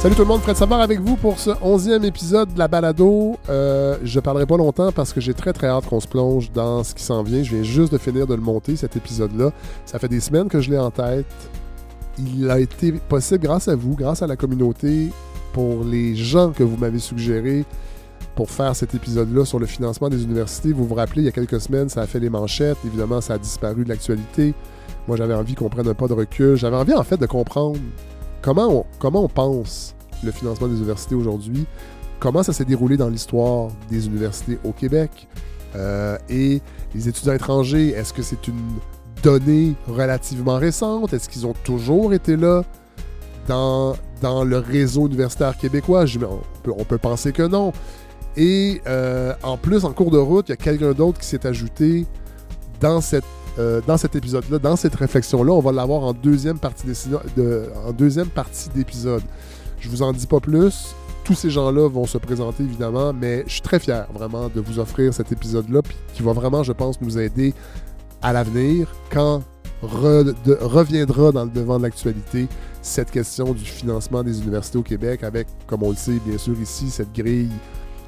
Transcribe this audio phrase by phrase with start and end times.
[0.00, 3.36] Salut tout le monde, Fred Savard avec vous pour ce onzième épisode de la balado.
[3.48, 6.84] Euh, je parlerai pas longtemps parce que j'ai très très hâte qu'on se plonge dans
[6.84, 7.42] ce qui s'en vient.
[7.42, 9.50] Je viens juste de finir de le monter, cet épisode-là.
[9.86, 11.26] Ça fait des semaines que je l'ai en tête.
[12.16, 15.08] Il a été possible grâce à vous, grâce à la communauté,
[15.52, 17.64] pour les gens que vous m'avez suggérés
[18.36, 20.72] pour faire cet épisode-là sur le financement des universités.
[20.72, 22.78] Vous vous rappelez, il y a quelques semaines, ça a fait les manchettes.
[22.86, 24.54] Évidemment, ça a disparu de l'actualité.
[25.08, 26.54] Moi, j'avais envie qu'on prenne un pas de recul.
[26.54, 27.80] J'avais envie, en fait, de comprendre
[28.54, 31.66] comment on, pense le financement des universités aujourd'hui,
[32.18, 35.28] comment ça s'est déroulé dans l'histoire des universités au Québec
[35.76, 36.60] euh, et
[36.94, 38.60] les étudiants étrangers, est-ce que c'est une
[39.22, 41.12] donnée relativement récente?
[41.12, 42.62] Est-ce qu'ils ont toujours été là
[43.46, 46.04] dans, le réseau universitaire québécois?
[46.16, 47.72] on, peut, on, peut, penser que non.
[48.36, 51.46] Et euh, en plus, en cours de route, il y a quelqu'un d'autre qui s'est
[51.46, 52.06] ajouté
[52.80, 53.24] dans cette
[53.58, 56.86] euh, dans cet épisode-là, dans cette réflexion-là, on va l'avoir en deuxième partie
[58.74, 59.22] d'épisode.
[59.80, 60.94] Je vous en dis pas plus.
[61.24, 64.78] Tous ces gens-là vont se présenter évidemment, mais je suis très fier vraiment de vous
[64.78, 65.80] offrir cet épisode-là,
[66.14, 67.52] qui va vraiment, je pense, nous aider
[68.22, 69.42] à l'avenir quand
[69.82, 72.48] reviendra dans le devant de l'actualité
[72.82, 76.58] cette question du financement des universités au Québec avec, comme on le sait bien sûr
[76.60, 77.50] ici, cette grille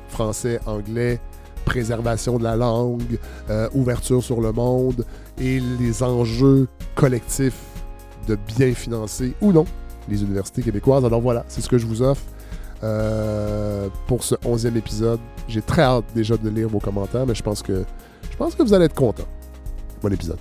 [0.08, 1.20] français-anglais
[1.64, 5.05] préservation de la langue, euh, ouverture sur le monde
[5.39, 7.61] et les enjeux collectifs
[8.28, 9.64] de bien financer ou non
[10.08, 11.05] les universités québécoises.
[11.05, 12.22] Alors voilà, c'est ce que je vous offre
[12.83, 15.20] euh, pour ce onzième épisode.
[15.48, 17.84] J'ai très hâte déjà de lire vos commentaires, mais je pense que
[18.30, 19.28] je pense que vous allez être contents.
[20.02, 20.39] Bon épisode.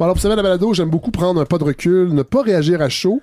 [0.00, 2.88] Alors, pour la balado, j'aime beaucoup prendre un pas de recul, ne pas réagir à
[2.88, 3.20] chaud,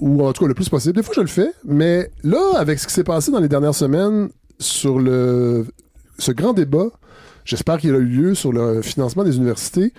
[0.00, 0.96] ou en tout cas le plus possible.
[0.96, 3.74] Des fois, je le fais, mais là, avec ce qui s'est passé dans les dernières
[3.74, 4.28] semaines,
[4.58, 5.66] sur le,
[6.18, 6.86] ce grand débat,
[7.44, 9.92] j'espère qu'il a eu lieu sur le financement des universités.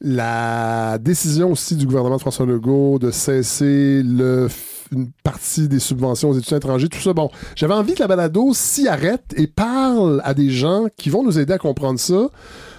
[0.00, 4.48] La décision aussi du gouvernement de François Legault de cesser le,
[4.92, 7.12] une partie des subventions aux étudiants étrangers, tout ça.
[7.12, 11.22] Bon, j'avais envie que la balado s'y arrête et parle à des gens qui vont
[11.22, 12.28] nous aider à comprendre ça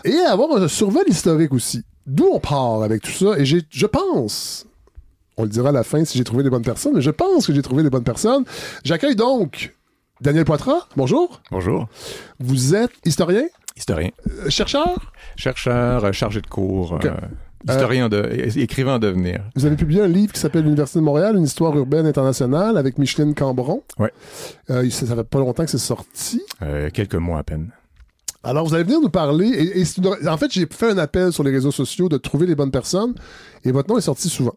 [0.03, 1.84] et avoir un survol historique aussi.
[2.07, 3.38] D'où on part avec tout ça.
[3.38, 4.66] Et je pense,
[5.38, 7.45] on le dira à la fin si j'ai trouvé les bonnes personnes, mais je pense
[7.47, 8.44] que j'ai trouvé les bonnes personnes.
[8.84, 9.74] J'accueille donc
[10.21, 11.41] Daniel Poitras, bonjour.
[11.49, 11.89] Bonjour.
[12.39, 13.47] Vous êtes historien?
[13.75, 14.11] Historien.
[14.29, 15.11] Euh, chercheur?
[15.35, 16.99] Chercheur, euh, chargé de cours.
[17.03, 17.11] Euh,
[17.67, 19.41] historien, de, écrivain en devenir.
[19.55, 22.99] Vous avez publié un livre qui s'appelle L'Université de Montréal, une histoire urbaine internationale avec
[22.99, 23.81] Micheline Cambron.
[23.97, 24.09] Oui.
[24.91, 26.43] ça, fait pas longtemps que c'est sorti.
[26.93, 27.71] quelques mois à peine.
[28.43, 29.47] Alors, vous allez venir nous parler.
[29.75, 32.71] Et, en fait, j'ai fait un appel sur les réseaux sociaux de trouver les bonnes
[32.71, 33.15] personnes.
[33.63, 34.55] Et votre nom est sorti souvent.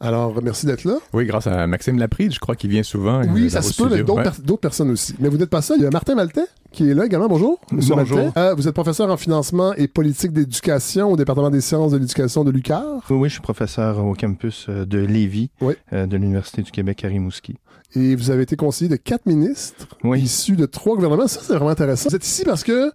[0.00, 0.98] Alors, merci d'être là.
[1.12, 3.22] Oui, grâce à Maxime Laprise, je crois qu'il vient souvent.
[3.32, 5.14] Oui, euh, ça se peut avec d'autres, personnes aussi.
[5.18, 5.78] Mais vous n'êtes pas seul.
[5.78, 7.28] Il y a Martin Maltais qui est là également.
[7.28, 7.58] Bonjour.
[7.72, 8.32] Monsieur Bonjour.
[8.36, 12.44] Euh, vous êtes professeur en financement et politique d'éducation au département des sciences de l'éducation
[12.44, 13.02] de l'UQAR.
[13.10, 15.50] Oui, oui, je suis professeur au campus euh, de Lévis,
[15.90, 17.56] de l'Université du Québec à Rimouski.
[17.94, 21.26] Et vous avez été conseiller de quatre ministres issus de trois gouvernements.
[21.26, 22.10] Ça, c'est vraiment intéressant.
[22.10, 22.92] Vous êtes ici parce que,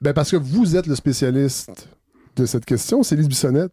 [0.00, 1.88] ben parce que vous êtes le spécialiste
[2.36, 3.02] de cette question.
[3.02, 3.72] C'est Lise Bissonnette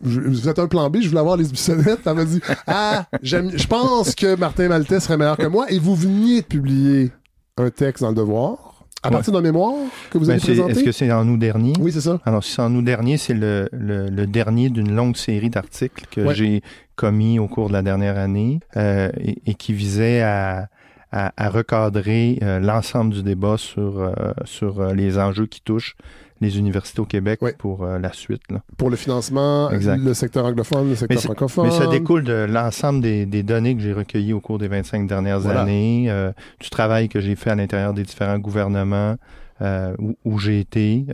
[0.00, 2.00] vous êtes un plan B, je voulais avoir les Bissonnette.
[2.06, 5.70] Elle m'a dit Ah, je pense que Martin Maltais serait meilleur que moi.
[5.70, 7.10] Et vous veniez de publier
[7.56, 8.68] un texte dans le devoir.
[9.02, 9.74] À partir d'un mémoire
[10.10, 10.72] que vous ben, avez présenté?
[10.72, 11.72] Est-ce que c'est en août dernier?
[11.78, 12.20] Oui, c'est ça.
[12.24, 16.32] Alors, si c'est en août dernier, c'est le, le, dernier d'une longue série d'articles que
[16.34, 16.62] j'ai
[16.96, 19.10] commis au cours de la dernière année euh,
[19.46, 20.68] et, qui visait à,
[21.12, 24.12] à, recadrer euh, l'ensemble du débat sur, euh,
[24.44, 25.96] sur les enjeux qui touchent
[26.40, 28.42] les universités au Québec pour euh, la suite.
[28.76, 31.66] Pour le financement, le secteur anglophone, le secteur francophone.
[31.66, 35.46] Mais ça découle de l'ensemble des, données que j'ai recueilles au cours des 25 dernières
[35.46, 39.16] années, euh, du travail que j'ai fait à l'intérieur des différents gouvernements.
[39.60, 41.04] Euh, où, j'ai été.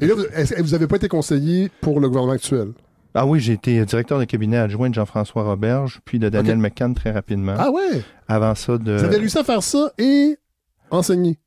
[0.00, 0.14] Et là,
[0.58, 2.72] vous n'avez pas été conseiller pour le gouvernement actuel?
[3.14, 6.92] Ah oui, j'ai été directeur de cabinet adjoint de Jean-François Roberge, puis de Daniel McCann
[6.92, 7.54] très rapidement.
[7.56, 8.02] Ah ouais?
[8.26, 8.96] Avant ça de...
[8.96, 10.36] Vous avez réussi à faire ça et
[10.90, 11.38] enseigner?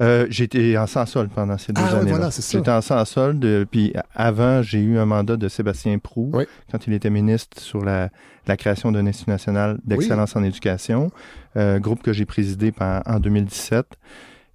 [0.00, 2.10] Euh, j'étais en sans-solde pendant ces deux ah, années.
[2.10, 3.66] Voilà, J'étais en sans-solde.
[3.70, 6.32] Puis avant, j'ai eu un mandat de Sébastien Prou
[6.70, 8.08] quand il était ministre sur la,
[8.46, 11.10] la création d'un Institut national d'excellence en éducation,
[11.56, 13.86] euh, groupe que j'ai présidé en 2017.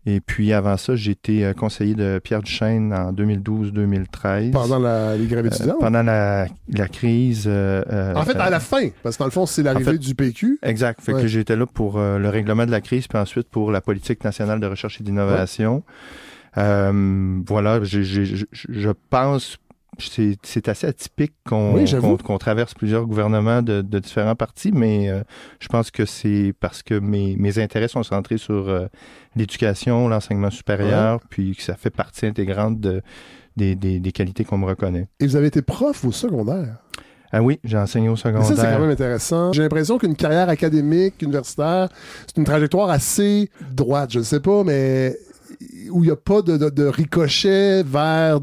[0.10, 4.52] Et puis avant ça, j'ai été euh, conseiller de Pierre Duchesne en 2012-2013.
[4.52, 7.44] Pendant la, les grèves euh, pendant la, la crise.
[7.46, 10.60] Euh, en fait, à la fin, parce que dans le fond, c'est l'arrivée du PQ.
[10.64, 11.02] Exact.
[11.02, 14.24] Fait que j'étais là pour le règlement de la crise, puis ensuite pour la politique
[14.24, 15.84] nationale de recherche et d'innovation.
[16.56, 19.58] voilà, je pense
[20.00, 25.24] c'est assez atypique qu'on traverse plusieurs gouvernements de, différents partis, mais euh,
[25.60, 28.88] je pense que c'est parce que mes, mes, intérêts sont centrés sur euh,
[29.36, 33.02] l'éducation, l'enseignement supérieur, puis que ça fait partie intégrante de,
[33.56, 35.08] des, des, qualités qu'on me reconnaît.
[35.20, 36.78] Et vous avez été prof au secondaire?
[37.32, 38.48] Ah oui, j'ai enseigné au secondaire.
[38.48, 39.52] Ça, c'est quand même intéressant.
[39.52, 41.90] J'ai l'impression qu'une carrière académique, universitaire,
[42.26, 45.18] c'est une trajectoire assez droite, je ne sais pas, mais
[45.92, 48.40] où il n'y a pas de, de, de, ricochet vers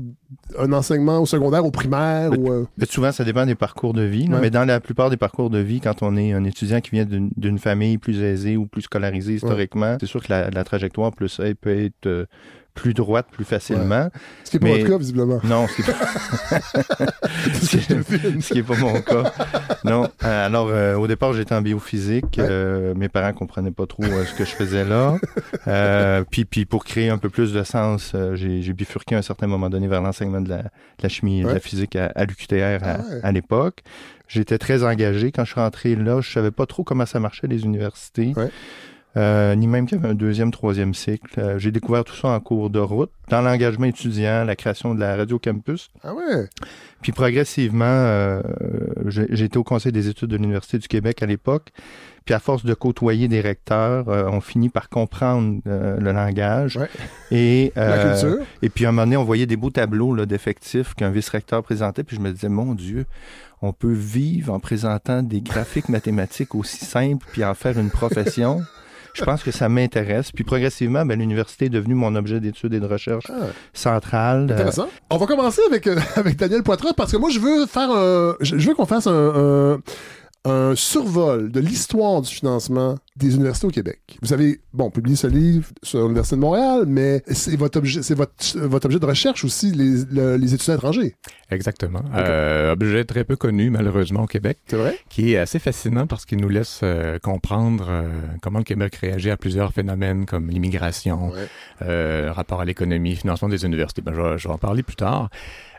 [0.58, 2.30] un enseignement au secondaire, au primaire.
[2.30, 2.64] Mais, ou, euh...
[2.76, 4.28] mais souvent, ça dépend des parcours de vie.
[4.28, 4.40] Ouais.
[4.40, 7.06] Mais dans la plupart des parcours de vie, quand on est un étudiant qui vient
[7.08, 9.96] d'une famille plus aisée ou plus scolarisée historiquement, ouais.
[10.00, 12.26] c'est sûr que la, la, trajectoire plus elle peut être euh,
[12.74, 14.04] plus droite plus facilement.
[14.04, 14.10] Ouais.
[14.44, 14.78] Ce qui n'est pas mais...
[14.80, 15.40] votre cas, visiblement.
[15.44, 15.94] Non, ce qui n'est
[18.62, 18.74] pas...
[18.74, 19.32] pas mon cas.
[19.84, 20.08] Non.
[20.20, 22.36] Alors, euh, au départ, j'étais en biophysique.
[22.36, 22.46] Ouais.
[22.48, 25.16] Euh, mes parents comprenaient pas trop euh, ce que je faisais là.
[25.68, 29.22] Euh, puis, puis, pour créer un peu plus de sens, euh, j'ai bifurqué à un
[29.22, 30.62] certain moment donné vers l'enseignement de, de
[31.02, 33.82] la, chimie et de la physique à, à l'UQTR à, à l'époque.
[34.26, 35.32] J'étais très engagé.
[35.32, 38.32] Quand je suis rentré là, je savais pas trop comment ça marchait les universités.
[39.16, 41.38] Euh, ni même qu'il y avait un deuxième, troisième cycle.
[41.38, 45.00] Euh, j'ai découvert tout ça en cours de route, dans l'engagement étudiant, la création de
[45.00, 45.90] la radio campus.
[46.02, 46.48] Ah ouais?
[47.04, 48.40] Puis progressivement, euh,
[49.28, 51.70] été au Conseil des études de l'Université du Québec à l'époque.
[52.24, 56.78] Puis à force de côtoyer des recteurs, euh, on finit par comprendre euh, le langage.
[56.78, 56.88] Ouais.
[57.30, 58.38] Et, la culture.
[58.62, 62.04] Et puis à un moment donné, on voyait des beaux tableaux d'effectifs qu'un vice-recteur présentait.
[62.04, 63.04] Puis je me disais, mon Dieu,
[63.60, 68.62] on peut vivre en présentant des graphiques mathématiques aussi simples puis en faire une profession?
[69.14, 70.32] Je pense que ça m'intéresse.
[70.32, 73.46] Puis progressivement, ben, l'université est devenue mon objet d'étude et de recherche ah.
[73.72, 74.44] centrale.
[74.50, 74.84] Intéressant.
[74.84, 75.06] Euh...
[75.10, 78.34] On va commencer avec, euh, avec Daniel Poitras parce que moi, je veux faire un,
[78.40, 79.80] je, veux qu'on fasse un, un,
[80.44, 84.00] un, survol de l'histoire du financement des universités au Québec.
[84.22, 88.14] Vous avez, bon, publié ce livre sur l'Université de Montréal, mais c'est votre objet, c'est
[88.14, 91.14] votre, votre objet de recherche aussi, les, le, les étudiants étrangers.
[91.50, 92.00] Exactement.
[92.00, 92.24] Okay.
[92.26, 94.58] Euh, objet très peu connu, malheureusement, au Québec.
[94.66, 94.98] C'est vrai?
[95.08, 98.08] Qui est assez fascinant parce qu'il nous laisse euh, comprendre euh,
[98.42, 102.28] comment le Québec réagit à plusieurs phénomènes comme l'immigration, ouais.
[102.30, 104.02] rapport à l'économie, financement des universités.
[104.02, 105.30] Ben, je, je vais en parler plus tard.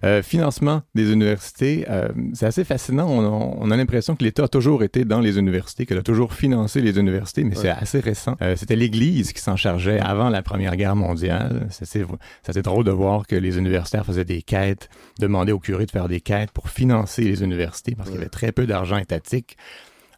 [0.04, 3.08] Euh, financement des universités, euh, c'est assez fascinant.
[3.10, 6.34] On, on a l'impression que l'État a toujours été dans les universités, qu'elle a toujours
[6.34, 7.62] financé les universités, mais ouais.
[7.62, 8.36] c'est assez récent.
[8.42, 11.68] Euh, C'était l'Église qui s'en chargeait avant la Première Guerre mondiale.
[11.70, 14.90] C'est drôle de voir que les universitaires faisaient des quêtes,
[15.20, 18.14] demandaient aux curés de faire des quêtes pour financer les universités parce ouais.
[18.14, 19.58] qu'il y avait très peu d'argent étatique.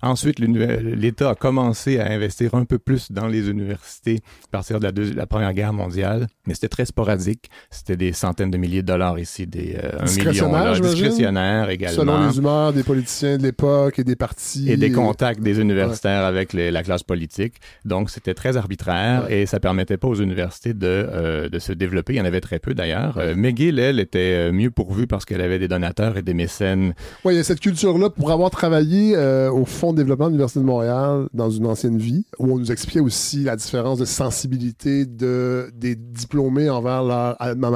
[0.01, 4.85] Ensuite, l'État a commencé à investir un peu plus dans les universités à partir de
[4.85, 7.49] la, de la Première Guerre mondiale, mais c'était très sporadique.
[7.69, 11.97] C'était des centaines de milliers de dollars ici, des euh, un million là, discrétionnaire également.
[11.97, 14.69] Selon les humeurs des politiciens de l'époque et des partis.
[14.69, 16.27] Et des contacts des universitaires ouais.
[16.27, 17.55] avec les, la classe politique.
[17.85, 19.41] Donc, c'était très arbitraire ouais.
[19.41, 22.13] et ça permettait pas aux universités de, euh, de se développer.
[22.13, 23.17] Il y en avait très peu d'ailleurs.
[23.17, 26.93] Euh, McGill, elle, était mieux pourvue parce qu'elle avait des donateurs et des mécènes.
[27.23, 30.31] Oui, il y a cette culture-là pour avoir travaillé euh, au fond de développement de
[30.31, 34.05] l'Université de Montréal dans une ancienne vie, où on nous expliquait aussi la différence de
[34.05, 37.67] sensibilité de, des diplômés envers leur alma.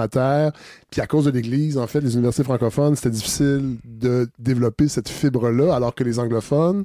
[0.89, 5.09] Puis à cause de l'Église, en fait, les universités francophones, c'était difficile de développer cette
[5.09, 6.83] fibre-là, alors que les anglophones,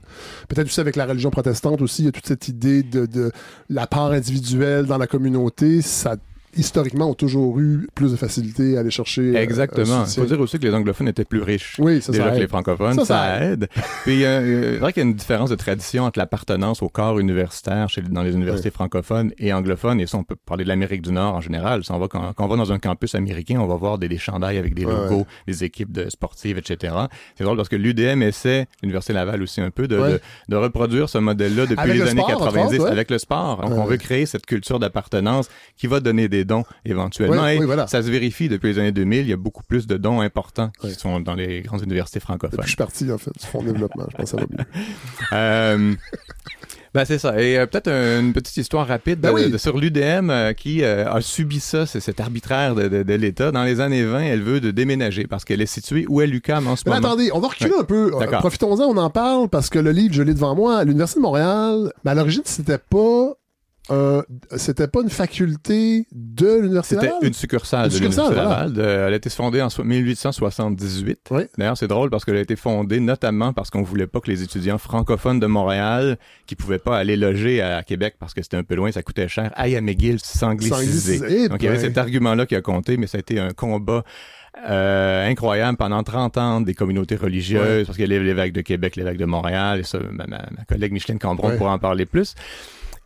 [0.48, 3.32] peut-être aussi avec la religion protestante aussi, il y a toute cette idée de, de
[3.68, 6.16] la part individuelle dans la communauté, ça
[6.56, 9.34] historiquement, ont toujours eu plus de facilité à aller chercher.
[9.36, 10.04] Exactement.
[10.06, 12.40] Il faut dire aussi que les anglophones étaient plus riches oui, ça, déjà ça que
[12.40, 12.94] les francophones.
[12.94, 13.68] Ça, ça, ça aide.
[14.04, 17.18] Puis, euh, c'est vrai qu'il y a une différence de tradition entre l'appartenance au corps
[17.18, 18.74] universitaire chez, dans les universités oui.
[18.74, 20.00] francophones et anglophones.
[20.00, 21.84] Et ça, on peut parler de l'Amérique du Nord en général.
[21.84, 24.08] Si on va, quand, quand, on va dans un campus américain, on va voir des,
[24.08, 25.26] des chandails avec des logos, ouais.
[25.46, 26.94] des équipes de sportives, etc.
[27.36, 30.12] C'est drôle parce que l'UDM essaie, l'Université Laval aussi un peu, de, ouais.
[30.12, 32.90] de, de, reproduire ce modèle-là depuis avec les années sport, 90 ouais.
[32.90, 33.60] avec le sport.
[33.62, 37.58] Donc, on veut créer cette culture d'appartenance qui va donner des dons éventuellement oui, et
[37.58, 37.86] oui, voilà.
[37.86, 39.20] ça se vérifie depuis les années 2000.
[39.20, 40.94] Il y a beaucoup plus de dons importants qui oui.
[40.94, 42.56] sont dans les grandes universités francophones.
[42.56, 44.06] Depuis je suis parti, en fait, du fonds de développement.
[44.10, 44.44] Je pense que ça
[45.32, 45.36] va
[45.68, 45.94] euh,
[46.96, 47.38] ben c'est ça.
[47.38, 49.50] Et euh, peut-être une petite histoire rapide ben de, oui.
[49.50, 53.14] de, sur l'UDM euh, qui euh, a subi ça, c'est cet arbitraire de, de, de
[53.14, 53.52] l'État.
[53.52, 56.66] Dans les années 20, elle veut de déménager parce qu'elle est située où est l'UQAM
[56.66, 57.08] en ce Mais moment.
[57.08, 58.12] attendez, on va reculer un peu.
[58.38, 60.84] Profitons-en, on en parle parce que le livre, je l'ai devant moi.
[60.84, 63.34] L'Université de Montréal, mais à l'origine, c'était pas
[63.90, 64.22] euh,
[64.56, 67.12] c'était pas une faculté de l'Université Laval?
[67.14, 68.72] C'était une succursale de l'Université Laval.
[68.72, 71.18] De, elle a été fondée en 1878.
[71.30, 71.42] Oui.
[71.56, 74.42] D'ailleurs, c'est drôle parce qu'elle a été fondée notamment parce qu'on voulait pas que les
[74.42, 78.64] étudiants francophones de Montréal, qui pouvaient pas aller loger à Québec parce que c'était un
[78.64, 80.18] peu loin, ça coûtait cher, aillent à McGill.
[80.26, 83.50] Eh Donc, il y avait cet argument-là qui a compté, mais ça a été un
[83.50, 84.02] combat
[84.68, 87.84] euh, incroyable pendant 30 ans des communautés religieuses, ouais.
[87.84, 90.64] parce qu'il y a l'évêque de Québec, l'évêque de Montréal, et ça, ma, ma, ma
[90.66, 91.56] collègue Micheline Cambron ouais.
[91.56, 92.34] pourra en parler plus.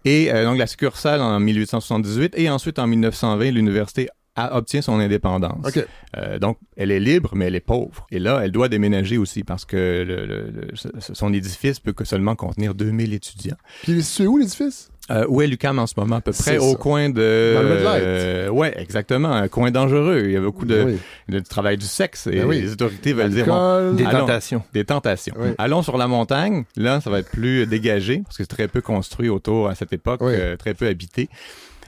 [0.04, 5.66] Et euh, donc la succursale en 1878 et ensuite en 1920, l'université obtient son indépendance.
[5.66, 5.84] OK.
[6.16, 8.06] Euh, donc, elle est libre, mais elle est pauvre.
[8.10, 9.76] Et là, elle doit déménager aussi parce que
[10.06, 10.68] le, le- le-
[11.00, 13.56] son édifice peut que seulement contenir 2000 étudiants.
[13.82, 14.89] Puis il est situé où, l'édifice?
[15.10, 16.16] Euh, où est l'UQAM en ce moment?
[16.16, 16.58] À peu près?
[16.58, 16.76] Au ça.
[16.78, 17.54] coin de...
[17.56, 19.32] Dans le euh, ouais, exactement.
[19.32, 20.22] Un coin dangereux.
[20.26, 20.98] Il y a beaucoup de, Oui.
[21.28, 22.60] de travail du sexe et Ben oui.
[22.62, 23.46] les autorités veulent dire...
[23.46, 23.92] bon.
[23.94, 24.20] Des Allons.
[24.20, 24.62] tentations.
[24.72, 25.34] des tentations.
[25.38, 25.48] Oui.
[25.58, 26.64] Allons sur la montagne.
[26.76, 29.92] Là, ça va être plus dégagé parce que c'est très peu construit autour à cette
[29.92, 30.32] époque, Oui.
[30.34, 31.28] euh, très peu habité.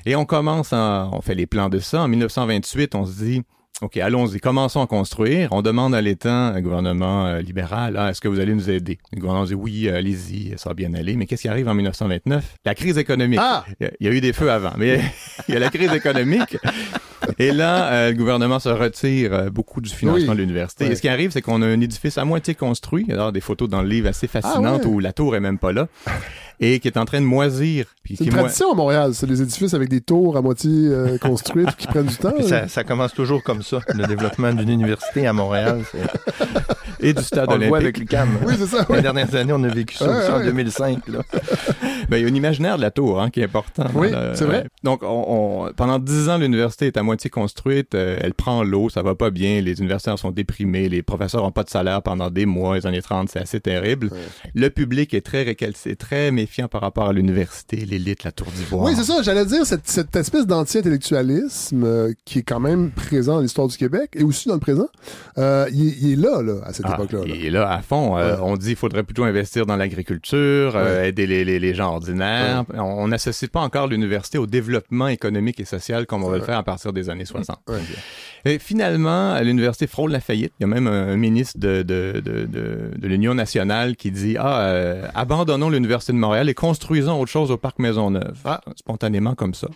[0.05, 2.00] Et on commence, à, on fait les plans de ça.
[2.02, 3.43] En 1928, on se dit,
[3.81, 5.49] OK, allons-y, commençons à construire.
[5.50, 8.99] On demande à l'État, un gouvernement euh, libéral, ah, est-ce que vous allez nous aider?
[9.12, 11.17] Le gouvernement dit, oui, euh, allez-y, ça va bien aller.
[11.17, 12.45] Mais qu'est-ce qui arrive en 1929?
[12.64, 13.41] La crise économique.
[13.43, 13.64] Ah!
[13.81, 15.00] Il y a- eu des feux avant, mais
[15.49, 16.57] il y a la crise économique.
[17.41, 20.37] Et là, euh, le gouvernement se retire euh, beaucoup du financement Oui.
[20.37, 20.85] de l'université.
[20.85, 20.93] Ouais.
[20.93, 23.02] Et ce qui arrive, c'est qu'on a un édifice à moitié construit.
[23.05, 24.95] Il y a d'ailleurs des photos dans le livre assez fascinantes Ah ouais.
[24.95, 25.88] où la tour est même pas là.
[26.64, 27.87] Et qui est en train de moisir.
[28.04, 31.19] Puis C'est une tradition à Montréal, c'est les édifices avec des tours à moitié euh,
[31.21, 32.31] construites qui prennent du temps.
[32.33, 32.49] Puis là.
[32.62, 33.81] ça, ça commence toujours comme ça.
[33.95, 35.83] Le développement d'une université à Montréal,
[37.00, 38.12] et du stade on le voit olympique.
[38.12, 38.28] avec l'UQAM.
[38.47, 38.87] Oui, c'est ça.
[38.88, 38.97] oui.
[38.97, 40.45] Les dernières années, on a vécu ça Ouais, aussi en ouais.
[40.47, 41.09] 2005.
[41.09, 41.19] Là.
[42.09, 43.87] Ben, il y a un imaginaire de la tour hein, qui est important.
[43.95, 44.66] Oui, c'est vrai.
[44.85, 47.95] Donc, on, on- pendant dix ans, l'université est à moitié construite.
[47.97, 49.61] euh, elle prend l'eau, ça va pas bien.
[49.61, 50.88] Les universitaires sont déprimés.
[50.88, 52.76] Les professeurs ont pas de salaire pendant des mois.
[52.76, 54.11] Les années 30, c'est assez terrible.
[54.54, 58.85] Le public est très récalcé, très méfiant par rapport à l'université, l'élite, la tour d'ivoire.
[58.85, 63.35] Oui, c'est ça, j'allais dire, cette, cette espèce d'anti-intellectualisme euh, qui est quand même présent
[63.35, 64.88] dans l'histoire du Québec et aussi dans le présent,
[65.38, 67.21] euh, il, est- il est là, là, à cette Ah, époque-là.
[67.21, 67.35] là.
[67.35, 68.16] Il est là à fond.
[68.16, 68.38] Euh, Ouais.
[68.42, 72.64] On dit qu'il faudrait plutôt investir dans l'agriculture, aider les, les, les gens ordinaires.
[72.75, 76.44] On- On n'associe pas encore l'université au développement économique et social comme on va le
[76.44, 77.59] faire à partir des années 60.
[77.68, 77.78] Ouais.
[78.44, 80.52] Et finalement, l'université frôle la faillite.
[80.59, 84.11] Il y a même un, un ministre de, de, de, de, de l'Union nationale qui
[84.11, 88.38] dit Ah, abandonnons l'Université de Montréal et construisons autre chose au Parc Maisonneuve.
[88.44, 88.61] Ah.
[88.76, 89.68] Spontanément comme ça.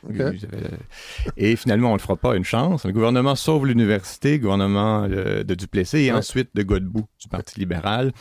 [1.36, 2.84] Et finalement, on ne le fera pas une chance.
[2.84, 6.18] Le gouvernement sauve l'université, le gouvernement euh, de Duplessis et Ouais.
[6.18, 8.12] ensuite de Godbout du Parti libéral.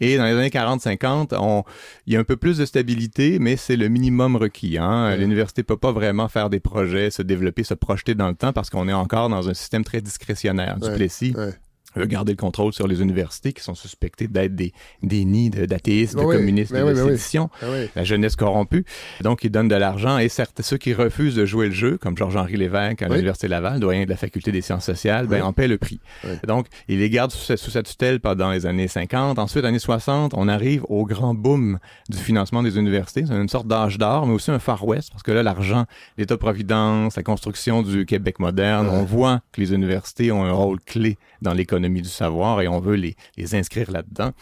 [0.00, 1.62] Et dans les années 40-50, on-
[2.06, 4.76] il y a un peu plus de stabilité, mais c'est le minimum requis.
[4.78, 5.14] Hein?
[5.16, 8.68] L'université peut pas vraiment faire des projets, se développer, se projeter dans le temps parce
[8.68, 10.76] qu'on est encore dans un système très discrétionnaire.
[10.80, 10.88] Ouais.
[10.90, 11.52] Duplessis Ouais.
[11.94, 14.72] Veut garder le contrôle sur les universités qui sont suspectées d'être des,
[15.02, 17.10] des nids de- d'athéisme, Ben de oui, communisme, ben de oui, ben oui.
[17.10, 17.88] sédition oui.
[17.94, 18.84] la jeunesse corrompue.
[19.20, 22.16] Donc, ils donnent de l'argent et certes, ceux qui refusent de jouer le jeu, comme
[22.16, 25.68] Georges-Henri Lévesque à l'Université Laval, doyen de la Faculté des sciences sociales, ben, en paient
[25.68, 26.00] le prix.
[26.46, 29.38] Donc, ils les gardent sous sa, sous sa tutelle pendant les années 50.
[29.38, 33.24] Ensuite, années 60, on arrive au grand boom du financement des universités.
[33.26, 35.84] C'est une sorte d'âge d'or, mais aussi un Far West, parce que là, l'argent,
[36.36, 41.18] l'État-providence, la construction du Québec moderne, on voit que les universités ont un rôle clé
[41.40, 44.32] dans l'économie du savoir et on veut les, les inscrire là-dedans.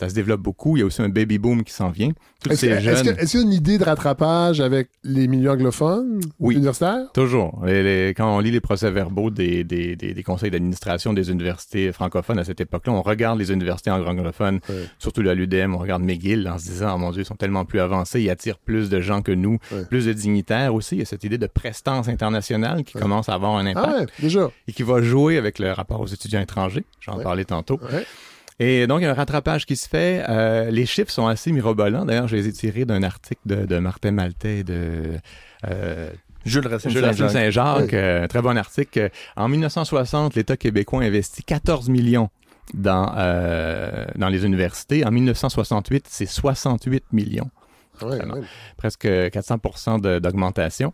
[0.00, 0.78] Ça se développe beaucoup.
[0.78, 2.08] Il y a aussi un baby boom qui s'en vient.
[2.42, 2.96] Tous Est-ce ces jeunes...
[3.14, 6.54] qu'il y a une idée de rattrapage avec les milieux anglophones Oui.
[6.54, 7.12] universitaires?
[7.12, 7.60] Toujours.
[7.66, 11.92] Les- les- quand on lit les procès-verbaux des, des, des, des conseils d'administration des universités
[11.92, 14.86] francophones à cette époque-là, on regarde les universités anglophones, Ouais.
[14.98, 17.66] surtout la l'UDM, on regarde McGill en se disant, oh mon Dieu, ils sont tellement
[17.66, 19.58] plus avancés, ils attirent plus de gens que nous,
[19.90, 20.94] plus de dignitaires aussi.
[20.96, 24.00] Il y a cette idée de prestance internationale qui commence à avoir un impact Ah
[24.00, 24.50] ouais, déjà.
[24.66, 26.84] et qui va jouer avec le rapport aux étudiants étrangers.
[27.00, 27.78] J'en parlais tantôt.
[28.62, 30.22] Et donc, il y a un rattrapage qui se fait.
[30.28, 32.04] Euh, les chiffres sont assez mirobolants.
[32.04, 35.14] D'ailleurs, je les ai tirés d'un article de, de Martin Maltais et de
[35.66, 36.10] euh,
[36.44, 37.78] Jules Racine Saint-Jacques.
[37.80, 37.88] Oui.
[37.94, 39.10] euh, très bon article.
[39.36, 42.28] En 1960, l'État québécois investit 14 millions
[42.74, 45.06] dans, euh, dans les universités.
[45.06, 47.50] En 1968, c'est 68 millions
[48.02, 48.18] Ouais.
[48.76, 50.92] presque 400 de- d'augmentation.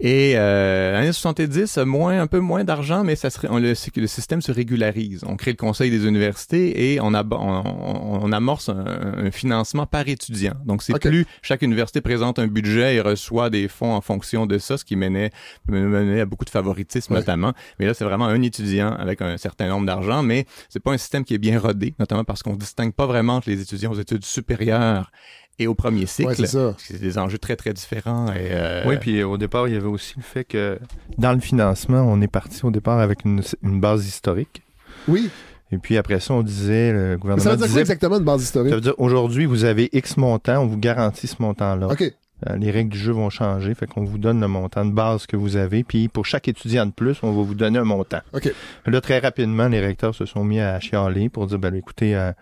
[0.00, 4.42] Et euh, l'année 70, moins, un peu moins d'argent, mais ça serait, on, le, système
[4.42, 5.24] se régularise.
[5.26, 8.84] On crée le conseil des universités et on, amorce un,
[9.16, 10.54] un financement par étudiant.
[10.64, 14.58] Donc c'est plus chaque université présente un budget et reçoit des fonds en fonction de
[14.58, 15.30] ça, ce qui menait,
[15.68, 17.52] menait à beaucoup de favoritisme notamment.
[17.78, 20.98] Mais là, c'est vraiment un étudiant avec un certain nombre d'argent, mais c'est pas un
[20.98, 24.00] système qui est bien rodé, notamment parce qu'on distingue pas vraiment entre les étudiants aux
[24.00, 25.10] études supérieures
[25.58, 26.28] et au premier cycle.
[26.30, 26.74] Ouais, c'est ça.
[26.78, 28.26] C'est des enjeux très, très différents.
[28.28, 30.78] Et, euh, Oui, puis au départ, il y avait aussi le fait que
[31.18, 34.62] dans le financement, on est parti au départ avec une, une base historique.
[35.08, 35.30] Oui.
[35.72, 38.18] Et puis après ça, on disait, le Mais gouvernement ça veut dire quoi disait, exactement
[38.20, 38.74] de base ça historique?
[38.74, 41.88] veut dire aujourd'hui, vous avez X montant, on vous garantit ce montant-là.
[41.88, 42.02] OK.
[42.02, 45.26] Euh, Les règles du jeu vont changer, fait qu'on vous donne le montant de base
[45.26, 48.20] que vous avez, puis pour chaque étudiant de plus, on va vous donner un montant.
[48.34, 48.52] OK.
[48.86, 52.32] Là, très rapidement, les recteurs se sont mis à chialer pour dire, ben écoutez, euh,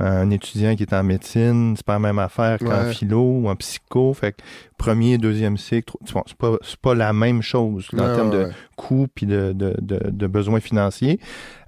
[0.00, 2.92] un étudiant qui est en médecine, c'est pas la même affaire qu'en Ouais.
[2.92, 4.14] philo ou en psycho.
[4.14, 4.36] Fait que
[4.76, 6.52] premier, deuxième cycle, bon, c'est pas,
[6.82, 10.26] pas la même chose là, en termes ouais, de coûts puis de, de, de, de
[10.26, 11.18] besoins financiers.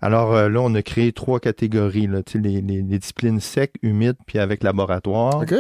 [0.01, 3.41] Alors euh, là, on a créé trois catégories, là, tu sais, les, les, les disciplines
[3.41, 5.37] secs, humides, puis avec laboratoire.
[5.39, 5.55] OK?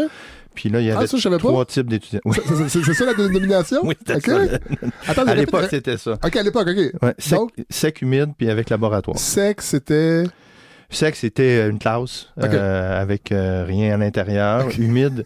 [0.54, 1.38] Puis là, il y avait Ah, ça, pas.
[1.38, 2.20] trois types d'étudiants.
[2.24, 2.36] Oui,
[2.68, 3.80] C'est- ça la dénomination?
[3.84, 4.48] oui, c'était OK.
[4.50, 4.58] ça.
[5.08, 6.12] Attends, À l'époque, c'était ça.
[6.24, 7.12] OK, à l'époque, OK.
[7.18, 9.16] Sec, Donc- sec, humide, puis avec laboratoire.
[9.18, 10.24] Sec, c'était...
[10.90, 14.68] Sec, c'était une classe euh, avec euh, rien à l'intérieur.
[14.78, 15.24] Humide,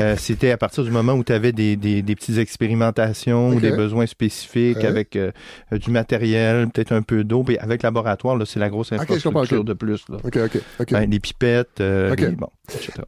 [0.00, 3.60] euh, c'était à partir du moment où tu avais des, des, des petites expérimentations ou
[3.60, 4.86] des besoins spécifiques Ouais.
[4.86, 5.30] avec euh,
[5.72, 7.44] euh, du matériel, peut-être un peu d'eau.
[7.44, 10.02] Puis avec laboratoire, là, c'est la grosse infrastructure de plus.
[10.08, 10.16] Là.
[10.24, 10.90] OK.
[10.90, 12.48] Ben, les pipettes, euh, les- bon.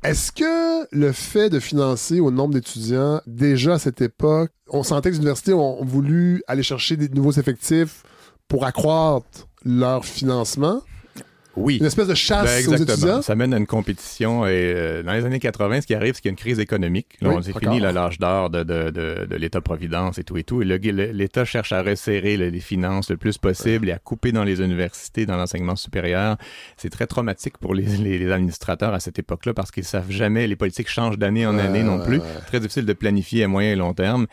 [0.04, 5.08] Est-ce que le fait de financer au nombre d'étudiants, déjà à cette époque, on sentait
[5.10, 8.04] que les universités ont voulu aller chercher des nouveaux effectifs
[8.48, 10.82] pour accroître leur financement?
[11.56, 11.78] Oui.
[11.78, 12.96] Une espèce de chasse Ben, aux exactement.
[12.96, 13.22] étudiants?
[13.22, 14.46] Ça mène à une compétition.
[14.46, 16.58] Et euh, dans les années 80, ce qui arrive, c'est qu'il y a une crise
[16.58, 17.16] économique.
[17.20, 20.44] Là, Oui, on c'est fini l'âge d'or de, de, de, de l'État-providence et tout et
[20.44, 20.62] tout.
[20.62, 24.60] Et l'État cherche à resserrer les finances le plus possible et à couper dans les
[24.60, 26.36] universités, dans l'enseignement supérieur.
[26.76, 30.46] C'est très traumatique pour les, les, les administrateurs à cette époque-là parce qu'ils savent jamais.
[30.46, 32.20] Les politiques changent d'année en année non plus.
[32.46, 34.26] Très difficile de planifier à moyen et long terme.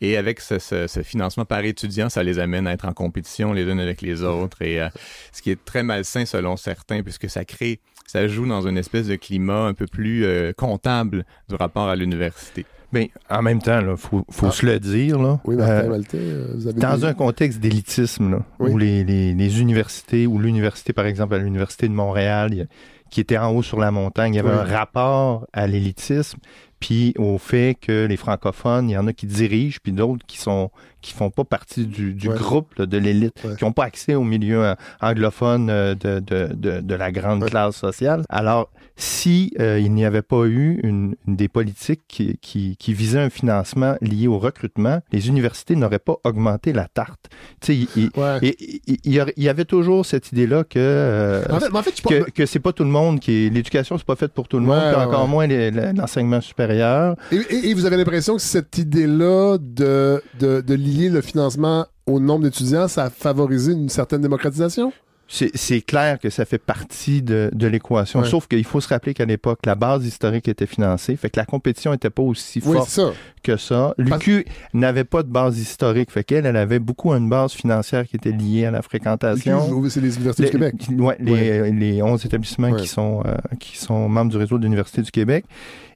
[0.00, 3.52] Et avec ce, ce- ce financement par étudiant, ça les amène à être en compétition
[3.52, 4.62] les unes avec les autres.
[4.62, 4.88] Et euh,
[5.32, 9.08] ce qui est très malsain selon certains, puisque ça crée, ça joue dans une espèce
[9.08, 12.64] de climat un peu plus euh, comptable du rapport à l'université.
[12.90, 14.50] Mais en même temps, il faut, faut Ah.
[14.50, 15.18] se le dire.
[15.18, 16.18] Là, Oui, Martin Euh, Maltais,
[16.54, 16.80] vous avez...
[16.80, 18.70] dans des- un contexte d'élitisme, Oui.
[18.70, 22.62] où les, les, les universités, ou l'université, par exemple, à l'Université de Montréal, il y
[22.62, 22.66] a-
[23.10, 24.54] qui était en haut sur la montagne, il y avait Oui.
[24.58, 26.38] un rapport à l'élitisme,
[26.80, 30.38] puis au fait que les francophones, il y en a qui dirigent, puis d'autres qui
[30.38, 30.70] sont
[31.00, 32.36] qui font pas partie du, du Ouais.
[32.36, 33.54] groupe là, de l'élite, Ouais.
[33.56, 37.42] qui n'ont pas accès au milieu euh, anglophone euh, de, de, de, de la grande
[37.42, 37.48] Ouais.
[37.50, 38.22] classe sociale.
[38.28, 42.94] Alors, si euh, il n'y avait pas eu une, une des politiques qui, qui, qui
[42.94, 47.26] visaient un financement lié au recrutement, les universités n'auraient pas augmenté la tarte.
[47.68, 48.10] Il, il-
[48.42, 52.58] il- il y, avait toujours cette idée-là que euh, En fait, fait, que, que c'est
[52.58, 55.28] pas tout le monde qui l'éducation c'est pas faite pour tout le monde puis encore
[55.28, 60.74] moins l'enseignement supérieur Et, et- et vous avez l'impression que cette idée-là de, de, de
[60.88, 64.92] lier le financement au nombre d'étudiants, ça a favorisé une certaine démocratisation?
[65.30, 68.26] c'est clair que ça fait partie de, de l'équation Ouais.
[68.26, 71.44] sauf qu'il faut se rappeler qu'à l'époque la base historique était financée fait que la
[71.44, 73.10] compétition était pas aussi forte ça.
[73.42, 77.52] que ça l'UQ n'avait pas de base historique fait qu'elle elle avait beaucoup une base
[77.52, 80.74] financière qui était liée à la fréquentation C'est les universités du Québec.
[80.96, 82.80] ouais, les, les 11 établissements Ouais.
[82.80, 85.44] qui, sont, euh, qui sont membres du réseau de l'Université du Québec.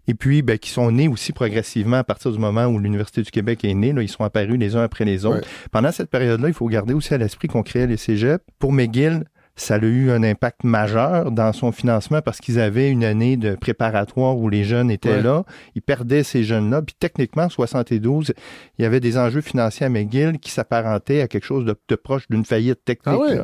[0.09, 3.31] Et puis, ben, qui sont nés aussi progressivement à partir du moment où l'Université du
[3.31, 3.93] Québec est née.
[3.93, 5.37] Là, ils sont apparus les uns après les autres.
[5.39, 5.69] Ouais.
[5.71, 8.45] Pendant cette période-là, il faut garder aussi à l'esprit qu'on créait les cégeps.
[8.59, 13.05] Pour McGill, ça a eu un impact majeur dans son financement parce qu'ils avaient une
[13.05, 15.23] année de préparatoire où les jeunes étaient Ouais.
[15.23, 15.45] là.
[15.75, 16.81] Ils perdaient ces jeunes-là.
[16.83, 18.33] Puis techniquement, en 72,
[18.79, 21.95] il y avait des enjeux financiers à McGill qui s'apparentaient à quelque chose de, de
[21.95, 23.15] proche d'une faillite technique.
[23.21, 23.41] Ah ouais?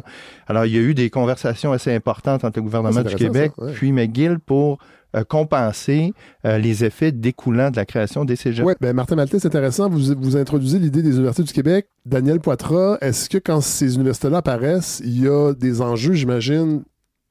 [0.49, 3.53] Alors, il y a eu des conversations assez importantes entre le gouvernement Ah, du Québec
[3.57, 3.73] ça, ouais.
[3.75, 4.79] puis McGill pour
[5.16, 6.12] euh, compenser
[6.44, 8.66] euh, les effets découlant de la création des cégeps.
[8.66, 9.88] Oui, ben Martin Maltais, c'est intéressant.
[9.88, 11.88] Vous, vous introduisez l'idée des universités du Québec.
[12.05, 16.83] Daniel Poitras, est-ce que quand ces universités-là apparaissent, il y a des enjeux, j'imagine,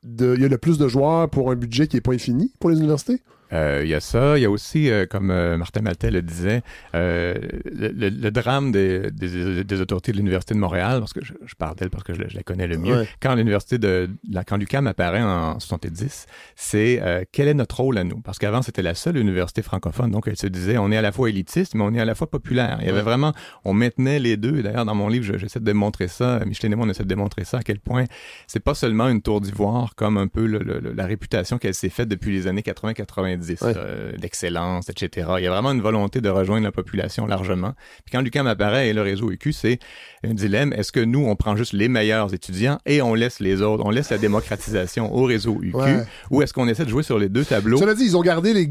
[0.03, 2.53] de, il y a le plus de joueurs pour un budget qui n'est pas infini
[2.59, 3.21] pour les universités?
[3.53, 4.37] Euh, Il y a ça.
[4.37, 6.61] Il y a aussi, euh, comme euh, Martin Maltais le disait,
[6.95, 11.23] euh, le, le- le drame des, des, des autorités de l'Université de Montréal, parce que
[11.23, 12.97] je, je parle d'elle parce que je, la- je la connais le mieux.
[12.99, 13.07] Ouais.
[13.21, 17.97] Quand l'Université de la, quand l'UQAM apparaît en 70, c'est euh, quel est notre rôle
[17.97, 18.19] à nous?
[18.21, 21.11] Parce qu'avant, c'était la seule université francophone, donc elle se disait, on est à la
[21.11, 22.77] fois élitiste, mais on est à la fois populaire.
[22.81, 23.33] Il y avait vraiment,
[23.65, 24.57] on maintenait les deux.
[24.57, 26.39] Et D'ailleurs, dans mon livre, je- j'essaie de démontrer ça.
[26.45, 28.05] Micheline et moi, on essaie de démontrer ça, à quel point
[28.47, 31.89] c'est pas seulement une tour d'ivoire, comme un peu le- le- la réputation qu'elle s'est
[31.89, 33.73] faite depuis les années 80-90, Ouais.
[33.75, 35.27] euh, l'excellence, etc.
[35.37, 37.73] Il y a vraiment une volonté de rejoindre la population largement.
[38.05, 39.79] Puis quand l'UQAM apparaît et le réseau UQ, c'est
[40.23, 40.73] un dilemme.
[40.73, 43.89] Est-ce que nous, on prend juste les meilleurs étudiants et on laisse les autres, on
[43.89, 46.03] laisse la démocratisation au réseau UQ, Ouais.
[46.31, 47.77] ou est-ce qu'on essaie de jouer sur les deux tableaux?
[47.77, 48.69] Cela dit, ils ont gardé les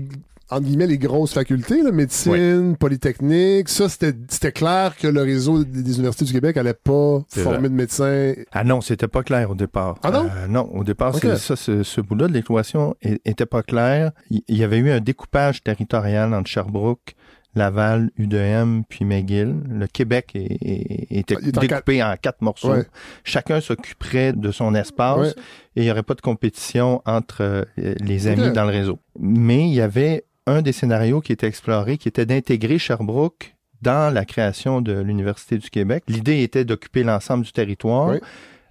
[0.50, 3.68] entre guillemets, les grosses facultés, là, médecine, polytechnique.
[3.68, 7.58] Ça, c'était c'était clair que le réseau des, des universités du Québec allait pas former
[7.58, 7.68] vrai.
[7.68, 8.32] de médecins.
[8.52, 9.98] Ah non, c'était pas clair au départ.
[10.02, 10.26] Ah non?
[10.36, 11.22] Euh, non, au départ, Ok.
[11.22, 14.12] c'est ça, ce, ce bout-là de l'équation était pas clair.
[14.30, 17.14] Il y avait eu un découpage territorial entre Sherbrooke,
[17.54, 19.54] Laval, UDM, puis McGill.
[19.70, 22.72] Le Québec est- est- était Il est en découpé en quatre morceaux.
[22.72, 22.84] Ouais.
[23.24, 25.42] Chacun s'occuperait de son espace Ouais.
[25.76, 28.98] et il n'y aurait pas de compétition entre euh, les amis dans le réseau.
[29.18, 34.12] Mais il y avait un des scénarios qui était exploré, qui était d'intégrer Sherbrooke dans
[34.12, 36.04] la création de l'Université du Québec.
[36.08, 38.10] L'idée était d'occuper l'ensemble du territoire.
[38.10, 38.18] Oui.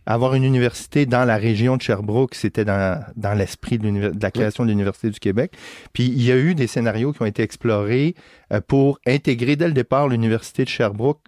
[0.07, 4.31] avoir une université dans la région de Sherbrooke, c'était dans, dans l'esprit de, de, la
[4.31, 5.53] création de l'Université du Québec.
[5.93, 8.15] Puis il y a eu des scénarios qui ont été explorés
[8.53, 11.21] euh, pour intégrer dès le départ l'Université de Sherbrooke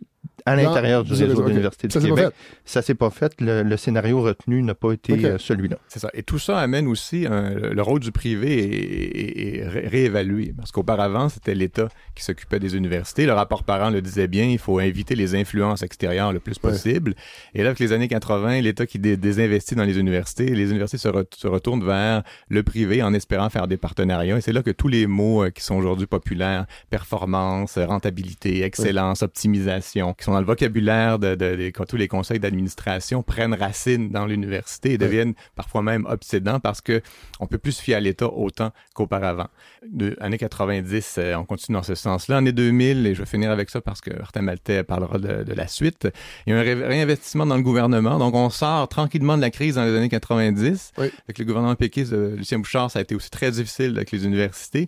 [0.47, 2.29] à l'intérieur du réseau de l'Université du Québec.
[2.65, 3.33] Ça s'est pas fait.
[3.39, 5.77] Le, scénario retenu n'a pas été euh, celui-là.
[5.87, 6.09] C'est ça.
[6.13, 10.53] Et tout ça amène aussi le rôle du privé est, réévalué.
[10.57, 13.25] Parce qu'auparavant, c'était l'État qui s'occupait des universités.
[13.25, 17.13] Le rapport parent le disait bien, il faut inviter les influences extérieures le plus possible.
[17.53, 21.09] Et là, avec les années 80, l'État qui désinvestit dans les universités, les universités se,
[21.35, 24.37] se, retournent vers le privé en espérant faire des partenariats.
[24.37, 29.21] Et c'est là que tous les mots euh, qui sont aujourd'hui populaires, performance, rentabilité, excellence,
[29.21, 34.27] optimisation, qui sont dans le vocabulaire de, de, tous les conseils d'administration prennent racine dans
[34.27, 37.01] l'université et deviennent parfois même obsédants parce que
[37.39, 39.47] on peut plus se fier à l'État autant qu'auparavant.
[39.91, 42.37] De années 90, euh, on continue dans ce sens-là.
[42.37, 45.67] Année 2000, et je vais finir avec ça parce que Martin Maltais parlera de, la
[45.67, 46.07] suite,
[46.45, 48.19] il y a un réinvestissement dans le gouvernement.
[48.19, 50.91] Donc, on sort tranquillement de la crise dans les années 90.
[50.97, 54.23] Avec le gouvernement péquiste de Lucien Bouchard, ça a été aussi très difficile avec les
[54.23, 54.87] universités.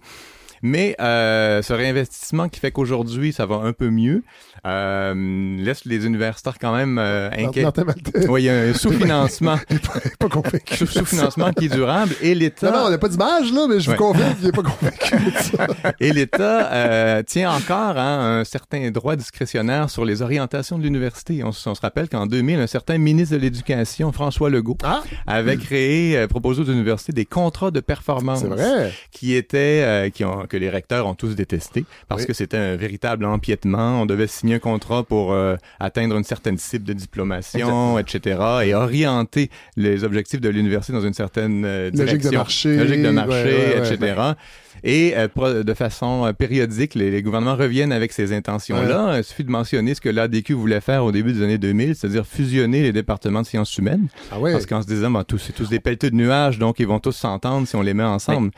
[0.62, 4.24] Mais euh, ce réinvestissement qui fait qu'aujourd'hui, ça va un peu mieux,
[4.66, 7.66] euh, laisse les universitaires quand même euh, inquiets.
[8.28, 9.58] Oui, il y a un sous-financement.
[10.20, 10.86] pas convaincu.
[10.86, 12.14] Sous-financement qui est durable.
[12.22, 12.72] Et l'État...
[12.72, 15.16] Non, non, on n'a pas d'image, là, mais je vous confirme qu'il n'est pas convaincu
[16.00, 21.44] Et l'État tient encore hein, un certain droit discrétionnaire sur les orientations de l'université.
[21.44, 25.04] On, se rappelle qu'en 2000, un certain ministre de l'Éducation, François Legault, ah?
[25.28, 28.44] avait créé, euh, proposé aux universités des contrats de performance.
[28.44, 28.92] Vrai.
[29.12, 33.26] Qui étaient, qui ont, que les recteurs ont tous détesté parce que c'était un véritable
[33.26, 34.02] empiètement.
[34.02, 38.40] On devait signer un contrat pour euh, atteindre une certaine cible de diplomation, etc.
[38.66, 42.18] et orienter les objectifs de l'université dans une certaine euh, direction.
[42.18, 42.78] Logique de marché.
[42.78, 44.22] Logique de marché, etc.
[44.84, 49.18] Et euh, de façon périodique, les, gouvernements reviennent avec ces intentions-là.
[49.18, 52.26] Il suffit de mentionner ce que l'ADQ voulait faire au début des années 2000, c'est-à-dire
[52.26, 54.08] fusionner les départements de sciences humaines.
[54.32, 56.88] Ah Parce qu'en se disant, ben, tous, c'est tous des pelleteux de nuages, donc ils
[56.88, 58.52] vont tous s'entendre si on les met ensemble.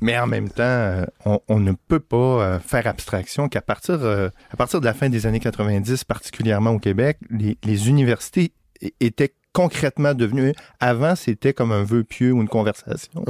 [0.00, 4.28] Mais en même temps, euh, on, ne peut pas euh, faire abstraction qu'à partir, euh,
[4.50, 8.52] à partir de la fin des années 90, particulièrement au Québec, les, universités
[9.00, 13.24] étaient concrètement devenues, avant c'était comme un vœu pieux ou une conversation,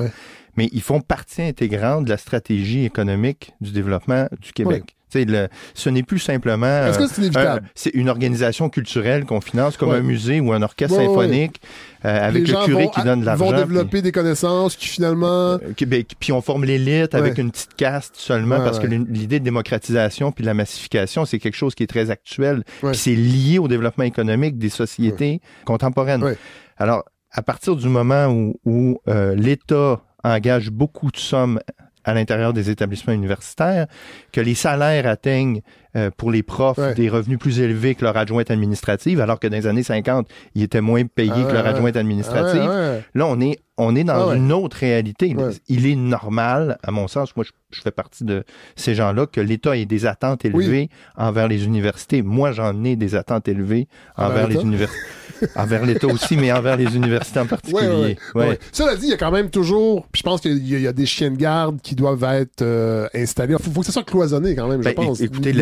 [0.57, 4.97] mais ils font partie intégrante de la stratégie économique du développement du Québec.
[5.15, 6.67] Le, ce n'est plus simplement.
[6.67, 7.31] Est-ce que c'est
[7.75, 11.61] c'est une organisation culturelle qu'on finance comme un musée ou un orchestre symphonique
[12.05, 13.47] euh, avec le curé qui donne de l'argent.
[13.47, 15.55] Ils vont développer des connaissances qui finalement.
[15.55, 19.45] Euh, ben, puis on forme l'élite avec une petite caste seulement parce que l'idée de
[19.45, 22.65] démocratisation puis de la massification, c'est quelque chose qui est très actuel.
[22.83, 26.37] Puis c'est lié au développement économique des sociétés contemporaines.
[26.79, 30.01] Alors, à partir du moment où, où euh, l'État
[30.35, 31.61] engage beaucoup de sommes
[32.07, 33.87] à l'intérieur des établissements universitaires,
[34.33, 35.61] que les salaires atteignent
[35.97, 39.57] euh, pour les profs des revenus plus élevés que leur adjointe administrative, alors que dans
[39.57, 42.71] les années 50, ils étaient moins payés ah que leur adjointe administrative.
[42.71, 45.37] Ah Là, on est on est dans une autre réalité.
[45.69, 49.77] Il est normal, à mon sens, moi je, fais partie de ces gens-là, que l'État
[49.77, 52.23] ait des attentes élevées envers les universités.
[52.23, 54.99] Moi, j'en ai des attentes élevées envers les universités.
[55.55, 58.17] envers l'État aussi, mais envers les universités en particulier.
[58.35, 60.93] Ouais, Cela dit, il y a quand même toujours, puis je pense qu'il y, a
[60.93, 63.55] des chiens de garde qui doivent être euh, installés.
[63.59, 65.21] Il faut, que ça soit cloisonné quand même, je ben, pense.
[65.21, 65.53] Écoutez,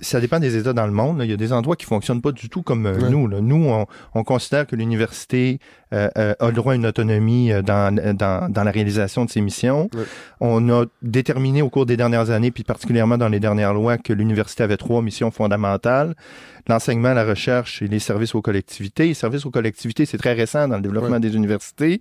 [0.00, 1.20] ça dépend des États dans le monde.
[1.22, 3.28] Il y a des endroits qui fonctionnent pas du tout comme euh, nous.
[3.28, 5.58] Nous, on, considère que l'université
[5.92, 9.88] euh, a le droit à une autonomie dans, dans, dans, la réalisation de ses missions.
[10.40, 14.12] On a déterminé au cours des dernières années, puis particulièrement dans les dernières lois, que
[14.12, 16.14] l'université avait trois missions fondamentales
[16.68, 19.06] l'enseignement, la recherche et les services aux collectivités.
[19.06, 22.00] Les services aux collectivités, c'est très récent dans le développement des universités.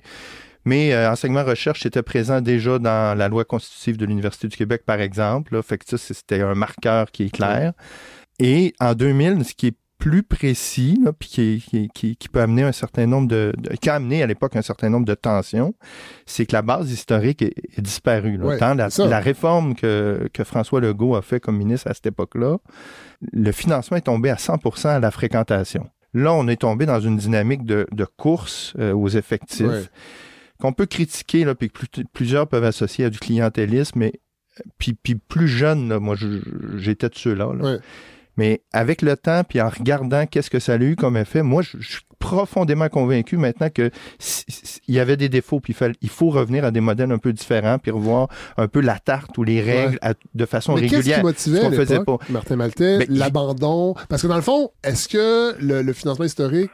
[0.66, 5.00] Mais euh, enseignement-recherche était présent déjà dans la loi constitutive de l'Université du Québec, par
[5.00, 5.56] exemple.
[5.56, 5.62] Là.
[5.62, 7.72] Fait que ça, c'était un marqueur qui est clair.
[8.40, 12.64] Et en 2000, ce qui est plus précis, là, puis qui, qui, qui, peut amener
[12.64, 15.74] un certain nombre de, qui a amené à l'époque un certain nombre de tensions,
[16.26, 18.38] c'est que la base historique est, disparue.
[18.38, 18.76] Là.
[18.76, 22.58] la, la, réforme que, que François Legault a fait comme ministre à cette époque-là,
[23.34, 25.90] le financement est tombé à 100% à la fréquentation.
[26.14, 29.90] Là, on est tombé dans une dynamique de, de course euh, aux effectifs
[30.60, 34.14] qu'on peut critiquer, là, puis que plusieurs peuvent associer à du clientélisme, mais
[34.80, 36.16] puis, puis plus jeune, là, moi
[36.78, 37.54] j'étais de ceux-là.
[37.54, 37.78] Là.
[38.38, 41.62] Mais avec le temps, puis en regardant qu'est-ce que ça a eu comme effet, moi,
[41.64, 43.92] je, suis profondément convaincu maintenant que
[44.88, 47.78] il y avait des défauts, puis il, faut revenir à des modèles un peu différents,
[47.78, 50.00] puis revoir un peu la tarte ou les règles
[50.34, 51.04] de façon Mais régulière.
[51.04, 52.18] Qu'est-ce qui motivait ce faisait pas.
[52.30, 53.96] Martin Maltais, ben, l'abandon.
[54.10, 56.72] Parce que dans le fond, est-ce que le, financement historique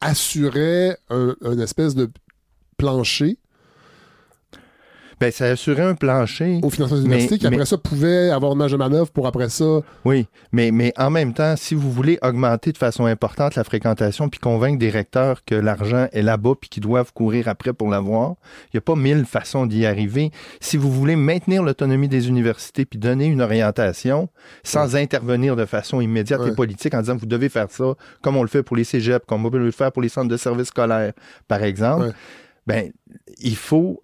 [0.00, 2.10] assurait un, une espèce de
[2.76, 3.38] plancher
[5.18, 6.60] Ben, ça assurait un plancher.
[6.62, 9.48] Au financement des universités, qui après ça pouvait avoir une marge de manœuvre pour après
[9.48, 9.80] ça.
[10.04, 14.28] Oui, mais, mais en même temps, si vous voulez augmenter de façon importante la fréquentation
[14.28, 18.34] puis convaincre des recteurs que l'argent est là-bas puis qu'ils doivent courir après pour l'avoir,
[18.66, 20.30] il n'y a pas mille façons d'y arriver.
[20.60, 24.28] Si vous voulez maintenir l'autonomie des universités puis donner une orientation
[24.64, 28.42] sans intervenir de façon immédiate et politique en disant vous devez faire ça comme on
[28.42, 30.68] le fait pour les cégeps, comme on peut le faire pour les centres de services
[30.68, 31.12] scolaires,
[31.48, 32.12] par exemple,
[32.66, 32.90] ben,
[33.38, 34.00] il faut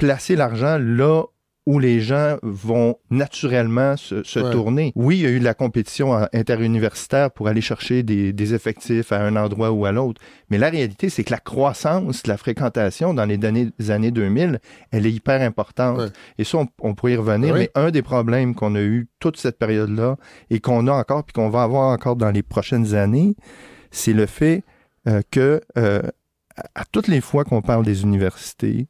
[0.00, 1.24] placer l'argent là
[1.66, 4.92] où les gens vont naturellement se, tourner.
[4.96, 9.22] Oui, il y a eu de la compétition interuniversitaire pour aller chercher des, effectifs à
[9.22, 13.26] un endroit ou à l'autre, mais la réalité, c'est que la croissance la fréquentation dans
[13.26, 13.38] les
[13.90, 14.58] années, 2000,
[14.90, 16.12] elle est hyper importante.
[16.38, 19.58] Et ça, on, pourrait y revenir, mais un des problèmes qu'on a eu toute cette
[19.58, 20.16] période-là
[20.48, 23.36] et qu'on a encore, puis qu'on va avoir encore dans les prochaines années,
[23.90, 24.64] c'est le fait
[25.06, 26.00] euh, que euh,
[26.74, 28.88] à toutes les fois qu'on parle des universités,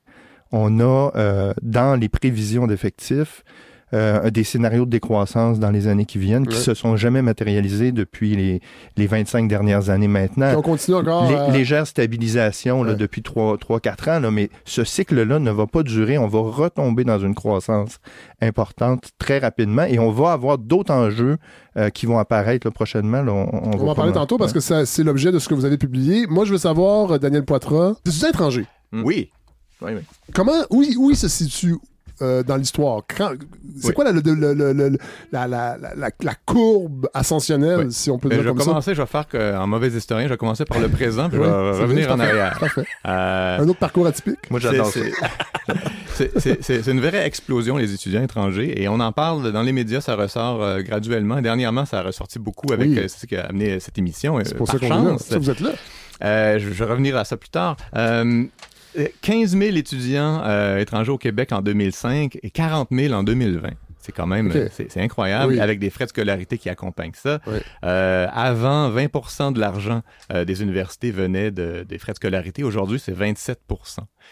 [0.53, 3.45] on a euh, dans les prévisions d'effectifs
[3.93, 7.91] euh, des scénarios de décroissance dans les années qui viennent qui se sont jamais matérialisés
[7.91, 8.61] depuis les,
[8.97, 10.55] les 25 dernières années maintenant.
[10.57, 11.51] on continue encore.
[11.51, 16.19] Légère stabilisation là, depuis 3-4 ans, là, mais ce cycle-là ne va pas durer.
[16.19, 17.99] On va retomber dans une croissance
[18.41, 21.39] importante très rapidement et on va avoir d'autres enjeux
[21.77, 23.25] euh, qui vont apparaître prochainement.
[23.27, 26.29] on, va, en parler tantôt parce que c'est l'objet de ce que vous avez publié.
[26.29, 28.67] Moi, je veux savoir, Daniel Poitras, des étrangers?
[28.93, 29.31] Oui.
[30.35, 31.77] Comment, où, où il se situe
[32.23, 33.03] euh, dans l'histoire?
[33.81, 34.13] C'est quoi la,
[35.33, 39.59] la, la, courbe ascensionnelle, si on peut dire je comme vais commencer, Je vais faire
[39.59, 42.61] en mauvais historien, je vais commencer par le présent, puis je vais revenir en arrière.
[43.07, 44.51] Euh, Un autre parcours atypique?
[44.51, 45.01] Moi, j'adore ça.
[46.37, 50.15] C'est une vraie explosion, les étudiants étrangers, et on en parle dans les médias, ça
[50.15, 51.41] ressort euh, graduellement.
[51.41, 54.39] Dernièrement, ça a ressorti beaucoup avec ce qui a amené cette émission.
[54.45, 55.17] C'est pour ça qu'on est là.
[55.39, 56.59] vous êtes là.
[56.59, 57.79] je, je, vais revenir à ça plus tard.
[59.23, 63.71] 15 000 étudiants euh, étrangers au Québec en 2005 et 40 000 en 2020.
[63.99, 67.39] C'est quand même, c'est incroyable, avec des frais de scolarité qui accompagnent ça.
[67.85, 70.01] Euh, avant, 20% de l'argent
[70.33, 72.65] euh, des universités venait de, des frais de scolarité.
[72.65, 73.61] Aujourd'hui, c'est 27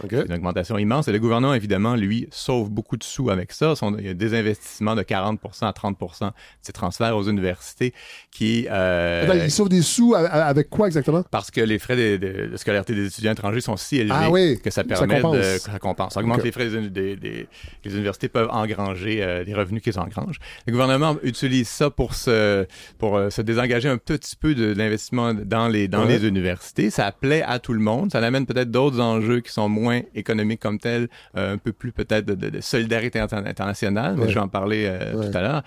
[0.00, 1.08] c'est une augmentation immense.
[1.08, 3.74] Et le gouvernement, évidemment, lui, sauve beaucoup de sous avec ça.
[3.98, 6.26] il y a des investissements de 40 à 30 de
[6.62, 7.92] ces transferts aux universités
[8.30, 8.66] qui...
[8.70, 11.24] Euh, il sauve des sous avec quoi exactement?
[11.30, 14.84] Parce que les frais de, scolarité des étudiants étrangers sont si élevés ah que ça
[14.84, 15.58] permet de...
[15.58, 16.14] Ça compense.
[16.14, 17.48] Ça augmente les frais des, des,
[17.84, 20.38] Les universités peuvent engranger euh, des revenus qu'ils engrangent.
[20.66, 22.66] Le gouvernement utilise ça pour se,
[22.98, 26.90] pour, euh, se désengager un petit peu de, l'investissement dans, les, dans les universités.
[26.90, 28.12] Ça plaît à tout le monde.
[28.12, 31.92] Ça amène peut-être d'autres enjeux qui sont moins économique comme tel, euh, un peu plus
[31.92, 35.62] peut-être de, solidarité internationale, mais je vais en parler euh, tout à l'heure.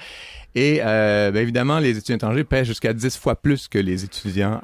[0.54, 4.60] Et euh, bien évidemment, les étudiants étrangers paient jusqu'à 10 fois plus que les étudiants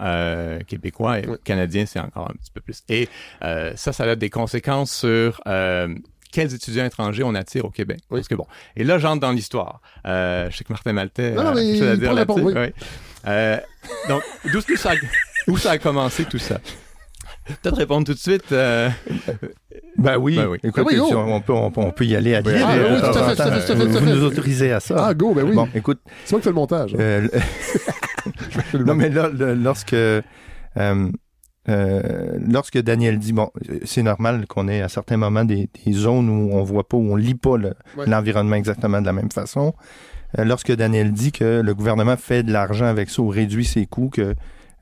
[0.67, 2.83] québécois et canadiens, c'est encore un petit peu plus.
[2.89, 3.07] Et
[3.41, 5.41] ça, ça a des conséquences sur
[6.29, 7.99] quels étudiants étrangers on attire au Québec.
[8.09, 9.81] Parce que bon, et là j'entre dans l'histoire.
[10.05, 12.73] je sais que Martin Maltais non, a quelque chose à dire là-dessus.
[14.09, 14.91] donc, d'où ça,
[15.47, 16.59] où ça a commencé tout ça?
[17.61, 18.51] Peut-être répondre tout de suite.
[18.51, 18.89] Euh...
[19.97, 20.35] Ben oui.
[20.35, 20.59] Ben oui.
[20.63, 22.53] Écoute, ben on, peut, on, peut, y aller à dire.
[22.63, 25.07] Ah, oui, tout à fait, Vous nous autorisez à ça.
[25.07, 25.55] Ah, go, ben oui.
[25.55, 25.99] Bon, écoute.
[26.23, 26.93] C'est moi qui fais le montage.
[26.93, 26.99] Hein.
[26.99, 27.27] Euh,
[28.85, 29.93] non, mais là, lorsque...
[29.93, 30.21] Euh,
[31.69, 33.49] euh, lorsque Daniel dit bon,
[33.83, 37.11] c'est normal qu'on ait à certains moments des, des, zones où on voit pas, où
[37.11, 37.55] on lit pas
[38.05, 39.73] l'environnement exactement de la même façon.
[40.37, 43.85] Euh, lorsque Daniel dit que le gouvernement fait de l'argent avec ça ou réduit ses
[43.85, 44.35] coûts, que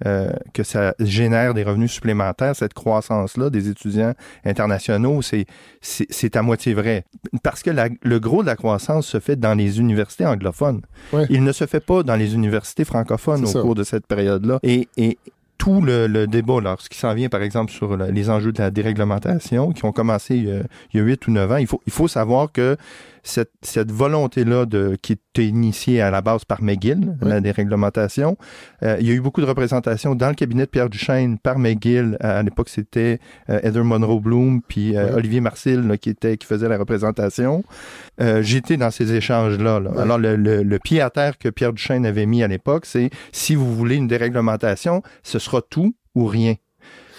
[0.05, 6.73] euh, que ça génère des revenus supplémentaires, cette croissance-là des étudiants internationaux, c'est, à moitié
[6.73, 7.05] vrai.
[7.43, 10.81] Parce que le gros de la croissance se fait dans les universités anglophones.
[11.29, 14.59] Il ne se fait pas dans les universités francophones au cours de cette période-là.
[14.63, 15.17] Et, et
[15.57, 19.71] tout le, le débat, lorsqu'il s'en vient, par exemple, sur les enjeux de la déréglementation,
[19.71, 22.51] qui ont commencé il y a huit ou neuf ans, il faut, il faut savoir
[22.51, 22.77] que
[23.25, 28.37] cette, cette volonté-là de qui était initiée à la base par McGill, la déréglementation.
[28.83, 31.59] Euh, il y a eu beaucoup de représentations dans le cabinet de Pierre Duchesne par
[31.59, 32.17] McGill.
[32.21, 36.69] À, l'époque, c'était euh, Heather Monroe Bloom puis euh, Olivier Marcil qui était qui faisait
[36.69, 37.63] la représentation.
[38.21, 39.81] Euh, j'étais dans ces échanges-là.
[39.97, 43.09] Alors, le, le, le, pied à terre que Pierre Duchesne avait mis à l'époque, c'est
[43.31, 46.55] si vous voulez une déréglementation, ce sera tout ou rien.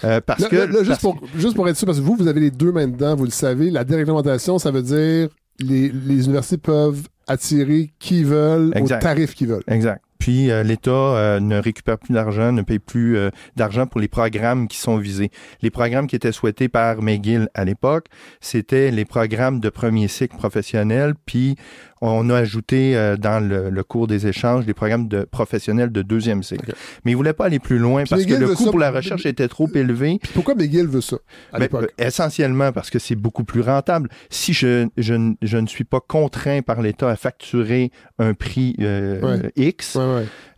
[0.04, 2.50] Euh, parce que juste, pour, juste pour être sûr, parce que vous, vous avez les
[2.50, 7.08] deux mains dedans, vous le savez, la déréglementation, ça veut dire les, les universités peuvent
[7.26, 9.64] attirer qui veulent au tarif qu'ils veulent.
[9.68, 10.02] Exact.
[10.18, 14.08] Puis euh, l'État euh, ne récupère plus d'argent, ne paye plus euh, d'argent pour les
[14.08, 15.30] programmes qui sont visés.
[15.62, 18.06] Les programmes qui étaient souhaités par McGill à l'époque,
[18.40, 21.14] c'était les programmes de premier cycle professionnel.
[21.26, 21.56] Puis
[22.00, 26.42] on a ajouté euh, dans le, cours des échanges des programmes de professionnels de deuxième
[26.42, 26.74] cycle.
[27.04, 29.48] Mais ils voulaient pas aller plus loin parce que le coût pour la recherche était
[29.48, 30.18] trop élevé.
[30.34, 31.16] pourquoi McGill veut ça
[31.52, 34.08] à ben, euh, essentiellement parce que c'est beaucoup plus rentable.
[34.30, 39.96] Si je, je, ne suis pas contraint par l'État à facturer un prix euh, X,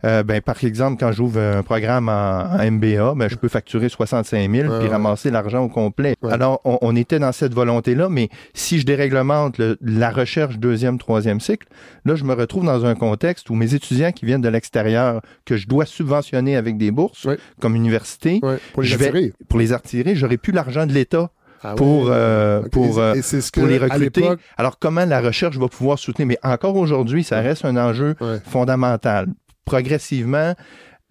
[0.03, 4.79] ben, par exemple, quand j'ouvre un programme en, MBA, ben, je peux facturer 65 000
[4.79, 6.15] puis ramasser l'argent au complet.
[6.23, 11.28] Alors, on, on, était dans cette volonté-là, mais si je déréglemente la recherche deuxième, troisième
[11.37, 11.67] cycle,
[12.05, 15.57] là, je me retrouve dans un contexte où mes étudiants qui viennent de l'extérieur, que
[15.57, 17.27] je dois subventionner avec des bourses,
[17.61, 18.41] comme université,
[18.73, 19.33] pour les attirer.
[19.47, 21.31] pour les attirer, j'aurai plus l'argent de l'État.
[21.61, 23.15] Ah pour euh, pour, euh,
[23.53, 24.29] pour les recruter.
[24.57, 26.25] Alors comment la recherche va pouvoir soutenir?
[26.25, 28.15] Mais encore aujourd'hui, ça reste un enjeu
[28.45, 29.27] fondamental.
[29.65, 30.55] Progressivement,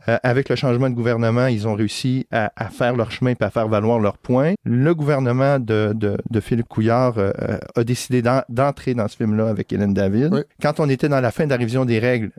[0.09, 3.51] euh, avec le changement de gouvernement, ils ont réussi à, faire leur chemin et à
[3.51, 4.55] faire valoir leurs points.
[4.65, 9.73] Le gouvernement de, de, Philippe Couillard euh, euh, a décidé d'entrer dans ce film-là avec
[9.73, 10.47] Hélène David.
[10.63, 12.31] Quand on était dans la fin de la révision des règles,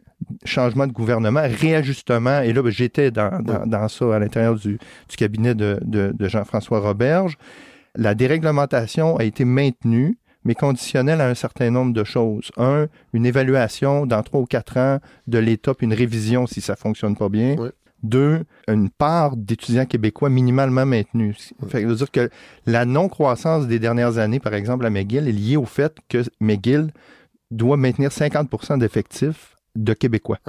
[0.46, 4.80] changement de gouvernement, réajustement, et là, ben, j'étais dans, dans, ça à l'intérieur du,
[5.10, 7.38] du, cabinet de, de Jean-François Roberge,
[7.96, 12.52] la déréglementation a été maintenue mais conditionnel à un certain nombre de choses.
[12.58, 16.76] Un, une évaluation dans trois ou quatre ans de l'État, puis une révision si ça
[16.76, 17.56] fonctionne pas bien.
[18.02, 21.36] Deux, une part d'étudiants québécois minimalement maintenue.
[21.70, 22.30] Ça veut dire que
[22.66, 26.94] la non-croissance des dernières années, par exemple, à McGill, est liée au fait que McGill
[27.52, 30.40] doit maintenir 50% d'effectifs de Québécois.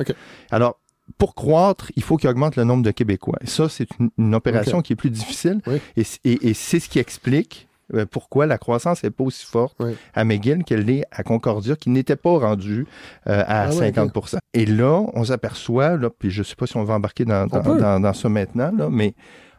[0.53, 0.79] Alors,
[1.19, 3.39] pour croître, il faut qu'il augmente le nombre de Québécois.
[3.41, 5.61] Et ça, c'est une, opération qui est plus difficile.
[5.97, 7.67] et c'est ce qui explique
[8.11, 9.77] pourquoi la croissance n'est pas aussi forte
[10.15, 12.87] à McGill qu'elle l'est à Concordia, qui n'était pas rendue
[13.27, 16.77] euh, à 50 ah Et là, on s'aperçoit, là, puis je ne sais pas si
[16.77, 19.15] on va embarquer dans, dans, ça maintenant, là, mais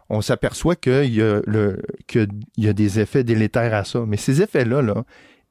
[0.10, 1.82] on s'aperçoit qu'il y, a le,
[2.58, 4.04] y a des effets délétères à ça.
[4.06, 5.04] Mais ces effets-là, là,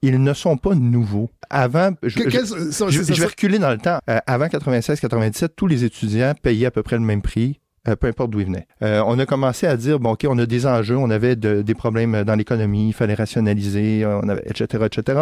[0.02, 1.30] ils ne sont pas nouveaux.
[1.48, 3.98] Avant, je, vais reculer dans le temps.
[4.08, 8.08] Euh, avant 96-97, tous les étudiants payaient à peu près le même prix euh, peu
[8.08, 8.66] importe d'où ils venaient.
[8.82, 11.74] Euh, on a commencé à dire, bon, OK, on a des enjeux, on avait des
[11.74, 15.20] problèmes dans l'économie, il fallait rationaliser, on avait, etc., etc.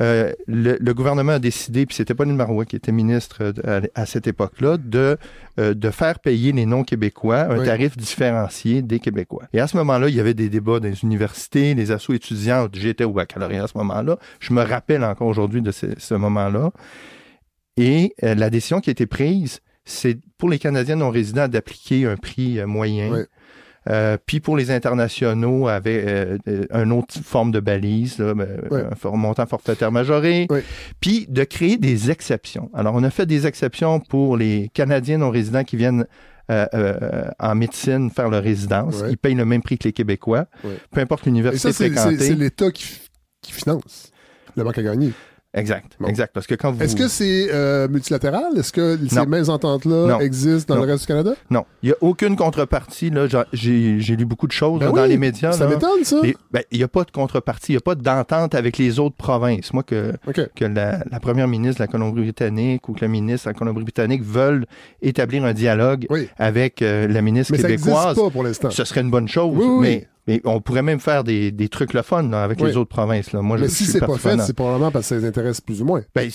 [0.00, 3.54] Euh, le, gouvernement a décidé, puis c'était Pauline Marois qui était ministre
[3.94, 5.16] à, cette époque-là, de,
[5.56, 9.44] de faire payer les non-québécois un tarif différencié des Québécois.
[9.52, 12.68] Et à ce moment-là, il y avait des débats dans les universités, les assos étudiants.
[12.72, 14.18] J'étais au baccalauréat à ce moment-là.
[14.40, 16.70] Je me rappelle encore aujourd'hui de ce, ce moment-là.
[17.76, 22.16] Et la décision qui a été prise, c'est pour les Canadiens non résidents d'appliquer un
[22.16, 23.24] prix euh, moyen.
[23.90, 26.38] Euh, puis pour les internationaux, avec euh,
[26.72, 30.46] une autre forme de balise, ben, un montant forfaitaire majoré.
[31.00, 32.70] Puis de créer des exceptions.
[32.74, 36.06] Alors, on a fait des exceptions pour les Canadiens non résidents qui viennent
[36.48, 39.02] en médecine faire leur résidence.
[39.08, 40.46] Ils payent le même prix que les Québécois,
[40.92, 42.18] peu importe l'université fréquentée.
[42.18, 42.84] C'est l'État qui,
[43.40, 44.12] qui finance
[44.56, 45.12] le banque à gagner.
[45.54, 46.32] Exact, exact.
[46.32, 46.82] Parce que quand vous...
[46.82, 48.56] Est-ce que c'est euh, multilatéral?
[48.56, 51.34] Est-ce que ces mêmes ententes-là existent dans le reste du Canada?
[51.50, 51.66] Non.
[51.82, 53.10] Il n'y a aucune contrepartie.
[53.10, 53.26] Là.
[53.52, 55.52] J'ai, lu beaucoup de choses ben dans les médias.
[55.52, 56.20] Ça m'étonne, ça.
[56.50, 57.72] Ben, il n'y a pas de contrepartie.
[57.72, 59.72] Il n'y a pas d'entente avec les autres provinces.
[59.74, 60.12] Moi, que,
[60.54, 64.64] que la, première ministre de la Colombie-Britannique ou que le ministre de la Colombie-Britannique veulent
[65.02, 66.06] établir un dialogue
[66.38, 68.16] avec euh, la ministre mais québécoise.
[68.16, 68.70] Ça pas pour l'instant.
[68.70, 69.54] Ce serait une bonne chose.
[69.80, 73.32] mais mais on pourrait même faire des, des trucs le fun avec les autres provinces.
[73.32, 73.42] Là.
[73.42, 75.84] Moi, Mais si c'est pas fait, c'est probablement parce que ça les intéresse plus ou
[75.84, 76.02] moins.
[76.14, 76.30] Ben,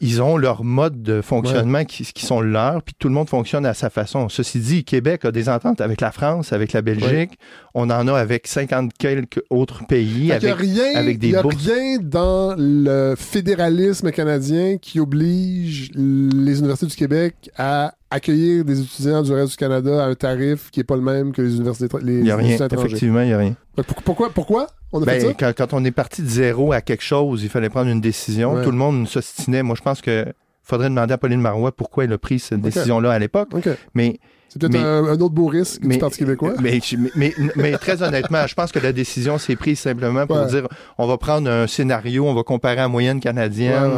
[0.00, 3.66] ils ont leur mode de fonctionnement qui, qui, sont leurs, puis tout le monde fonctionne
[3.66, 4.28] à sa façon.
[4.28, 7.38] Ceci dit, Québec a des ententes avec la France, avec la Belgique.
[7.74, 11.42] On en a avec 50 quelques autres pays, avec, rien, avec des Il n'y a
[11.42, 19.22] rien dans le fédéralisme canadien qui oblige les universités du Québec à accueillir des étudiants
[19.22, 21.86] du reste du Canada à un tarif qui n'est pas le même que les universités
[22.02, 23.56] les Il n'y a rien, effectivement, il n'y a rien.
[24.04, 25.52] Pourquoi, pourquoi on a fait ben, ça?
[25.52, 28.62] Quand, on est parti de zéro à quelque chose, il fallait prendre une décision.
[28.62, 29.62] Tout le monde s'ostinait.
[29.62, 30.26] Moi, je pense que
[30.62, 33.50] faudrait demander à Pauline Marois pourquoi elle a pris cette décision-là à l'époque.
[33.94, 34.18] Mais
[34.50, 36.54] c'est peut-être un, autre beau risque du Parti québécois.
[36.60, 36.80] Mais,
[37.14, 40.66] mais, mais, très honnêtement, je pense que la décision s'est prise simplement pour dire
[40.98, 43.92] on va prendre un scénario, on va comparer à la moyenne canadienne,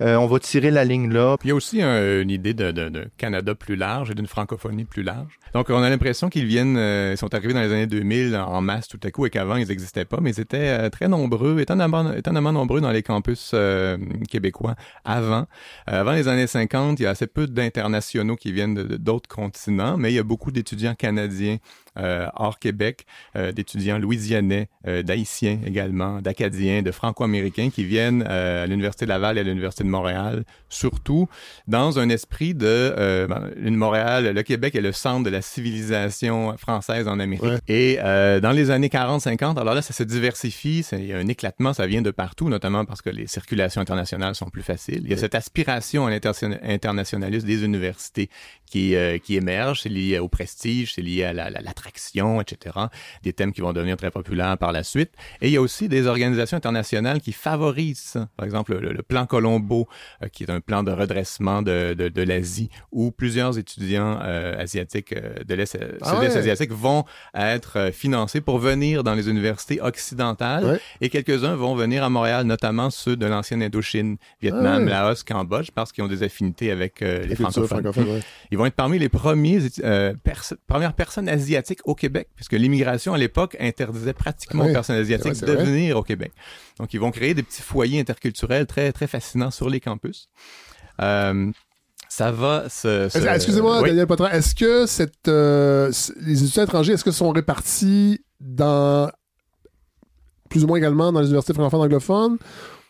[0.00, 1.36] euh, on va tirer la ligne là.
[1.38, 4.26] Puis il y a aussi une idée de, de, de, Canada plus large et d'une
[4.26, 5.38] francophonie plus large.
[5.54, 8.60] Donc on a l'impression qu'ils viennent, euh, ils sont arrivés dans les années 2000 en
[8.60, 11.60] masse tout à coup et qu'avant ils n'existaient pas, mais ils étaient euh, très nombreux,
[11.60, 13.54] étonnamment, étonnamment nombreux dans les campus
[14.28, 15.46] québécois avant.
[15.86, 20.12] avant les années 50, il y a assez peu d'internationaux qui viennent d'autres continents mais
[20.12, 21.58] il y a beaucoup d'étudiants canadiens
[21.96, 29.04] hors Québec, euh, d'étudiants louisianais, euh, d'haïtiens également, d'acadiens, de franco-américains qui viennent à l'Université
[29.04, 31.28] de Laval et à l'Université de Montréal, surtout
[31.66, 36.56] dans un esprit de ben, une Montréal, le Québec est le centre de la civilisation
[36.56, 37.60] française en Amérique.
[37.68, 41.72] Et dans les années 40-50, alors là, ça se diversifie, il y a un éclatement,
[41.72, 45.02] ça vient de partout, notamment parce que les circulations internationales sont plus faciles.
[45.04, 48.30] Il y a cette aspiration à l'internationalisme des universités
[48.66, 51.72] qui, qui émerge, c'est lié au prestige, c'est lié à la, la, la
[52.40, 52.76] etc.
[53.22, 55.12] Des thèmes qui vont devenir très populaires par la suite.
[55.40, 58.28] Et il y a aussi des organisations internationales qui favorisent ça.
[58.36, 59.88] Par exemple, le, plan Colombo,
[60.22, 64.60] euh, qui est un plan de redressement de, de, de l'Asie, où plusieurs étudiants euh,
[64.60, 67.04] asiatiques euh, de l'Est ah asiatique vont
[67.34, 70.80] être financés pour venir dans les universités occidentales.
[71.00, 75.70] Et quelques-uns vont venir à Montréal, notamment ceux de l'ancienne Indochine, Vietnam, ah Laos, Cambodge,
[75.74, 77.92] parce qu'ils ont des affinités avec les francophones.
[78.50, 79.60] Ils vont être parmi les premiers
[80.66, 85.52] premières personnes asiatiques au Québec, puisque l'immigration à l'époque interdisait pratiquement aux personnes asiatiques de
[85.52, 86.32] venir au Québec.
[86.78, 90.28] Donc, ils vont créer des petits foyers interculturels très, très fascinants sur les campus.
[91.00, 91.50] Euh,
[92.08, 93.06] ça va se...
[93.34, 99.10] Excusez-moi, Daniel Poitras, est-ce que cette, euh, les étudiants étrangers, est-ce que sont répartis dans
[100.50, 102.38] plus ou moins également dans les universités francophones anglophones?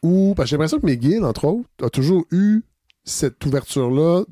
[0.03, 2.63] Que j'ai l'impression que McGill, entre autres, a toujours eu
[3.05, 4.25] cette ouverture-là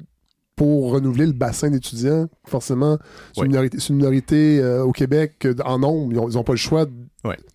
[0.61, 2.29] pour renouveler le bassin d'étudiants.
[2.47, 2.99] Forcément,
[3.35, 6.13] c'est une minorité, euh, au Québec en nombre.
[6.13, 6.85] Ils n'ont pas le choix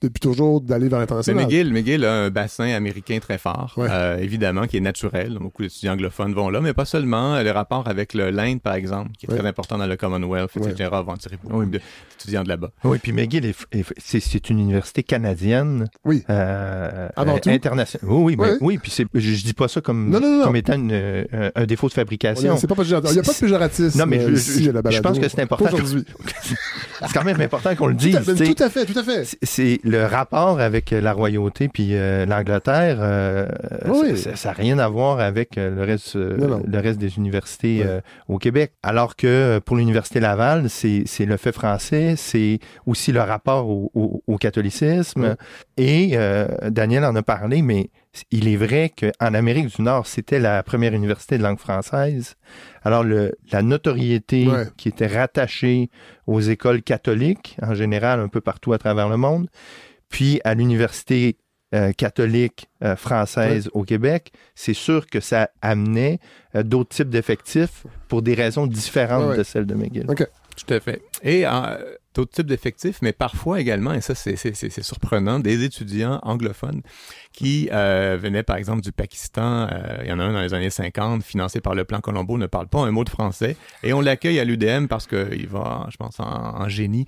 [0.01, 1.43] depuis toujours d'aller vers l'international.
[1.43, 5.37] McGill, McGill a un bassin américain très fort, euh, évidemment, qui est naturel.
[5.39, 7.41] Beaucoup d'étudiants anglophones vont là, mais pas seulement.
[7.41, 11.17] Le rapport avec l'Inde, par exemple, qui est très important dans le Commonwealth, etc., vont
[11.17, 12.71] tirer beaucoup d'étudiants de là-bas.
[12.83, 13.53] Oui, puis McGill,
[13.97, 15.87] c'est une université canadienne.
[16.03, 16.23] Oui.
[16.29, 18.07] Euh, internationale.
[18.09, 18.77] Oui, oui, oui.
[18.77, 20.11] Puis je, dis pas ça comme,
[20.43, 22.57] comme étant un défaut de fabrication.
[22.57, 23.99] C'est pas il n'y a pas de péjoratisme.
[23.99, 25.65] Non, mais je, je, pense que c'est important.
[25.73, 26.05] Aujourd'hui.
[27.01, 28.15] c'est quand même important qu'on le dise.
[28.15, 29.37] Tout à, fait, tout à fait.
[29.55, 32.97] C'est le rapport avec la royauté puis euh, l'Angleterre.
[32.99, 33.47] Euh,
[34.35, 37.85] ça n'a rien à voir avec euh, le reste, le reste des universités
[38.27, 38.73] au Québec.
[38.83, 44.37] Alors que pour l'université Laval, c'est le fait français, c'est aussi le rapport au, au
[44.37, 45.37] catholicisme.
[45.77, 46.17] Et
[46.69, 47.91] Daniel en a parlé, mais
[48.31, 52.35] il est vrai qu'en Amérique du Nord, c'était la première université de langue française.
[52.85, 55.89] Alors, le, la notoriété qui était rattachée
[56.27, 59.47] aux écoles catholiques, en général, un peu partout à travers le monde,
[60.09, 61.37] puis à l'université
[61.73, 66.19] euh, catholique euh, française au Québec, c'est sûr que ça amenait
[66.53, 70.05] euh, d'autres types d'effectifs pour des raisons différentes de celles de McGill.
[70.55, 71.01] Tout à fait.
[71.23, 71.43] Et
[72.13, 76.81] d'autres types d'effectifs, mais parfois également, et ça c'est surprenant, des étudiants anglophones
[77.35, 79.67] qui euh, par exemple du Pakistan.
[79.71, 82.37] Euh, il y en a un dans les années 50, financé par le plan Colombo,
[82.37, 83.57] ne parle pas un mot de français.
[83.83, 87.05] Et on l'accueille à l'UDM parce qu'il va, je pense, en génie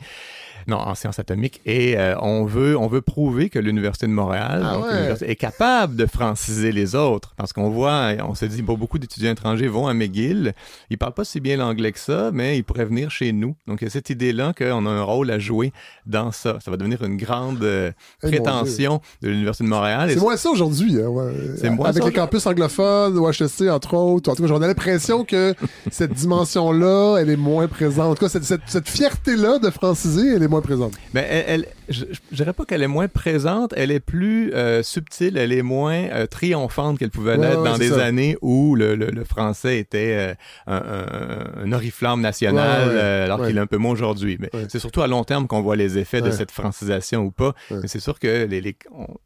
[0.68, 1.62] non, en sciences atomiques.
[1.66, 6.06] Et euh, on veut on veut prouver que l'université de Montréal ah est capable de
[6.06, 9.94] franciser les autres, parce qu'on voit, on se dit, bon, beaucoup d'étudiants étrangers vont à
[9.94, 10.54] McGill,
[10.90, 13.56] ils parlent pas si bien l'anglais que ça, mais ils pourraient venir chez nous.
[13.68, 15.72] Donc il y a cette idée-là qu'on a un rôle à jouer
[16.06, 16.58] dans ça.
[16.64, 17.92] Ça va devenir une grande euh,
[18.24, 20.10] eh, prétention de l'université de Montréal.
[20.12, 20.98] C'est moins ça aujourd'hui.
[21.02, 21.12] Hein,
[21.58, 24.30] C'est moins Avec les campus anglophones, ou HSC entre autres.
[24.32, 25.54] En tout cas, j'en ai l'impression que
[25.92, 28.12] cette dimension-là, elle est moins présente.
[28.12, 30.94] En tout cas, cette, cette, cette fierté-là de franciser, elle est moins présente.
[31.14, 35.38] Ben, elle, je, je dirais pas qu'elle est moins présente, elle est plus euh, subtile,
[35.38, 39.80] elle est moins euh, triomphante qu'elle pouvait l'être dans des années où le, le, français
[39.80, 40.34] était euh,
[40.68, 44.38] un, un, oriflamme national, alors qu'il est un peu moins aujourd'hui.
[44.40, 47.54] Mais c'est surtout à long terme qu'on voit les effets de cette francisation ou pas.
[47.72, 48.76] Mais c'est sûr que les, les,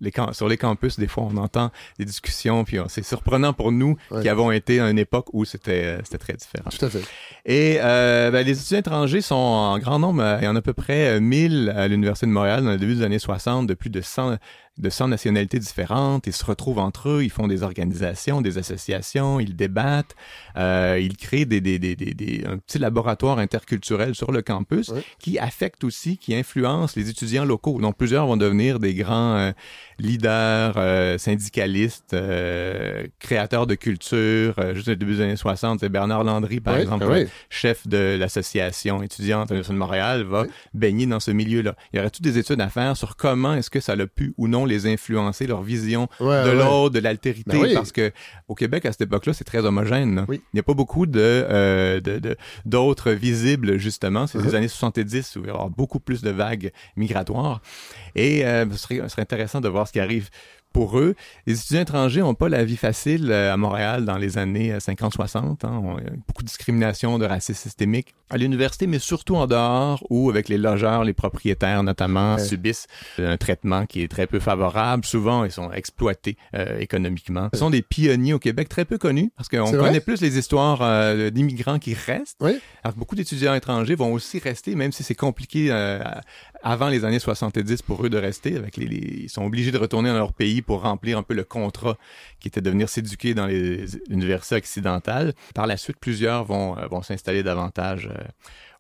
[0.02, 3.98] les, sur les campus, des fois, on entend des discussions, puis c'est surprenant pour nous
[4.22, 6.70] qui avons été à une époque où c'était c'était très différent.
[6.70, 7.04] Tout à fait.
[7.46, 10.74] Et ben, les étudiants étrangers sont en grand nombre, il y en a à peu
[10.74, 14.02] près 1000 à l'Université de Montréal dans le début des années 60 de plus de
[14.02, 14.38] 100
[14.78, 16.28] de 100 nationalités différentes.
[16.28, 20.16] Ils se retrouvent entre eux, ils font des organisations, des associations, ils débattent,
[20.58, 25.38] euh, ils créent des, des, des, des, un petit laboratoire interculturel sur le campus qui
[25.40, 27.80] affecte aussi, qui influence les étudiants locaux.
[27.82, 29.52] Donc plusieurs vont devenir des grands euh,
[30.00, 34.56] leaders, euh, syndicalistes, euh, créateurs de culture.
[34.58, 37.06] Euh, juste au début des années 60, c'est Bernard Landry, par exemple,
[37.50, 41.76] chef de l'association étudiante de Montréal, va baigner dans ce milieu-là.
[41.94, 44.34] Il y aurait toutes des études à faire sur comment est-ce que ça l'a pu
[44.38, 48.12] ou non les influencer, leur vision de l'autre, de l'altérité, ben parce que
[48.48, 50.26] au Québec, à cette époque-là, c'est très homogène.
[50.30, 52.02] Il n'y a pas beaucoup de
[52.66, 54.28] d'autres visibles, justement.
[54.28, 54.56] C'est les uh-huh.
[54.56, 57.62] années 70 où il y aura beaucoup plus de vagues migratoires.
[58.16, 60.30] Et ce serait, ce, serait, intéressant de voir ce qui arrive
[60.74, 61.16] pour eux,
[61.46, 65.66] les étudiants étrangers n'ont pas la vie facile à Montréal dans les années 50-60.
[65.66, 65.82] Hein.
[66.28, 70.58] beaucoup de discrimination, de racisme systémique à l'université, mais surtout en dehors, où avec les
[70.58, 75.04] logeurs, les propriétaires notamment, subissent un traitement qui est très peu favorable.
[75.06, 76.38] Souvent, ils sont exploités
[76.80, 77.50] économiquement.
[77.54, 80.80] Ce sont des pionniers au Québec très peu connus, parce qu'on connaît plus les histoires
[81.32, 82.38] d'immigrants qui restent.
[82.40, 82.60] Oui.
[82.84, 85.70] Alors beaucoup d'étudiants étrangers vont aussi rester, même si c'est compliqué
[86.64, 88.56] avant les années 70 pour eux de rester.
[88.58, 91.44] Avec les, ils sont obligés de retourner dans leur pays pour remplir un peu le
[91.44, 91.98] contrat
[92.40, 95.34] qui était de venir s'éduquer dans les universités occidentales.
[95.54, 98.24] Par la suite, plusieurs vont, euh, vont s'installer davantage euh,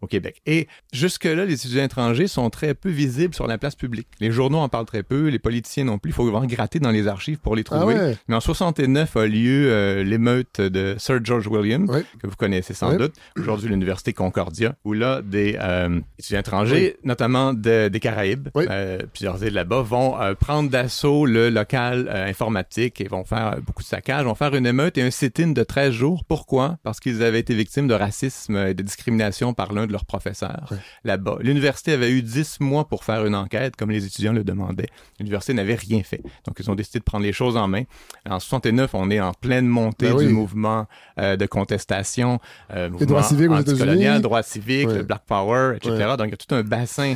[0.01, 0.41] au Québec.
[0.45, 4.07] Et jusque-là, les étudiants étrangers sont très peu visibles sur la place publique.
[4.19, 6.11] Les journaux en parlent très peu, les politiciens non plus.
[6.11, 7.95] Il faut vraiment gratter dans les archives pour les trouver.
[7.97, 11.89] Ah Mais en 69 a lieu euh, l'émeute de Sir George Williams,
[12.21, 17.53] que vous connaissez sans doute, aujourd'hui l'Université Concordia, où là, des euh, étudiants étrangers, notamment
[17.53, 23.23] de, des Caraïbes, euh, plusieurs îles là-bas, vont prendre d'assaut le local informatique et vont
[23.23, 26.23] faire beaucoup de saccages, vont faire une émeute et un sit-in de 13 jours.
[26.27, 26.77] Pourquoi?
[26.83, 30.71] Parce qu'ils avaient été victimes de racisme et de discrimination par l'un de leurs professeurs
[31.03, 31.37] là-bas.
[31.41, 34.87] L'université avait eu dix mois pour faire une enquête, comme les étudiants le demandaient.
[35.19, 36.21] L'université n'avait rien fait.
[36.45, 37.83] Donc, ils ont décidé de prendre les choses en main.
[38.29, 40.87] En 69, on est en pleine montée ben du mouvement
[41.19, 42.39] euh, de contestation,
[42.73, 46.15] euh, mouvement droits civiques anticolonial, droits civiques, le Black Power, etc.
[46.17, 47.15] Donc, il y a tout un bassin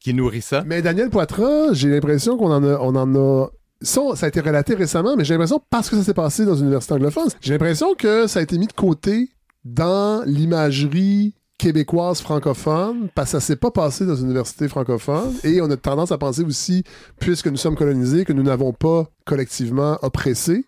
[0.00, 0.62] qui nourrit ça.
[0.66, 3.48] Mais Daniel Poitras, j'ai l'impression qu'on en a, on en a
[3.82, 6.54] ça, ça a été relaté récemment, mais j'ai l'impression, parce que ça s'est passé dans
[6.54, 9.28] une université anglophone, j'ai l'impression que ça a été mis de côté
[9.64, 15.60] dans l'imagerie québécoise francophone, parce que ça s'est pas passé dans une université francophone, et
[15.60, 16.84] on a tendance à penser aussi,
[17.18, 20.66] puisque nous sommes colonisés, que nous n'avons pas collectivement oppressé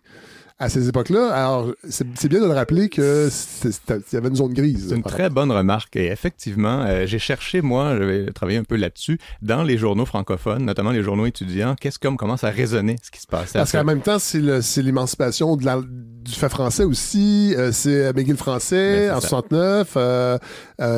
[0.59, 1.31] à ces époques-là.
[1.31, 3.29] Alors, c'est bien de le rappeler que
[4.11, 4.87] y avait une zone grise.
[4.89, 5.95] C'est une très bonne remarque.
[5.95, 10.65] Et effectivement, euh, j'ai cherché, moi, j'avais travaillé un peu là-dessus, dans les journaux francophones,
[10.65, 13.53] notamment les journaux étudiants, qu'est-ce comme commence à résonner ce qui se passe.
[13.53, 15.81] Parce qu'en même temps, c'est l'émancipation de la,
[16.29, 17.53] du fait français aussi.
[17.57, 19.93] Euh, c'est McGill français ben, en 69.
[19.97, 20.37] Euh,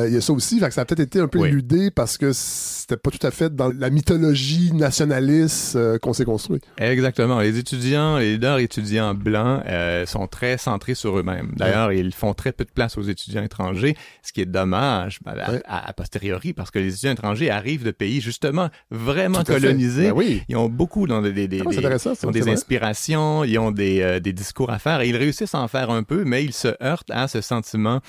[0.06, 0.60] il y a ça aussi.
[0.60, 3.30] Fait que ça a peut-être été un peu éludé parce que c'était pas tout à
[3.30, 6.60] fait dans la mythologie nationaliste qu'on s'est construit.
[6.78, 7.40] Exactement.
[7.40, 11.52] Les étudiants, les leaders étudiants blancs euh, sont très centrés sur eux-mêmes.
[11.56, 15.34] D'ailleurs, ils font très peu de place aux étudiants étrangers, ce qui est dommage ben,
[15.66, 20.10] à, posteriori parce que les étudiants étrangers arrivent de pays justement vraiment colonisés.
[20.12, 24.20] Ben ils ont beaucoup dans des, des, ah, ont des inspirations, ils ont des, euh,
[24.20, 26.74] des discours à faire et ils réussissent à en faire un peu, mais ils se
[26.82, 28.00] heurtent à ce sentiment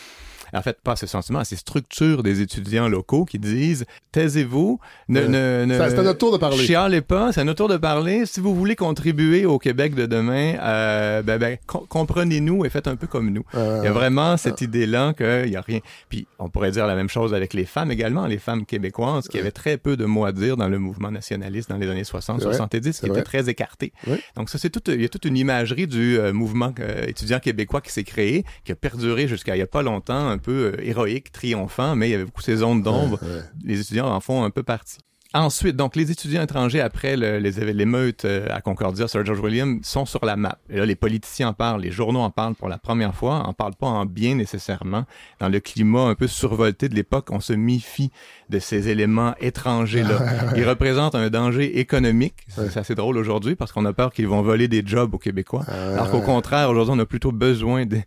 [0.54, 4.80] en fait, pas ce sentiment, à ces structures des étudiants locaux qui disent taisez-vous,
[5.10, 6.58] ne, ne, ne c'est à notre tour de parler.
[6.66, 8.26] Chialez pas, c'est à notre tour de parler.
[8.26, 12.96] Si vous voulez contribuer au Québec de demain, euh, ben, ben comprenez-nous et faites un
[12.96, 13.44] peu comme nous.
[13.54, 15.80] il y a vraiment cette idée-là qu'il y a rien.
[16.10, 19.40] Puis on pourrait dire la même chose avec les femmes également, les femmes québécoises qui
[19.40, 22.42] avaient très peu de mots à dire dans le mouvement nationaliste dans les années 60,
[22.42, 23.94] 70, qui était très écarté.
[24.36, 27.40] Donc ça, c'est tout, il y a toute une imagerie du euh, mouvement euh, étudiant
[27.40, 30.86] québécois qui s'est créé, qui a perduré jusqu'à il y a pas longtemps, peu euh,
[30.86, 33.20] héroïque, triomphant, mais il y avait beaucoup ces zones d'ombre.
[33.64, 35.00] Les étudiants en font un peu partie.
[35.36, 39.80] Ensuite, donc, les étudiants étrangers, après le, les l'émeute euh, à Concordia, Sir George Williams,
[39.82, 40.60] sont sur la map.
[40.70, 43.54] Et là, les politiciens en parlent, les journaux en parlent pour la première fois, en
[43.54, 45.06] parlent pas en bien nécessairement.
[45.40, 48.12] Dans le climat un peu survolté de l'époque, on se méfie
[48.52, 50.20] de ces éléments étrangers-là.
[50.56, 52.36] Ils représentent un danger économique.
[52.50, 55.66] C'est assez drôle aujourd'hui parce qu'on a peur qu'ils vont voler des jobs aux Québécois.
[55.68, 58.04] Alors qu'au contraire, aujourd'hui, on a plutôt besoin des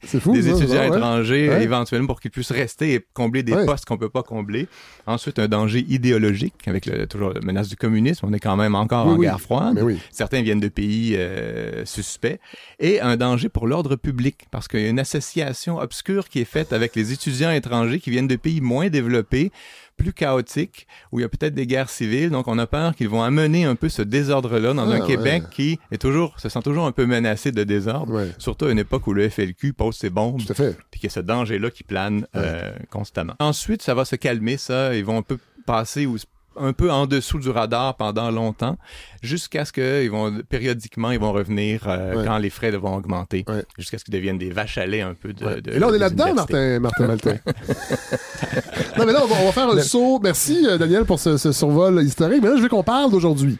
[0.49, 4.69] étudiants étrangers éventuellement pour qu'ils puissent rester et combler des postes qu'on peut pas combler.
[5.09, 8.27] Ensuite, un danger idéologique avec le toujours la menace du communisme.
[8.27, 9.83] On est quand même encore en guerre froide.
[10.11, 12.39] Certains viennent de pays euh, suspects.
[12.79, 16.45] Et un danger pour l'ordre public, parce qu'il y a une association obscure qui est
[16.45, 19.51] faite avec les étudiants étrangers qui viennent de pays moins développés
[19.97, 22.31] plus chaotiques, où il y a peut-être des guerres civiles.
[22.31, 25.45] Donc, on a peur qu'ils vont amener un peu ce désordre-là dans un ah, Québec
[25.51, 28.27] qui est toujours, se sent toujours un peu menacé de désordre.
[28.39, 30.45] Surtout à une époque où le FLQ pose ses bombes.
[30.45, 30.77] Tout à fait.
[30.91, 33.35] Puis qu'il y a ce danger-là qui plane euh, constamment.
[33.39, 34.95] Ensuite, ça va se calmer, ça.
[34.95, 36.17] Ils vont un peu passer ou
[36.59, 38.77] un peu en dessous du radar pendant longtemps,
[39.23, 43.45] jusqu'à ce qu'ils vont périodiquement ils vont revenir euh, quand les frais vont augmenter,
[43.79, 45.71] jusqu'à ce qu'ils deviennent des vaches à lait un peu de.
[45.71, 47.41] Et là on est là-dedans, Martin, Martin Maltais.
[48.99, 50.21] non mais là on va, faire un saut.
[50.23, 52.43] Merci euh, Daniel pour ce, survol historique.
[52.43, 53.59] Mais là je veux qu'on parle d'aujourd'hui.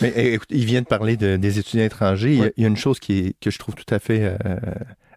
[0.00, 2.52] Mais écoute, il vient de parler des étudiants étrangers.
[2.56, 4.56] Il, y a, une chose qui est, que je trouve tout à fait euh,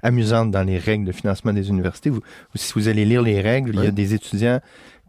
[0.01, 2.09] amusante dans les règles de financement des universités.
[2.09, 2.21] Vous,
[2.55, 4.59] si vous allez lire les règles, il y a des étudiants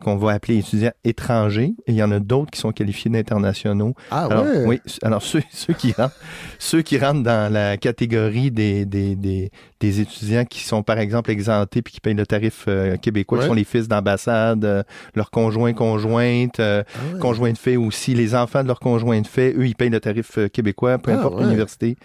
[0.03, 3.94] qu'on va appeler étudiants étrangers, et il y en a d'autres qui sont qualifiés d'internationaux.
[4.11, 6.16] Ah alors, Oui, alors ceux, ceux, qui rentrent,
[6.59, 9.50] ceux qui rentrent dans la catégorie des, des, des,
[9.80, 13.46] des étudiants qui sont, par exemple, exemptés puis qui payent le tarif euh, québécois, qui
[13.46, 14.82] sont les fils d'ambassade, euh,
[15.14, 19.26] leurs conjoints, conjointes, euh, ah conjoints de fait aussi, les enfants de leurs conjoints de
[19.26, 21.96] fait, eux, ils payent le tarif québécois, peu ah importe l'université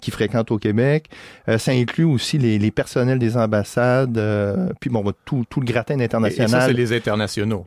[0.00, 1.08] qu'ils fréquentent au Québec.
[1.58, 4.20] ça inclut aussi les, les personnels des ambassades,
[4.80, 6.48] puis bon, tout, tout le gratin international.
[6.48, 7.66] Et ça, c'est les internationaux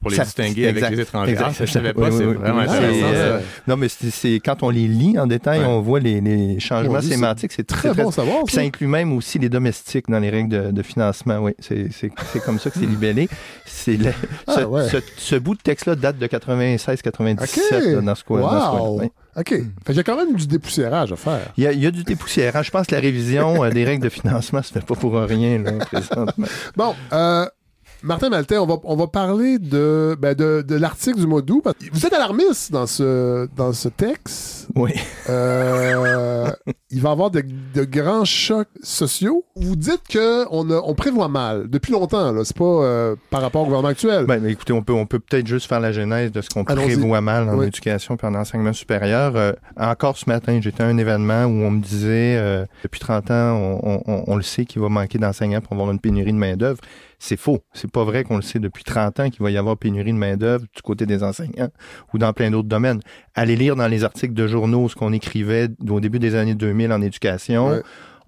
[0.00, 1.36] pour les distinguer avec les étrangers.
[1.38, 3.06] Ah, ça, je savais pas, c'est vraiment intéressant.
[3.12, 7.00] Euh, non, mais c'est quand on les lit en détail, on voit les, les changements
[7.00, 7.52] sémantiques.
[7.52, 8.44] C'est très, bon savoir.
[8.44, 11.38] Puis ça inclut même aussi les domestiques dans les règles de, de financement.
[11.38, 12.00] Oui, c'est
[12.44, 13.28] comme ça que c'est libellé.
[13.66, 13.98] C'est
[14.46, 18.72] ah, ce, ce, bout de texte-là date de 96-97 dans ce coin-là.
[18.72, 19.02] Wow.
[19.36, 19.48] OK.
[19.48, 21.52] Fait il y a quand même du dépoussiérage à faire.
[21.56, 22.66] Il y a, il y a du dépoussiérage.
[22.66, 25.58] Je pense que la révision euh, des règles de financement se fait pas pour rien,
[25.58, 26.46] là, présentement.
[26.76, 27.46] Bon, euh,
[28.02, 31.64] Martin Maltais, on va, on va parler de, ben de, de l'article du mois d'août.
[31.92, 34.68] Vous êtes alarmiste dans ce, dans ce texte.
[34.74, 34.92] Oui.
[35.28, 36.50] Euh,
[36.90, 37.42] il va y avoir de,
[37.74, 39.44] de, grands chocs sociaux.
[39.56, 42.32] Vous dites qu'on on prévoit mal depuis longtemps.
[42.32, 44.26] Là, c'est pas euh, par rapport au gouvernement actuel.
[44.26, 46.64] Ben, mais écoutez, on peut, on peut peut-être juste faire la genèse de ce qu'on
[46.64, 49.36] prévoit mal en éducation et en enseignement supérieur.
[49.36, 53.30] Euh, encore ce matin, j'étais à un événement où on me disait, euh, depuis 30
[53.30, 56.38] ans, on, on, on le sait qu'il va manquer d'enseignants pour avoir une pénurie de
[56.38, 56.80] main d'œuvre.
[57.22, 57.60] C'est faux.
[57.74, 60.16] C'est pas vrai qu'on le sait depuis 30 ans qu'il va y avoir pénurie de
[60.16, 61.68] main-d'œuvre du côté des enseignants
[62.12, 63.00] ou dans plein d'autres domaines.
[63.34, 66.92] Allez lire dans les articles de journaux ce qu'on écrivait au début des années 2000
[66.92, 67.82] en éducation.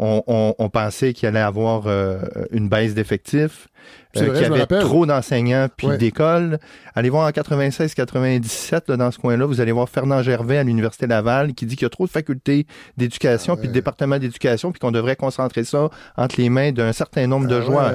[0.04, 2.18] On, on, pensait qu'il allait avoir euh,
[2.50, 3.68] une baisse d'effectifs.
[4.16, 6.58] Euh, qu'il y avait trop d'enseignants puis d'écoles.
[6.94, 11.54] Allez voir en 96-97, dans ce coin-là, vous allez voir Fernand Gervais à l'Université Laval
[11.54, 12.66] qui dit qu'il y a trop de facultés
[12.98, 16.92] d'éducation ah puis de département d'éducation puis qu'on devrait concentrer ça entre les mains d'un
[16.92, 17.92] certain nombre de ah joueurs.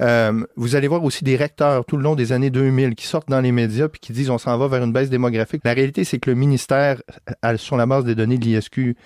[0.00, 3.28] Euh, vous allez voir aussi des recteurs tout le long des années 2000 qui sortent
[3.28, 5.62] dans les médias puis qui disent on s'en va vers une baisse démographique.
[5.64, 7.02] La réalité, c'est que le ministère,
[7.56, 8.96] sur la base des données de l'ISQ,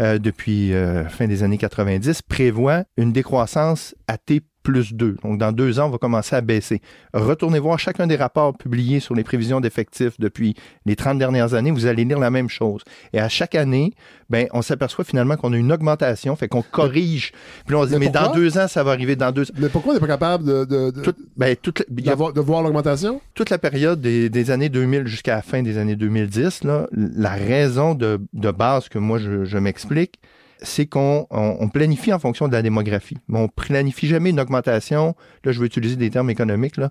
[0.00, 5.16] euh, depuis euh, fin des années 90 prévoit une décroissance à T plus 2.
[5.24, 6.82] Donc, dans deux ans, on va commencer à baisser.
[7.14, 10.54] Retournez voir chacun des rapports publiés sur les prévisions d'effectifs depuis
[10.84, 11.70] les 30 dernières années.
[11.70, 12.82] Vous allez lire la même chose.
[13.14, 13.94] Et à chaque année,
[14.28, 17.32] ben, on s'aperçoit finalement qu'on a une augmentation, fait qu'on corrige.
[17.64, 19.54] Puis là, on se dit, mais, dans deux ans, ça va arriver dans deux ans.
[19.56, 23.22] Mais pourquoi on n'est pas capable de, de, de, ben, de voir l'augmentation?
[23.32, 27.32] Toute la période des, des années 2000 jusqu'à la fin des années 2010, là, la
[27.32, 30.20] raison de, de base que moi, je, je m'explique,
[30.62, 33.18] c'est qu'on on, planifie en fonction de la démographie.
[33.28, 36.90] Mais on planifie jamais une augmentation, là je vais utiliser des termes économiques, là,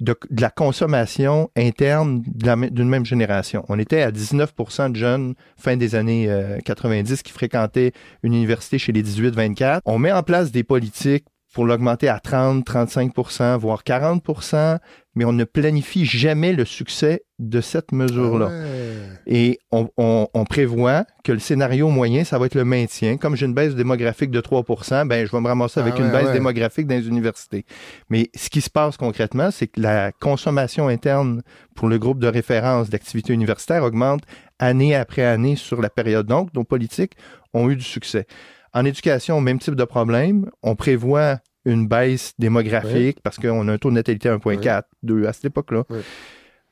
[0.00, 3.64] de, la consommation interne d'une même génération.
[3.68, 6.28] On était à 19% de jeunes fin des années
[6.64, 7.92] 90 euh, qui fréquentaient
[8.22, 9.80] une université chez les 18-24.
[9.84, 14.78] On met en place des politiques pour l'augmenter à 30, 35% voire 40%
[15.16, 18.48] mais on ne planifie jamais le succès de cette mesure-là.
[18.50, 23.16] Ah Et on, on, prévoit que le scénario moyen, ça va être le maintien.
[23.16, 26.10] Comme j'ai une baisse démographique de 3% ben je vais me ramasser avec ah une
[26.12, 27.64] baisse démographique dans les universités.
[28.08, 31.42] Mais ce qui se passe concrètement, c'est que la consommation interne
[31.74, 34.22] pour le groupe de référence d'activités universitaires augmente
[34.60, 36.26] année après année sur la période.
[36.26, 37.14] Donc, nos politiques
[37.52, 38.26] ont eu du succès.
[38.72, 40.50] En éducation, même type de problème.
[40.62, 45.32] On prévoit une baisse démographique parce qu'on a un taux de natalité 1,4, 2 à
[45.32, 45.84] cette époque-là.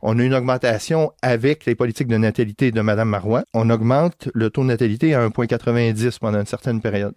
[0.01, 3.43] On a une augmentation avec les politiques de natalité de Mme Marois.
[3.53, 7.15] On augmente le taux de natalité à 1,90 pendant une certaine période.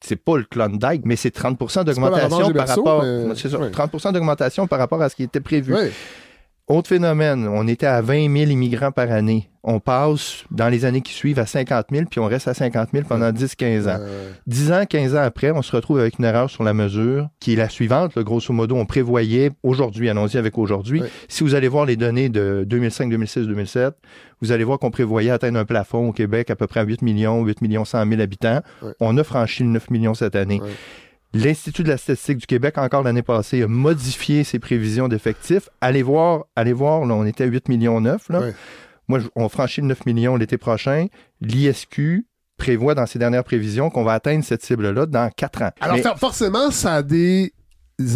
[0.00, 3.02] C'est pas le Klondike, mais c'est 30 d'augmentation par rapport.
[3.02, 5.74] 30% d'augmentation par rapport à ce qui était prévu.
[6.68, 9.48] Autre phénomène, on était à 20 000 immigrants par année.
[9.64, 12.90] On passe dans les années qui suivent à 50 000, puis on reste à 50
[12.92, 13.98] 000 pendant 10-15 ans.
[14.46, 17.54] 10 ans, 15 ans après, on se retrouve avec une erreur sur la mesure, qui
[17.54, 18.14] est la suivante.
[18.16, 22.28] Le grosso modo, on prévoyait aujourd'hui, allons-y avec aujourd'hui, si vous allez voir les données
[22.28, 23.94] de 2005, 2006, 2007,
[24.42, 27.00] vous allez voir qu'on prévoyait atteindre un plafond au Québec à peu près à 8
[27.00, 28.60] millions, 8 millions 100 000 habitants.
[29.00, 30.60] On a franchi le 9 millions cette année.
[31.34, 35.68] L'Institut de la statistique du Québec, encore l'année passée, a modifié ses prévisions d'effectifs.
[35.80, 38.30] Allez voir, allez voir, là, on était à 8 millions 9.
[38.30, 38.40] Là.
[39.08, 41.06] Moi, on franchit le 9 millions l'été prochain.
[41.40, 42.26] L'ISQ
[42.56, 45.70] prévoit dans ses dernières prévisions qu'on va atteindre cette cible-là dans 4 ans.
[45.80, 47.52] Alors, forcément, ça a des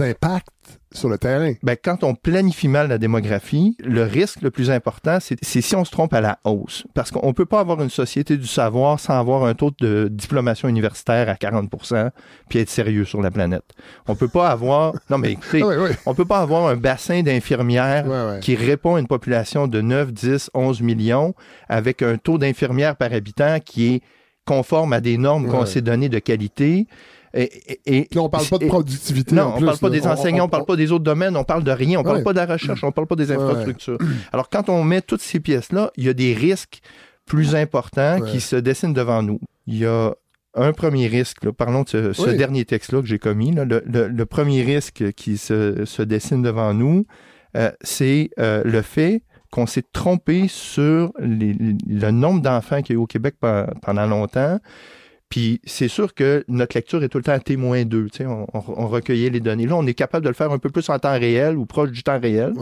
[0.01, 0.49] impacts
[0.93, 1.55] sur le terrain.
[1.63, 5.85] Ben, quand on planifie mal la démographie, le risque le plus important, c'est si on
[5.85, 6.85] se trompe à la hausse.
[6.95, 10.09] Parce qu'on ne peut pas avoir une société du savoir sans avoir un taux de
[10.09, 12.11] diplomation universitaire à 40%
[12.49, 13.65] puis être sérieux sur la planète.
[14.07, 14.95] On peut pas avoir...
[15.11, 15.63] Non, mais écoutez,
[16.07, 20.51] on peut pas avoir un bassin d'infirmières qui répond à une population de 9, 10,
[20.55, 21.35] 11 millions
[21.69, 24.03] avec un taux d'infirmières par habitant qui est
[24.45, 26.87] conforme à des normes qu'on s'est données de qualité
[27.35, 27.51] et,
[27.87, 29.35] et, on parle pas de productivité.
[29.35, 31.71] Non, on parle pas des enseignants, on, parle pas des autres domaines, on parle de
[31.71, 33.99] rien, on parle pas de la recherche, on parle pas des infrastructures.
[34.33, 36.81] Alors, quand on met toutes ces pièces-là, il y a des risques
[37.27, 39.41] plus importants qui se dessinent devant nous.
[39.67, 40.15] Il y a
[40.55, 45.39] un premier risque, parlons de ce, dernier texte-là que j'ai commis, le, premier risque qui
[45.39, 47.07] se, dessine devant nous,
[47.57, 53.01] euh, c'est euh, le fait qu'on s'est trompé sur le nombre d'enfants qu'il y a
[53.01, 53.35] eu au Québec
[53.83, 54.59] pendant longtemps.
[55.33, 58.09] Puis c'est sûr que notre lecture est tout le temps à témoin d'eux.
[58.21, 59.65] On, on, recueillait les données.
[59.65, 61.91] Là, on est capable de le faire un peu plus en temps réel ou proche
[61.91, 62.53] du temps réel.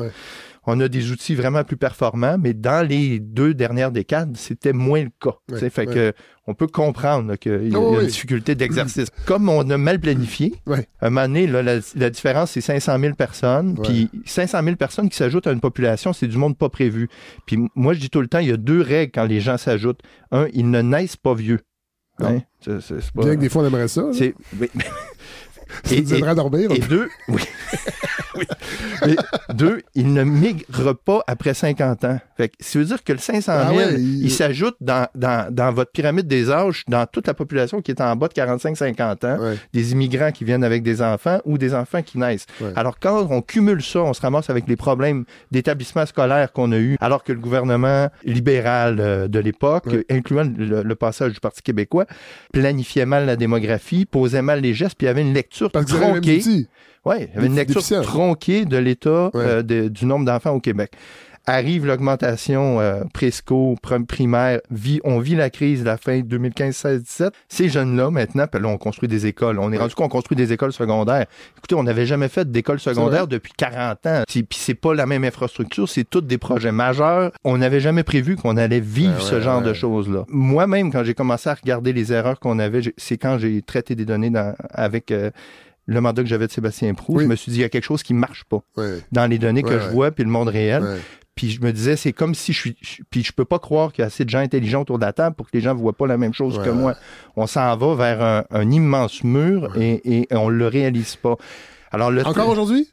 [0.69, 5.03] On a des outils vraiment plus performants, mais dans les deux dernières décades, c'était moins
[5.03, 5.35] le cas.
[5.69, 6.13] fait que
[6.47, 9.09] on peut comprendre qu'il y a, oh, une difficulté d'exercice.
[9.27, 10.55] Comme on a mal planifié,
[11.01, 13.79] à un moment donné, la, différence, c'est 500 000 personnes.
[13.83, 17.09] Puis 500 000 personnes qui s'ajoutent à une population, c'est du monde pas prévu.
[17.47, 19.57] Puis moi, je dis tout le temps, il y a deux règles quand les gens
[19.57, 20.03] s'ajoutent.
[20.31, 21.59] Un, ils ne naissent pas vieux.
[22.23, 22.43] Hein?
[23.15, 24.05] Bien que des fois, on aimerait ça.
[25.85, 26.71] Ça et, nous à dormir.
[26.73, 27.43] Et deux, oui.
[29.07, 29.17] Et
[29.55, 32.19] deux, il ne migre pas après 50 ans.
[32.37, 35.73] Fait que, ça veut dire que le 500 000, ah il, s'ajoute dans, dans, dans,
[35.73, 39.55] votre pyramide des âges, dans toute la population qui est en bas de 45-50 ans,
[39.73, 42.47] des immigrants qui viennent avec des enfants ou des enfants qui naissent.
[42.77, 46.79] Alors, quand on cumule ça, on se ramasse avec les problèmes d'établissement scolaire qu'on a
[46.79, 52.07] eu, alors que le gouvernement libéral euh, de l'époque, incluant le, passage du Parti québécois,
[52.53, 56.43] planifiait mal la démographie, posait mal les gestes, puis il y avait une lecture tronquée.
[57.05, 60.93] Oui, il y avait une lecture tronquée de l'état euh, du nombre d'enfants au Québec.
[61.47, 63.75] Arrive l'augmentation euh, présco,
[64.07, 67.33] primaire, vit, on vit la crise de la fin 2015, 16, 17.
[67.49, 69.59] Ces jeunes-là, maintenant, là, on construit des écoles.
[69.59, 71.25] On est rendu qu'on construit des écoles secondaires.
[71.57, 74.23] Écoutez, on n'avait jamais fait d'école secondaire depuis 40 ans.
[74.29, 77.33] Puis c'est pas la même infrastructure, c'est tous des projets majeurs.
[77.43, 80.27] On n'avait jamais prévu qu'on allait vivre ben ce genre de choses-là.
[80.29, 84.05] Moi-même, quand j'ai commencé à regarder les erreurs qu'on avait, c'est quand j'ai traité des
[84.05, 85.11] données dans, avec...
[85.11, 85.31] Euh,
[85.91, 87.85] le mandat que j'avais de Sébastien Prou, je me suis dit, il y a quelque
[87.85, 88.63] chose qui marche pas
[89.11, 90.99] dans les données que je vois, puis le monde réel.
[91.35, 92.77] Puis je me disais, c'est comme si je suis.
[93.09, 95.13] puis je peux pas croire qu'il y a assez de gens intelligents autour de la
[95.15, 96.97] table pour que les gens ne voient pas la même chose que moi.
[97.35, 101.37] On s'en va vers un, immense mur et, et, on le réalise pas.
[101.91, 102.89] Alors le Encore aujourd'hui?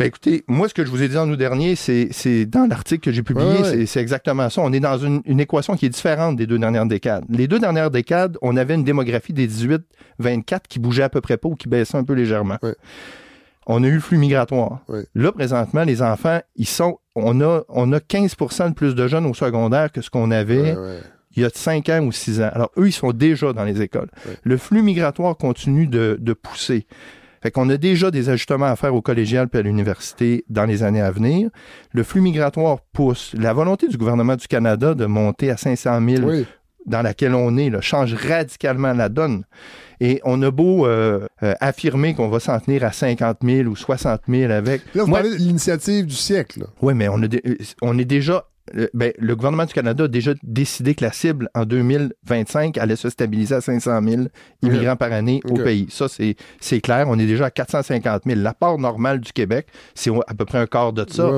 [0.00, 3.02] Ben écoutez, moi, ce que je vous ai dit en nous dernier, c'est dans l'article
[3.02, 4.62] que j'ai publié, c'est exactement ça.
[4.62, 7.26] On est dans une, équation qui est différente des deux dernières décades.
[7.28, 11.36] Les deux dernières décades, on avait une démographie des 18-24 qui bougeait à peu près
[11.36, 12.56] pas ou qui baissait un peu légèrement.
[13.66, 14.78] On a eu le flux migratoire.
[15.14, 16.98] Là, présentement, les enfants, ils sont.
[17.14, 20.76] On a, on a 15% de plus de jeunes au secondaire que ce qu'on avait.
[21.36, 22.50] il y a 5 ans ou 6 ans.
[22.54, 24.08] Alors, eux, ils sont déjà dans les écoles.
[24.44, 26.86] Le flux migratoire continue de, de pousser.
[27.42, 30.82] Fait qu'on a déjà des ajustements à faire au collégial puis à l'université dans les
[30.82, 31.48] années à venir.
[31.92, 33.32] Le flux migratoire pousse.
[33.38, 36.30] La volonté du gouvernement du Canada de monter à 500 000
[36.86, 39.44] dans laquelle on est là, change radicalement la donne.
[40.00, 43.76] Et on a beau euh, euh, affirmer qu'on va s'en tenir à 50 000 ou
[43.76, 44.82] 60 000 avec...
[44.94, 46.64] Là, vous parlez de l'initiative du siècle.
[46.80, 48.46] Oui, mais on, a euh, on est déjà
[48.94, 53.10] ben, le gouvernement du Canada a déjà décidé que la cible en 2025 allait se
[53.10, 54.22] stabiliser à 500 000
[54.62, 55.86] immigrants par année au pays.
[55.90, 57.06] Ça, c'est clair.
[57.08, 58.40] On est déjà à 450 000.
[58.40, 61.30] La part normale du Québec, c'est à peu près un quart de ça.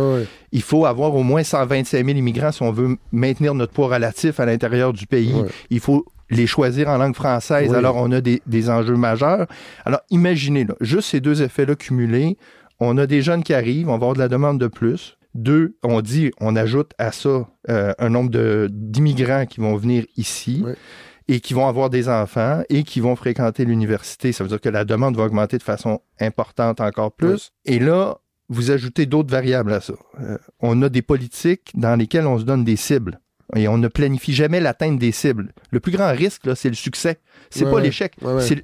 [0.53, 4.41] Il faut avoir au moins 125 000 immigrants si on veut maintenir notre poids relatif
[4.41, 5.35] à l'intérieur du pays.
[5.70, 7.72] Il faut les choisir en langue française.
[7.74, 9.47] Alors, on a des, des, enjeux majeurs.
[9.85, 12.39] Alors, imaginez, là, juste ces deux effets-là cumulés,
[12.80, 15.18] on a des jeunes qui arrivent, on va avoir de la demande de plus.
[15.35, 20.64] Deux, on dit, on ajoute à ça euh, un nombre d'immigrants qui vont venir ici.
[21.28, 24.33] et qui vont avoir des enfants et qui vont fréquenter l'université.
[24.33, 27.53] Ça veut dire que la demande va augmenter de façon importante encore plus.
[27.64, 28.18] Et là,
[28.49, 29.95] vous ajoutez d'autres variables à ça.
[30.20, 33.20] Euh, on a des politiques dans lesquelles on se donne des cibles
[33.55, 35.53] et on ne planifie jamais l'atteinte des cibles.
[35.70, 37.18] Le plus grand risque, c'est le succès.
[37.50, 38.14] C'est pas l'échec.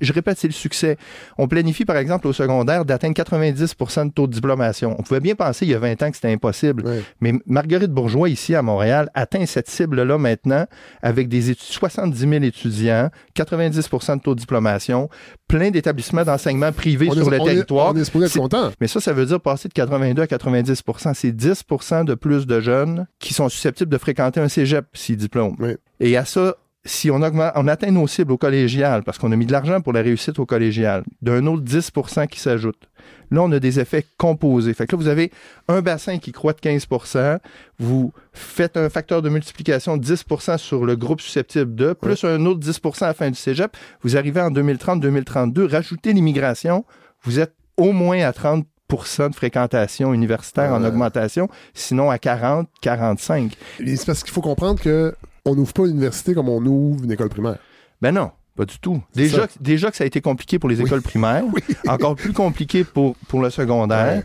[0.01, 0.97] je répète, c'est le succès.
[1.37, 4.97] On planifie, par exemple, au secondaire, d'atteindre 90% de taux de diplomation.
[4.99, 6.85] On pouvait bien penser il y a 20 ans que c'était impossible.
[7.21, 10.67] Mais Marguerite Bourgeois, ici à Montréal, atteint cette cible-là maintenant
[11.03, 15.09] avec des 70 000 étudiants, 90% de taux de diplomation,
[15.49, 17.95] plein d'établissements d'enseignement privés sur le territoire.
[17.95, 18.71] on est content.
[18.81, 22.61] Mais ça, ça veut dire passer de 82 à 90% C'est 10% de plus de
[22.61, 25.57] jeunes qui sont susceptibles de fréquenter un cégep s'ils diplôment.
[26.01, 29.37] Et à ça, si on, augmente, on atteint nos cibles au collégial, parce qu'on a
[29.37, 32.89] mis de l'argent pour la réussite au collégial, d'un autre 10% qui s'ajoute.
[33.31, 34.73] Là, on a des effets composés.
[34.73, 35.31] Fait que là, vous avez
[35.69, 37.39] un bassin qui croît de 15%
[37.79, 42.45] vous faites un facteur de multiplication de 10% sur le groupe susceptible de, plus un
[42.47, 46.85] autre 10% à la fin du cégep, vous arrivez en 2030-2032, rajoutez l'immigration,
[47.23, 53.55] vous êtes au moins à 30 de fréquentation universitaire en augmentation, sinon à 40, 45.
[53.79, 55.15] C'est parce qu'il faut comprendre que
[55.45, 57.59] on n'ouvre pas l'université comme on ouvre une école primaire.
[58.01, 58.31] Ben non.
[58.57, 59.01] Pas du tout.
[59.15, 61.45] Déjà, déjà que ça a été compliqué pour les écoles primaires,
[61.87, 64.25] encore plus compliqué pour, pour le secondaire.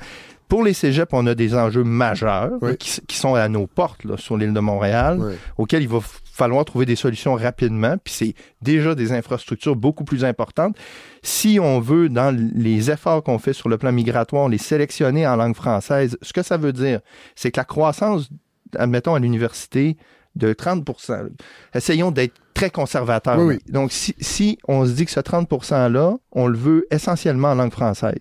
[0.53, 4.37] Pour les cégeps, on a des enjeux majeurs qui, sont à nos portes là, sur
[4.37, 5.19] l'île de Montréal,
[5.57, 5.97] auxquels il va
[6.31, 7.95] falloir trouver des solutions rapidement.
[7.97, 10.77] Puis c'est déjà des infrastructures beaucoup plus importantes.
[11.23, 15.37] Si on veut, dans les efforts qu'on fait sur le plan migratoire, les sélectionner en
[15.37, 16.99] langue française, ce que ça veut dire,
[17.33, 18.29] c'est que la croissance,
[18.77, 19.97] admettons, à l'université,
[20.35, 21.29] de 30%
[21.73, 23.39] Essayons d'être très conservateurs.
[23.69, 27.55] Donc, si, si, on se dit que ce 30 %-là, on le veut essentiellement en
[27.55, 28.19] langue française,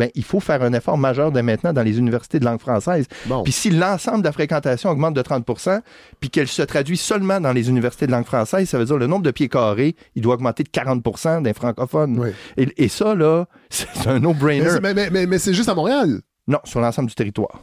[0.00, 3.04] ben, il faut faire un effort majeur dès maintenant dans les universités de langue française.
[3.44, 5.82] Puis si l'ensemble de la fréquentation augmente de 30%
[6.20, 9.06] puis qu'elle se traduit seulement dans les universités de langue française, ça veut dire le
[9.06, 12.32] nombre de pieds carrés, il doit augmenter de 40% des francophones.
[12.56, 14.70] Et, ça, là, c'est un no-brainer.
[14.80, 16.22] Mais, c'est juste à Montréal?
[16.48, 17.60] Non, sur l'ensemble du territoire.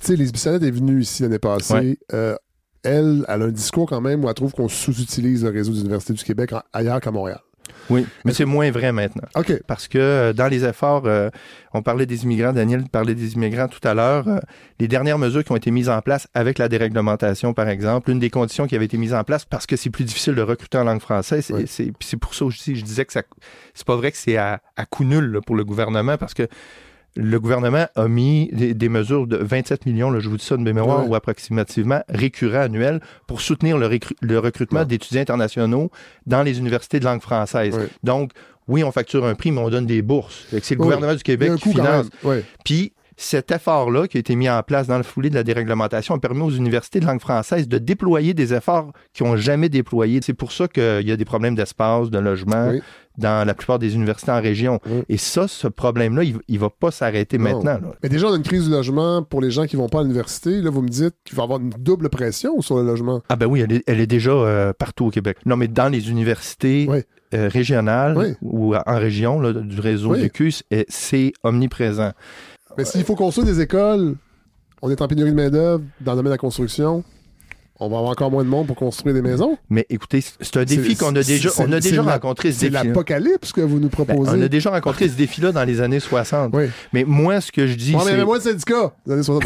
[0.00, 2.00] Tu sais, les Bissonnette est venue ici l'année passée.
[2.12, 2.34] Euh,
[2.82, 5.80] elle, elle a un discours quand même où elle trouve qu'on sous-utilise le réseau des
[5.82, 7.38] universités du Québec ailleurs qu'à Montréal.
[7.90, 9.28] Oui, mais c'est moins vrai maintenant.
[9.34, 9.52] OK.
[9.66, 11.30] Parce que euh, dans les efforts, euh,
[11.72, 14.38] on parlait des immigrants, Daniel parlait des immigrants tout à l'heure, euh,
[14.80, 18.18] les dernières mesures qui ont été mises en place avec la déréglementation, par exemple, une
[18.18, 20.78] des conditions qui avait été mise en place parce que c'est plus difficile de recruter
[20.78, 24.36] en langue française, c'est pour ça aussi je disais que c'est pas vrai que c'est
[24.36, 26.48] à, à coup nul pour le gouvernement parce que
[27.16, 30.62] le gouvernement a mis des, mesures de 27 millions, là, je vous dis ça de
[30.62, 35.90] mémoire, ou approximativement, récurrents annuels pour soutenir le, recrutement d'étudiants internationaux
[36.26, 37.76] dans les universités de langue française.
[38.02, 38.32] Donc,
[38.68, 40.46] oui, on facture un prix, mais on donne des bourses.
[40.62, 42.06] C'est le gouvernement du Québec qui finance.
[42.64, 46.14] Puis, cet effort-là qui a été mis en place dans le foulée de la déréglementation
[46.14, 50.20] a permis aux universités de langue française de déployer des efforts qu'ils n'ont jamais déployés.
[50.22, 52.72] C'est pour ça qu'il y a des problèmes d'espace, de logement,
[53.16, 54.80] dans la plupart des universités en région.
[55.08, 57.78] Et ça, ce problème-là, il, ne va pas s'arrêter maintenant.
[58.02, 60.02] Mais déjà, on a une crise du logement pour les gens qui vont pas à
[60.02, 60.60] l'université.
[60.60, 63.22] Là, vous me dites qu'il va y avoir une double pression sur le logement.
[63.28, 65.38] Ah ben oui, elle est, déjà euh, partout au Québec.
[65.46, 66.88] Non, mais dans les universités
[67.34, 72.12] euh, régionales ou en région du réseau du CUS, c'est omniprésent.
[72.78, 74.16] Mais s'il faut construire des écoles,
[74.82, 77.04] on est en pénurie de main-d'œuvre dans le domaine de la construction.
[77.78, 79.58] On va avoir encore moins de monde pour construire des maisons.
[79.68, 82.72] Mais écoutez, c'est un défi qu'on a déjà, on a déjà rencontré ce défi.
[82.72, 84.30] C'est l'apocalypse que vous nous ben, proposez.
[84.32, 86.52] on a déjà rencontré ce défi-là dans les années 60.
[86.54, 86.70] Oui.
[86.94, 88.16] Mais moi, ce que je dis, c'est...
[88.16, 88.94] mais moins de syndicats.
[89.06, 89.44] Les années 60.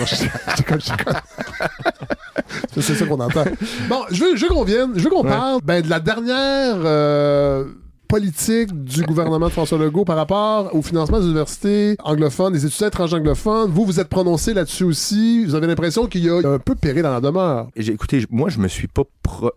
[2.76, 3.44] c'est ça qu'on entend.
[3.88, 6.76] Bon, je veux, je veux qu'on vienne, je veux qu'on parle ben, de la dernière...
[6.84, 7.64] Euh,
[8.10, 12.88] politique du gouvernement de François Legault par rapport au financement des universités anglophones, des étudiants
[12.88, 13.70] étrangers anglophones.
[13.70, 15.44] Vous, vous êtes prononcé là-dessus aussi.
[15.44, 17.68] Vous avez l'impression qu'il y a un peu péré dans la demeure.
[17.76, 19.04] Écoutez, moi, je me suis pas...
[19.22, 19.52] Pro...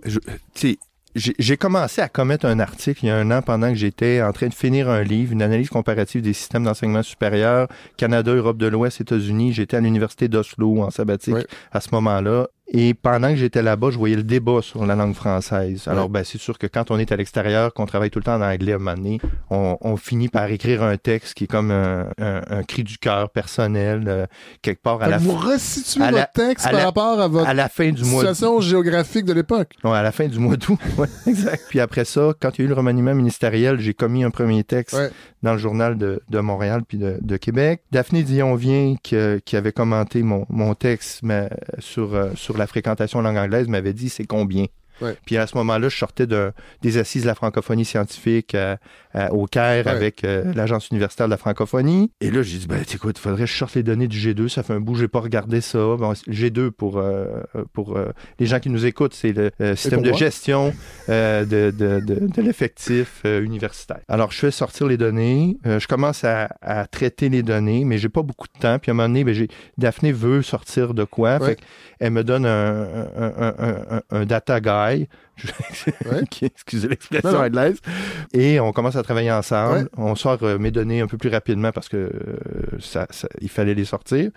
[1.16, 4.32] j'ai commencé à commettre un article il y a un an pendant que j'étais en
[4.34, 8.68] train de finir un livre, une analyse comparative des systèmes d'enseignement supérieur, Canada, Europe de
[8.68, 9.54] l'Ouest, États-Unis.
[9.54, 12.47] J'étais à l'université d'Oslo en sabbatique à ce moment-là.
[12.76, 15.88] Et pendant que j'étais là-bas, je voyais le débat sur la langue française.
[15.88, 18.38] Alors, ben, c'est sûr que quand on est à l'extérieur, qu'on travaille tout le temps
[18.38, 19.21] en anglais à un moment donné,
[19.51, 24.26] on, finit par écrire un texte qui est comme un, cri du cœur personnel, euh,
[24.63, 25.26] quelque part à la fin.
[25.26, 29.34] Vous resituez votre texte par rapport à votre à la fin du situation géographique de
[29.34, 29.74] l'époque.
[29.84, 30.80] à la fin du mois d'août.
[30.97, 31.65] ouais, exact.
[31.69, 34.63] Puis après ça, quand il y a eu le remaniement ministériel, j'ai commis un premier
[34.63, 34.97] texte
[35.43, 37.82] dans le journal de, Montréal puis de, Québec.
[37.91, 39.15] Daphné Dion vient qui,
[39.45, 41.49] qui avait commenté mon, mon texte mais,
[41.80, 44.66] sur, euh, sur la fréquentation langue anglaise m'avait dit c'est combien?
[45.26, 48.78] Puis à ce moment-là, je sortais de, des assises de la francophonie scientifique euh,
[49.16, 52.11] euh, au Caire avec euh, l'Agence universitaire de la francophonie.
[52.22, 54.47] Et là, j'ai dit, ben, écoute, il faudrait que je sorte les données du G2.
[54.47, 55.78] Ça fait un bout, j'ai pas regardé ça.
[55.78, 57.03] Bon, G2, pour,
[57.74, 57.97] pour
[58.39, 60.74] les gens qui nous écoutent, c'est le système de gestion
[61.07, 63.99] de, de, de, de l'effectif universitaire.
[64.07, 65.57] Alors, je fais sortir les données.
[65.66, 68.80] je commence à, à, traiter les données, mais j'ai pas beaucoup de temps.
[68.80, 69.47] Puis à un moment donné, ben,
[69.78, 71.39] Daphné veut sortir de quoi.
[71.39, 71.59] Fait
[71.99, 74.59] elle me donne un, un, un, un data
[76.41, 77.79] excusez l'expression anglaise.
[78.34, 79.89] Et on commence à travailler ensemble.
[79.97, 83.07] On sort euh, mes données un peu plus rapidement parce que euh, ça,
[83.41, 84.31] il fallait les sortir.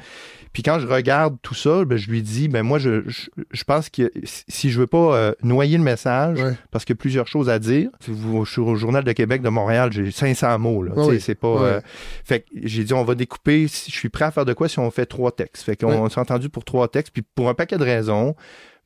[0.53, 3.91] Puis quand je regarde tout ça, ben, je lui dis, ben moi, je, je, pense
[3.91, 6.39] que si je veux pas euh, noyer le message,
[6.71, 8.13] parce qu'il y a plusieurs choses à dire, je
[8.47, 10.83] suis au Journal de Québec de Montréal, j'ai 500 mots.
[10.83, 11.81] Là, c'est pas.
[12.25, 13.67] fait que j'ai dit, on va découper.
[13.67, 15.65] Je suis prêt à faire de quoi si on fait trois textes.
[15.65, 17.13] Fait qu'on s'est entendu pour trois textes.
[17.13, 18.35] Puis pour un paquet de raisons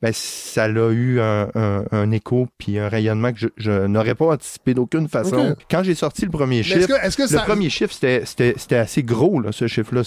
[0.02, 5.08] ben, ça a eu un, écho puis un rayonnement que je, n'aurais pas anticipé d'aucune
[5.08, 5.54] façon.
[5.70, 10.02] Quand j'ai sorti le premier chiffre, le premier chiffre, c'était assez gros, là, ce chiffre-là.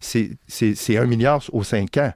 [0.00, 2.12] C'est un milliard aux cinq ans.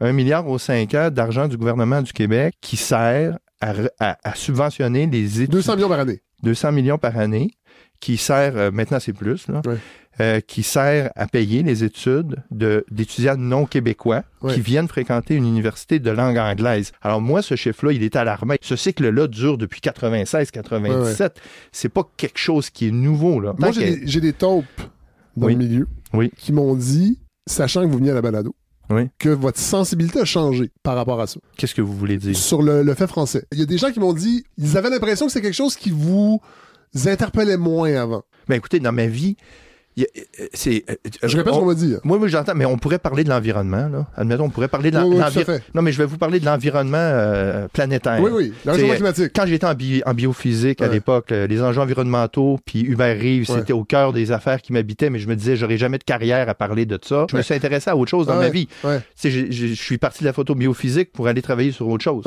[0.00, 5.42] Un milliard aux cinq ans d'argent du gouvernement du Québec qui sert à, subventionner les
[5.42, 5.52] études.
[5.52, 6.22] 200 millions par année.
[6.42, 7.50] 200 millions par année
[8.00, 9.60] qui sert, euh, maintenant c'est plus, là,
[10.20, 15.98] euh, qui sert à payer les études d'étudiants non québécois qui viennent fréquenter une université
[16.00, 16.92] de langue anglaise.
[17.02, 18.54] Alors moi, ce chiffre-là, il est alarmant.
[18.60, 21.30] Ce cycle-là dure depuis 96-97.
[21.72, 23.40] C'est pas quelque chose qui est nouveau.
[23.40, 23.54] Là.
[23.58, 24.64] Moi, j'ai des, taupes
[25.36, 25.86] dans le milieu
[26.36, 28.54] qui m'ont dit sachant que vous veniez à la balado,
[28.90, 29.08] Oui.
[29.18, 32.36] que votre sensibilité a changé par rapport à ça, Qu'est-ce que vous voulez dire?
[32.36, 33.44] sur le, le fait français.
[33.52, 35.76] Il y a des gens qui m'ont dit, ils avaient l'impression que c'est quelque chose
[35.76, 36.40] qui vous
[37.06, 38.22] interpellait moins avant.
[38.48, 39.36] Ben écoutez, dans ma vie,
[40.54, 40.84] c'est.
[40.90, 41.94] euh, Je répète ce on- qu'on m'a dit.
[41.96, 42.00] hein.
[42.04, 44.06] Moi, moi j'entends, mais on pourrait parler de l'environnement, là.
[44.16, 45.62] Admettons, on pourrait parler de l'en- Oui, oui, tout à l'envi- fait.
[45.74, 48.20] Non, mais je vais vous parler de l'environnement euh, planétaire.
[48.20, 49.32] Oui, oui, C'est- climatique.
[49.34, 53.50] Quand j'étais en, bi- en biophysique à l'époque, euh, les enjeux environnementaux, puis Hubert Reeves,
[53.50, 53.58] Ouais.
[53.58, 56.48] c'était au cœur des affaires qui m'habitaient, mais je me disais, j'aurais jamais de carrière
[56.48, 57.26] à parler de ça.
[57.30, 58.68] Je me suis intéressé à autre chose dans ma vie.
[59.24, 62.24] je suis parti de la photo biophysique pour aller travailler sur autre chose.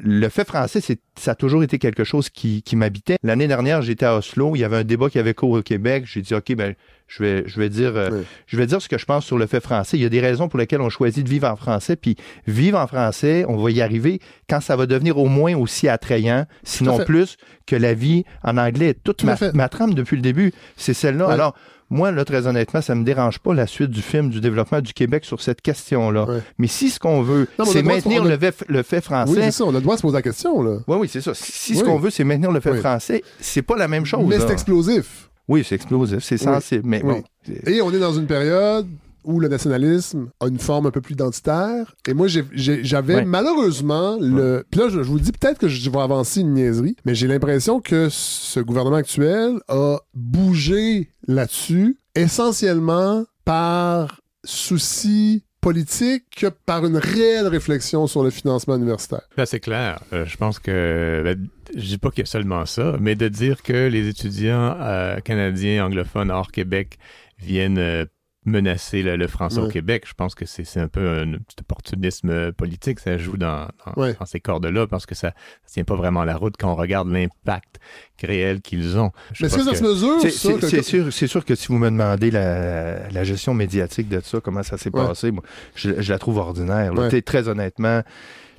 [0.00, 3.16] Le fait français, c'est, ça a toujours été quelque chose qui, qui m'habitait.
[3.24, 6.04] L'année dernière, j'étais à Oslo, il y avait un débat qui avait cours au Québec.
[6.06, 6.74] J'ai dit, OK, ben,
[7.08, 9.46] je vais, je vais dire, euh, je vais dire ce que je pense sur le
[9.46, 9.96] fait français.
[9.96, 12.78] Il y a des raisons pour lesquelles on choisit de vivre en français, puis vivre
[12.78, 16.98] en français, on va y arriver quand ça va devenir au moins aussi attrayant, sinon
[16.98, 17.36] plus,
[17.66, 18.94] que la vie en anglais.
[18.94, 21.28] Toute Tout ma, trame depuis le début, c'est celle-là.
[21.28, 21.54] Alors,
[21.90, 24.92] moi, là, très honnêtement, ça me dérange pas la suite du film, du développement du
[24.92, 26.24] Québec sur cette question-là.
[26.26, 26.40] Ouais.
[26.58, 29.64] Mais si ce qu'on veut, c'est maintenir le, fait- le fait Oui, français, c'est ça,
[29.64, 30.78] on a le droit de se poser la question, là.
[30.86, 31.32] oui, oui, c'est ça.
[31.34, 31.78] Si Oui.
[31.78, 32.80] ce qu'on veut, c'est maintenir le fait Oui.
[32.80, 34.26] français, c'est pas la même chose.
[34.28, 35.27] Mais c'est explosif.
[35.48, 36.44] Oui, c'est explosif, c'est Oui.
[36.44, 36.82] sensible.
[36.86, 37.22] Mais bon.
[37.66, 38.86] Et on est dans une période
[39.24, 41.94] où le nationalisme a une forme un peu plus identitaire.
[42.06, 43.24] Et moi, j'avais Ouais.
[43.24, 44.64] malheureusement le.
[44.70, 47.26] Puis là, je, je vous dis peut-être que je vais avancer une niaiserie, mais j'ai
[47.26, 56.96] l'impression que ce gouvernement actuel a bougé là-dessus essentiellement par souci politique que par une
[56.96, 59.20] réelle réflexion sur le financement universitaire.
[59.36, 60.00] Là, c'est clair.
[60.14, 61.46] Euh, je pense que, ben,
[61.76, 65.20] je dis pas qu'il y a seulement ça, mais de dire que les étudiants euh,
[65.20, 66.98] canadiens anglophones hors Québec
[67.38, 68.06] viennent euh,
[68.44, 69.68] menacer le, le français au.
[69.68, 73.00] Québec, je pense que c'est un peu un petit opportunisme politique.
[73.00, 74.14] Ça joue dans, dans, Ouais.
[74.18, 77.10] dans ces cordes-là parce que ça ne tient pas vraiment la route quand on regarde
[77.10, 77.78] l'impact
[78.22, 79.10] réel qu'ils ont.
[79.32, 81.90] Je Mais est-ce que ça se mesure, C'est, que- sûr, sûr que si vous me
[81.90, 85.06] demandez la, la gestion médiatique de ça, comment ça s'est Ouais.
[85.06, 85.42] passé, moi,
[85.74, 86.92] je, je la trouve ordinaire.
[87.26, 88.02] Très honnêtement,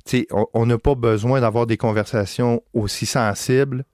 [0.04, 3.84] tu sais, on on n'a pas besoin d'avoir des conversations aussi sensibles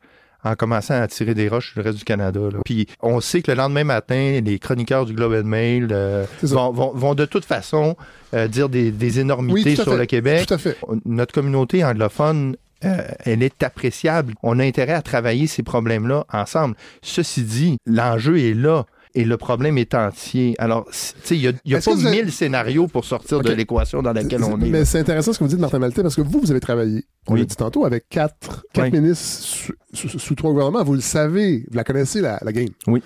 [0.47, 2.40] en commençant à tirer des roches sur le reste du Canada.
[2.40, 2.59] là.
[2.64, 6.70] Puis on sait que le lendemain matin, les chroniqueurs du Globe and Mail euh, vont,
[6.72, 7.97] vont- vont de toute façon
[8.34, 9.97] euh, dire des, des énormités Oui, sur fait.
[9.99, 10.47] le Québec.
[10.47, 10.76] Tout à fait.
[11.05, 14.34] Notre communauté anglophone, euh, elle est appréciable.
[14.42, 16.74] On a intérêt à travailler ces problèmes-là ensemble.
[17.03, 18.84] Ceci dit, l'enjeu est là.
[19.18, 20.54] Et le problème est entier.
[20.58, 20.92] Alors, tu
[21.24, 24.12] sais, il n'y a, y a pas avez- mille scénarios pour sortir de l'équation dans
[24.12, 24.68] laquelle on est.
[24.68, 27.04] Mais c'est intéressant ce que vous dites, Martin Maltais, parce que vous, vous avez travaillé,
[27.26, 27.40] on Oui.
[27.40, 29.00] l'a dit tantôt, avec quatre, quatre Oui.
[29.00, 29.72] ministres sous,
[30.08, 30.84] sous- sous trois gouvernements.
[30.84, 32.68] Vous le savez, vous la connaissez, la, la game.
[32.86, 33.02] Oui.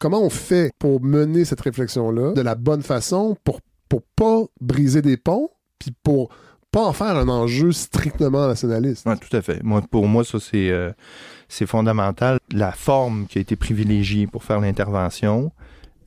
[0.00, 5.02] Comment on fait pour mener cette réflexion-là de la bonne façon pour, pour pas briser
[5.02, 6.30] des ponts, puis pour
[6.74, 9.06] pas en faire un enjeu strictement nationaliste?
[9.06, 9.62] Ouais, tout à fait.
[9.62, 10.90] Moi, pour moi, ça, c'est euh,
[11.48, 12.38] c'est fondamental.
[12.52, 15.52] La forme qui a été privilégiée pour faire l'intervention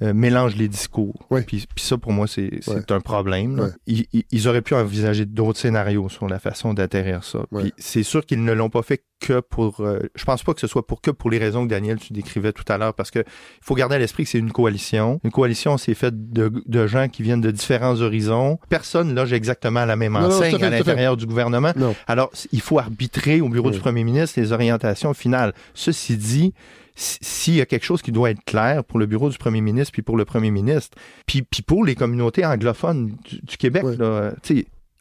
[0.01, 1.25] euh, mélange les discours.
[1.31, 1.41] Ouais.
[1.41, 2.91] Puis, puis ça, pour moi, c'est c'est Ouais.
[2.91, 3.59] un problème.
[3.59, 3.69] Ouais.
[3.87, 7.39] Ils, ils- ils auraient pu envisager d'autres scénarios sur la façon d'atterrir ça.
[7.55, 9.79] Puis c'est sûr qu'ils ne l'ont pas fait que pour...
[9.81, 12.13] euh, je pense pas que ce soit pour que pour les raisons que Daniel, tu
[12.13, 13.25] décrivais tout à l'heure, parce que il
[13.63, 15.19] faut garder à l'esprit que c'est une coalition.
[15.23, 18.59] Une coalition, c'est fait de, de gens qui viennent de différents horizons.
[18.69, 21.71] Personne loge exactement à la même Non, enseigne à l'intérieur du gouvernement.
[21.75, 21.95] Non.
[22.05, 23.73] Alors, il faut arbitrer au bureau Oui.
[23.73, 25.53] du premier ministre les orientations finales.
[25.73, 26.53] Ceci dit,
[26.99, 29.91] s'il y a quelque chose qui doit être clair pour le bureau du premier ministre,
[29.91, 33.97] puis pour le premier ministre, puis, puis pour les communautés anglophones du, du Québec, Oui.
[33.97, 34.33] là,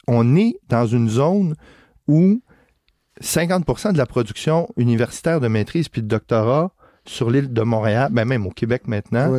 [0.07, 1.55] on est dans une zone
[2.07, 2.39] où
[3.21, 6.71] 50% de la production universitaire de maîtrise puis de doctorat
[7.05, 9.33] sur l'île de Montréal, ben même au Québec maintenant,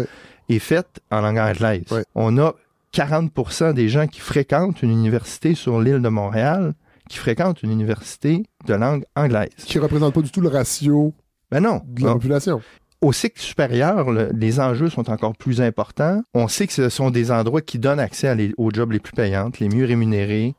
[0.49, 1.85] est faite en langue anglaise.
[2.15, 2.55] On a
[2.95, 6.75] 40% des gens qui fréquentent une université sur l'île de Montréal
[7.09, 9.51] qui fréquentent une université de langue anglaise.
[9.65, 11.15] Qui représente pas du tout le ratio
[11.51, 11.81] Ben non.
[11.87, 12.61] de la population.
[13.01, 16.23] Au cycle supérieur, le- les enjeux sont encore plus importants.
[16.35, 18.99] On sait que ce sont des endroits qui donnent accès à les- aux jobs les
[18.99, 20.55] plus payantes, les mieux rémunérés.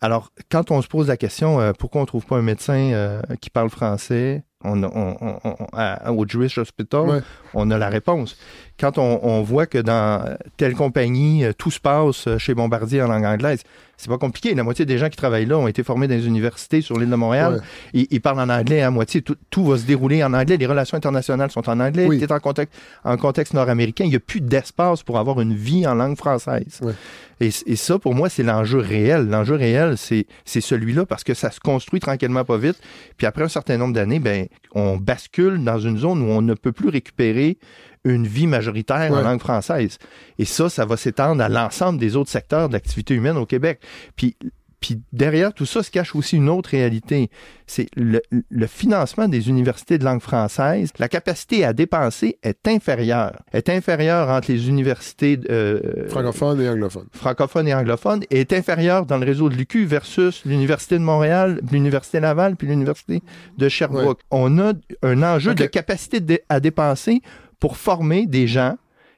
[0.00, 3.20] Alors, quand on se pose la question euh, pourquoi on trouve pas un médecin euh,
[3.40, 7.20] qui parle français on, a- on- on- on- à- au Jewish Hospital, Ouais.
[7.54, 8.36] on a la réponse.
[8.80, 10.24] Quand on, on voit que dans
[10.56, 13.62] telle compagnie, euh, tout se passe euh, chez Bombardier en langue anglaise,
[13.98, 14.54] c'est pas compliqué.
[14.54, 17.10] La moitié des gens qui travaillent là ont été formés dans les universités sur l'île
[17.10, 17.56] de Montréal.
[17.56, 17.60] Ouais.
[17.92, 19.20] Ils, ils parlent en anglais à moitié.
[19.20, 20.56] Tout, tout va se dérouler en anglais.
[20.56, 22.06] Les relations internationales sont en anglais.
[22.06, 22.18] Oui.
[22.18, 22.74] Tu es en contexte,
[23.04, 24.04] en contexte nord-américain.
[24.04, 26.80] Il n'y a plus d'espace pour avoir une vie en langue française.
[26.80, 26.94] Ouais.
[27.40, 29.28] Et, et ça, pour moi, c'est l'enjeu réel.
[29.28, 32.80] L'enjeu réel, c'est c'est celui-là parce que ça se construit tranquillement pas vite.
[33.18, 36.54] Puis après un certain nombre d'années, ben, on bascule dans une zone où on ne
[36.54, 37.58] peut plus récupérer
[38.04, 39.98] une vie majoritaire en langue française.
[40.38, 43.80] Et ça, ça va s'étendre à l'ensemble des autres secteurs d'activité humaine au Québec.
[44.16, 44.36] Puis
[44.80, 47.30] puis derrière tout ça se cache aussi une autre réalité.
[47.66, 50.90] C'est le, le, financement des universités de langue française.
[50.98, 53.42] La capacité à dépenser est inférieure.
[53.52, 57.08] Est inférieure entre les universités euh, francophones et anglophones.
[57.12, 61.60] Francophones et anglophones et est inférieure dans le réseau de l'UQ versus l'université de Montréal,
[61.70, 63.22] l'université Laval puis l'université
[63.58, 64.20] de Sherbrooke.
[64.30, 64.72] On a
[65.02, 67.20] un enjeu de capacité à dépenser
[67.60, 68.76] pour former des gens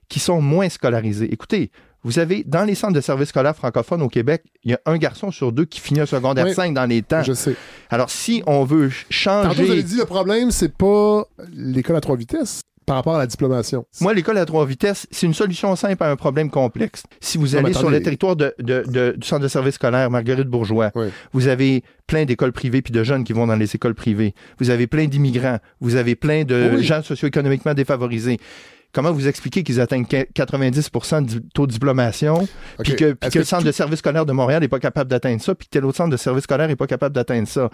[0.09, 1.33] qui sont moins scolarisés.
[1.33, 1.71] Écoutez,
[2.05, 4.99] vous avez, dans les centres de services scolaires francophones au Québec, il y a un
[4.99, 7.23] garçon sur deux qui finit un secondaire 5 dans les temps.
[7.23, 7.55] Je sais.
[7.91, 9.49] Alors, si on veut changer.
[9.49, 11.25] Tantôt, vous avez dit, le problème, c'est pas
[11.55, 13.87] l'école à trois vitesses par rapport à la diplomation.
[14.01, 17.05] Moi, l'école à trois vitesses, c'est une solution simple à un problème complexe.
[17.21, 20.91] Si vous allez sur le territoire de, de, du centre de services scolaire Marguerite Bourgeois,
[21.33, 24.35] vous avez plein d'écoles privées puis de jeunes qui vont dans les écoles privées.
[24.59, 25.59] Vous avez plein d'immigrants.
[25.81, 28.39] Vous avez plein de gens socio-économiquement défavorisés
[28.93, 32.47] comment vous expliquez qu'ils atteignent 90% du taux de diplomation,
[32.81, 35.67] puis que, le centre de service scolaire de Montréal n'est pas capable d'atteindre ça, puis
[35.67, 37.71] que tel autre centre de service scolaire n'est pas capable d'atteindre ça?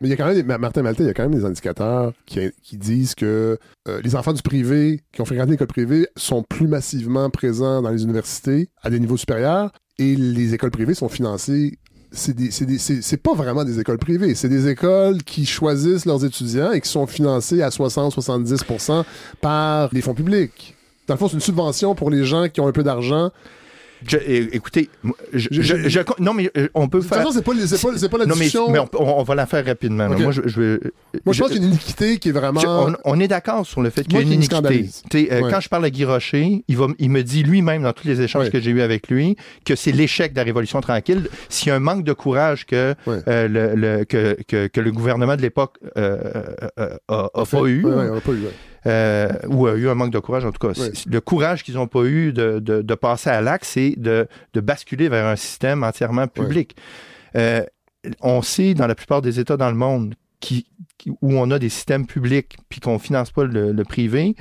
[0.00, 1.44] Mais il y a quand même, des, Martin Maltais, il y a quand même des
[1.44, 3.58] indicateurs qui, disent que
[3.88, 7.90] euh, les enfants du privé qui ont fréquenté l'école privée sont plus massivement présents dans
[7.90, 11.78] les universités à des niveaux supérieurs et les écoles privées sont financées
[12.12, 14.34] c'est pas vraiment des écoles privées.
[14.34, 19.04] C'est des écoles qui choisissent leurs étudiants et qui sont financées à 60-70%
[19.40, 20.74] par les fonds publics.
[21.06, 23.30] Dans le fond, c'est une subvention pour les gens qui ont un peu d'argent
[24.52, 24.88] écoutez,
[25.32, 27.18] je, non, mais euh, on peut faire.
[27.18, 28.70] De toute façon, c'est pas, pas, pas, la non, discussion.
[28.70, 30.08] Mais, on, va la faire rapidement.
[30.08, 30.78] Moi, je,
[31.24, 32.60] moi, je pense qu'il y a une iniquité qui est vraiment.
[33.04, 34.88] On, est d'accord sur le fait qu'il y a une iniquité.
[35.32, 38.06] Euh, quand je parle à Guy Rocher, il, va, il me dit lui-même dans tous
[38.06, 41.28] les échanges que j'ai eus avec lui que c'est l'échec de la Révolution tranquille.
[41.48, 45.36] S'il y a un manque de courage que, euh, le, que, que, que, le gouvernement
[45.36, 46.42] de l'époque euh,
[47.08, 47.84] a, pas eu
[48.86, 50.72] euh, ou a eu un manque de courage en tout cas.
[51.06, 54.60] Le courage qu'ils n'ont pas eu de, de, de passer à l'acte, c'est de, de,
[54.60, 56.76] basculer vers un système entièrement public.
[57.36, 57.62] Euh,
[58.20, 60.66] on sait dans la plupart des États dans le monde qui,
[61.20, 64.34] où on a des systèmes publics puis qu'on finance pas le, le privé,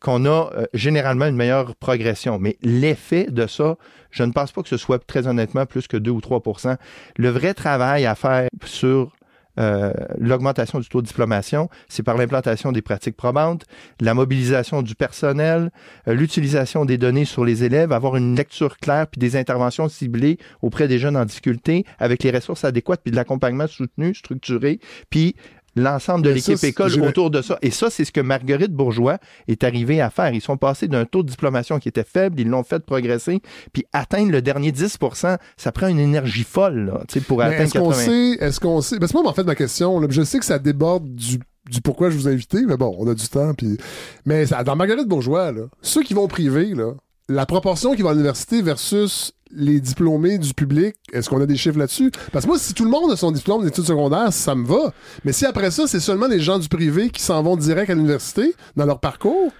[0.00, 2.38] qu'on a euh, généralement une meilleure progression.
[2.38, 3.76] Mais l'effet de ça,
[4.10, 6.76] je ne pense pas que ce soit très honnêtement plus que 2 ou 3%
[7.16, 9.15] Le vrai travail à faire sur
[9.58, 13.64] euh, l'augmentation du taux de diplomation, c'est par l'implantation des pratiques probantes,
[14.00, 15.70] la mobilisation du personnel,
[16.08, 20.38] euh, l'utilisation des données sur les élèves, avoir une lecture claire puis des interventions ciblées
[20.62, 24.80] auprès des jeunes en difficulté avec les ressources adéquates puis de l'accompagnement soutenu, structuré,
[25.10, 25.36] puis
[25.76, 27.58] l'ensemble de l'équipe école autour de ça.
[27.62, 30.32] Et ça, c'est ce que Marguerite Bourgeois est arrivée à faire.
[30.32, 33.40] Ils sont passés d'un taux de diplomation qui était faible, ils l'ont fait progresser,
[33.72, 37.92] puis atteindre le dernier 10% ça prend une énergie folle là, pour atteindre est-ce qu'on
[37.92, 40.58] sait, est-ce qu'on sait, parce que moi, en fait, ma question, je sais que ça
[40.58, 43.52] déborde du du pourquoi je vous ai invité, mais bon, on a du temps.
[43.54, 43.76] Puis...
[44.24, 46.92] Mais dans Marguerite Bourgeois, là, ceux qui vont privé, là,
[47.28, 51.56] la proportion qui va à l'université versus les diplômés du public, est-ce qu'on a des
[51.56, 52.10] chiffres là-dessus?
[52.32, 54.92] Parce que moi, si tout le monde a son diplôme d'études secondaires, ça me va.
[55.24, 57.94] Mais si après ça, c'est seulement les gens du privé qui s'en vont direct à
[57.94, 59.52] l'université dans leur parcours,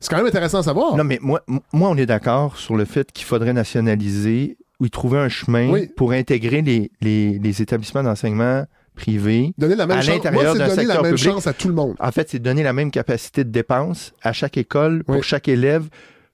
[0.00, 0.96] c'est quand même intéressant à savoir.
[0.96, 1.42] Non, mais moi,
[1.72, 5.72] moi on est d'accord sur le fait qu'il faudrait nationaliser ou y trouver un chemin
[5.96, 8.64] pour intégrer les, les, établissements d'enseignement
[8.96, 11.94] privés donner la même à l'intérieur d'un secteur la même chance à tout le monde.
[12.00, 15.88] En fait, c'est donner la même capacité de dépense à chaque école pour chaque élève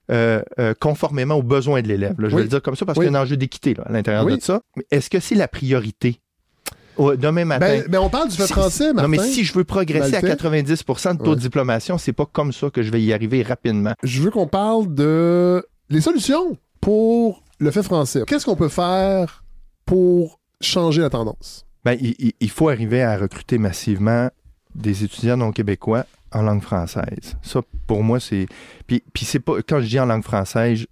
[0.09, 2.15] euh, euh, conformément aux besoins de l'élève.
[2.17, 4.25] Je vais le dire comme ça parce qu'il y a un enjeu d'équité à l'intérieur
[4.25, 4.61] de ça.
[4.91, 6.19] Est-ce que c'est la priorité?
[6.97, 7.65] Demain matin.
[7.65, 9.03] Ben, mais on parle du fait français, Martin.
[9.03, 12.51] Non, mais si je veux progresser à 90% de taux de diplomation, c'est pas comme
[12.51, 13.93] ça que je vais y arriver rapidement.
[14.03, 18.23] Je veux qu'on parle de les solutions pour le fait français.
[18.27, 19.43] Qu'est-ce qu'on peut faire
[19.85, 21.65] pour changer la tendance?
[21.85, 24.29] Ben, il, faut arriver à recruter massivement
[24.75, 27.37] des étudiants non québécois en langue française.
[27.41, 28.47] Ça, pour moi, c'est.
[28.87, 29.61] Puis, puis c'est pas.
[29.67, 30.85] Quand je dis en langue française,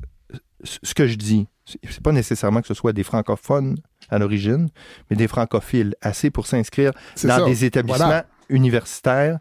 [0.63, 3.77] ce que je dis, c'est pas nécessairement que ce soit des francophones
[4.09, 4.69] à l'origine,
[5.09, 6.91] mais des francophiles, assez pour s'inscrire
[7.23, 9.39] dans des établissements universitaires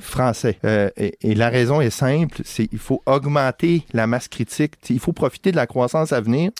[0.00, 0.58] français.
[0.64, 5.12] Euh, et, la raison est simple, c'est il faut augmenter la masse critique, il faut
[5.12, 6.50] profiter de la croissance à venir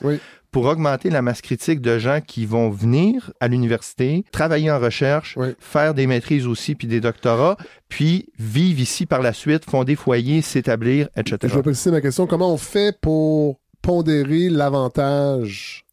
[0.50, 5.36] pour augmenter la masse critique de gens qui vont venir à l'université, travailler en recherche,
[5.58, 7.56] faire des maîtrises aussi, puis des doctorats,
[7.88, 11.38] puis vivre ici par la suite, fonder foyer, s'établir, etc.
[11.42, 12.28] Je vais préciser ma question.
[12.28, 15.84] Comment on fait pour pondérer l'avantage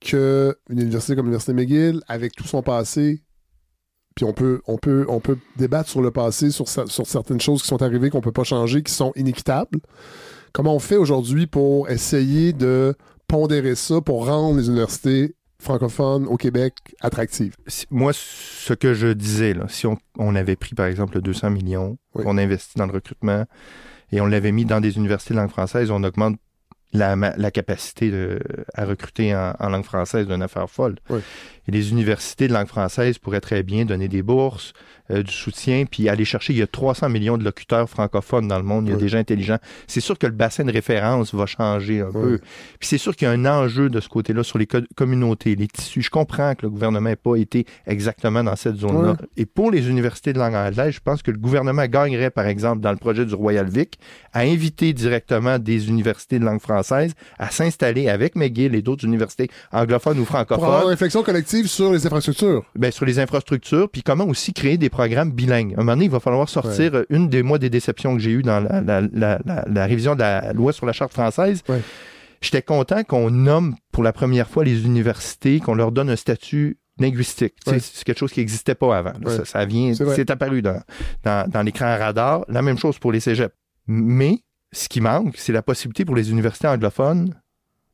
[0.00, 3.22] que une université comme l'Université McGill, avec tout son passé,
[4.18, 7.62] puis on peut, on peut, on peut débattre sur le passé, sur, sur certaines choses
[7.62, 9.78] qui sont arrivées qu'on peut pas changer, qui sont inéquitables.
[10.52, 12.96] Comment on fait aujourd'hui pour essayer de
[13.28, 17.54] pondérer ça pour rendre les universités francophones au Québec attractives?
[17.92, 22.38] Moi, ce que je disais, là, si on, avait pris par exemple 200 millions, on
[22.38, 23.44] investit dans le recrutement
[24.10, 26.40] et on l'avait mis dans des universités de langue française, on augmente
[26.92, 28.40] la, capacité de,
[28.74, 30.96] à recruter en, langue française d'une affaire folle.
[31.68, 34.72] Et les universités de langue française pourraient très bien donner des bourses,
[35.10, 36.52] euh, du soutien, puis aller chercher.
[36.54, 38.88] Il y a 300 millions de locuteurs francophones dans le monde.
[38.88, 39.58] Il y a des gens intelligents.
[39.86, 42.38] C'est sûr que le bassin de référence va changer un peu.
[42.78, 45.66] Puis c'est sûr qu'il y a un enjeu de ce côté-là sur les communautés, les
[45.66, 46.02] tissus.
[46.02, 49.16] Je comprends que le gouvernement n'ait pas été exactement dans cette zone-là.
[49.36, 52.80] Et pour les universités de langue anglaise, je pense que le gouvernement gagnerait, par exemple,
[52.80, 53.98] dans le projet du Royal Vic,
[54.32, 59.48] à inviter directement des universités de langue française à s'installer avec McGill et d'autres universités
[59.72, 60.64] anglophones ou francophones.
[60.64, 62.64] Pour avoir une réflexion collective sur les infrastructures.
[62.74, 65.72] Bien, sur les infrastructures, puis comment aussi créer des programme bilingue.
[65.72, 68.20] À un moment donné, il va falloir sortir euh, une des mois des déceptions que
[68.20, 71.62] j'ai eues dans la, révision de la loi sur la charte française.
[72.40, 76.78] J'étais content qu'on nomme pour la première fois les universités, qu'on leur donne un statut
[76.98, 77.54] linguistique.
[77.64, 79.12] C'est quelque chose qui n'existait pas avant.
[79.44, 80.80] Ça, vient, c'est apparu dans,
[81.24, 82.44] dans, l'écran radar.
[82.48, 83.54] La même chose pour les cégeps.
[83.86, 87.34] Mais ce qui manque, c'est la possibilité pour les universités anglophones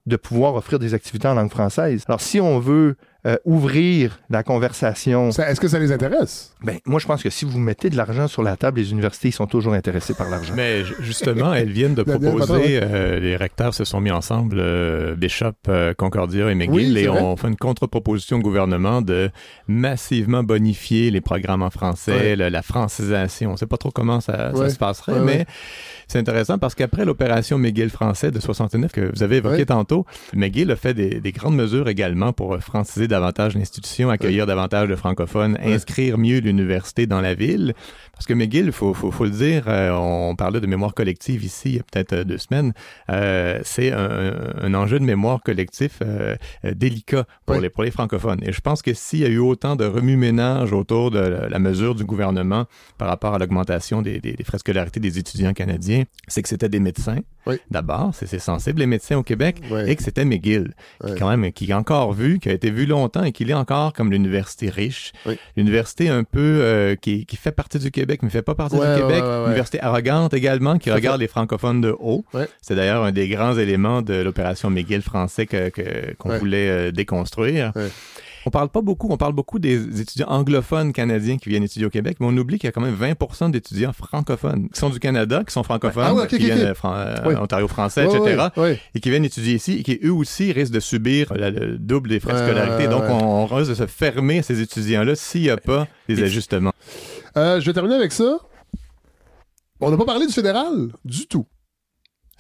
[0.07, 2.05] de pouvoir offrir des activités en langue française.
[2.09, 5.30] Alors, si on veut euh, ouvrir la conversation.
[5.30, 6.52] Est-ce que ça les intéresse?
[6.62, 9.30] Ben, moi, je pense que si vous mettez de l'argent sur la table, les universités
[9.30, 10.52] sont toujours intéressées par l'argent.
[10.55, 15.55] Mais justement, elles viennent de proposer, euh, les recteurs se sont mis ensemble, euh, Bishop,
[15.96, 19.30] Concordia et McGill, et ont fait une contre-proposition au gouvernement de
[19.68, 23.48] massivement bonifier les programmes en français, la, francisation.
[23.48, 25.46] On ne sait pas trop comment ça, se passerait, mais
[26.09, 30.70] c'est intéressant parce qu'après l'opération McGill français de 69 que vous avez évoqué tantôt, McGill
[30.70, 35.57] a fait des, des grandes mesures également pour franciser davantage l'institution, accueillir davantage de francophones,
[35.62, 37.74] inscrire mieux l'université dans la ville.
[38.12, 41.45] Parce que McGill, il faut, faut, faut, le dire, euh, on parlait de mémoire collective
[41.45, 42.73] ici il y a peut-être euh, deux semaines,
[43.11, 48.41] euh, c'est un, un, enjeu de mémoire collectif euh, délicat pour, les, pour les francophones.
[48.43, 51.95] Et je pense que s'il y a eu autant de remue-ménage autour de la, mesure
[51.95, 52.66] du gouvernement
[52.99, 56.69] par rapport à l'augmentation des, des, des frais scolarités des étudiants canadiens, c'est que c'était
[56.69, 57.20] des médecins,
[57.70, 60.74] d'abord, c'est sensible les médecins au Québec, et que c'était McGill,
[61.07, 63.55] qui quand même, qui est encore vu, qui a été vu longtemps et qui est
[63.55, 65.12] encore comme l'université riche,
[65.56, 69.22] l'université un peu qui, qui fait partie du Québec mais fait pas partie du Québec.
[69.47, 72.24] Université arrogante également, qui regarde les francophones de haut.
[72.60, 77.72] C'est d'ailleurs un des grands éléments de l'opération McGill français qu'on que, voulait euh, déconstruire.
[78.47, 81.91] On parle pas beaucoup, on parle beaucoup des étudiants anglophones canadiens qui viennent étudier au
[81.91, 85.01] Québec, mais on oublie qu'il y a quand même 20% d'étudiants francophones qui sont du
[85.01, 88.49] Canada, qui sont francophones, ah qui viennent de euh, Ontario français, etc.,
[88.95, 92.21] et qui viennent étudier ici et qui eux aussi risquent de subir le double des
[92.21, 92.89] frais de scolarité.
[92.89, 96.73] Donc on, risque de se fermer ces étudiants-là s'il n'y a pas des ajustements.
[97.37, 98.39] Euh, je vais terminer avec ça.
[99.81, 101.47] On n'a pas parlé du fédéral du tout.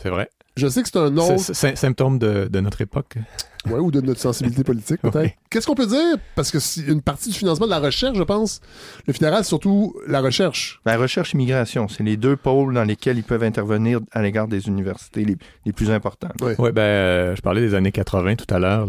[0.02, 0.28] C'est vrai.
[0.56, 1.36] Je sais que c'est un nom.
[1.38, 3.16] Symptôme de, de notre époque.
[3.66, 5.34] Ouais, ou de notre sensibilité politique, peut-être.
[5.50, 6.16] Qu'est-ce qu'on peut dire?
[6.34, 8.60] Parce que c'est une partie du financement de la recherche, je pense.
[9.06, 10.80] Le fédéral, c'est surtout la recherche.
[10.84, 14.68] La recherche immigration, c'est les deux pôles dans lesquels ils peuvent intervenir à l'égard des
[14.68, 16.32] universités les, les plus importantes.
[16.40, 18.88] Oui, ouais, ben, euh, je parlais des années 80 tout à l'heure,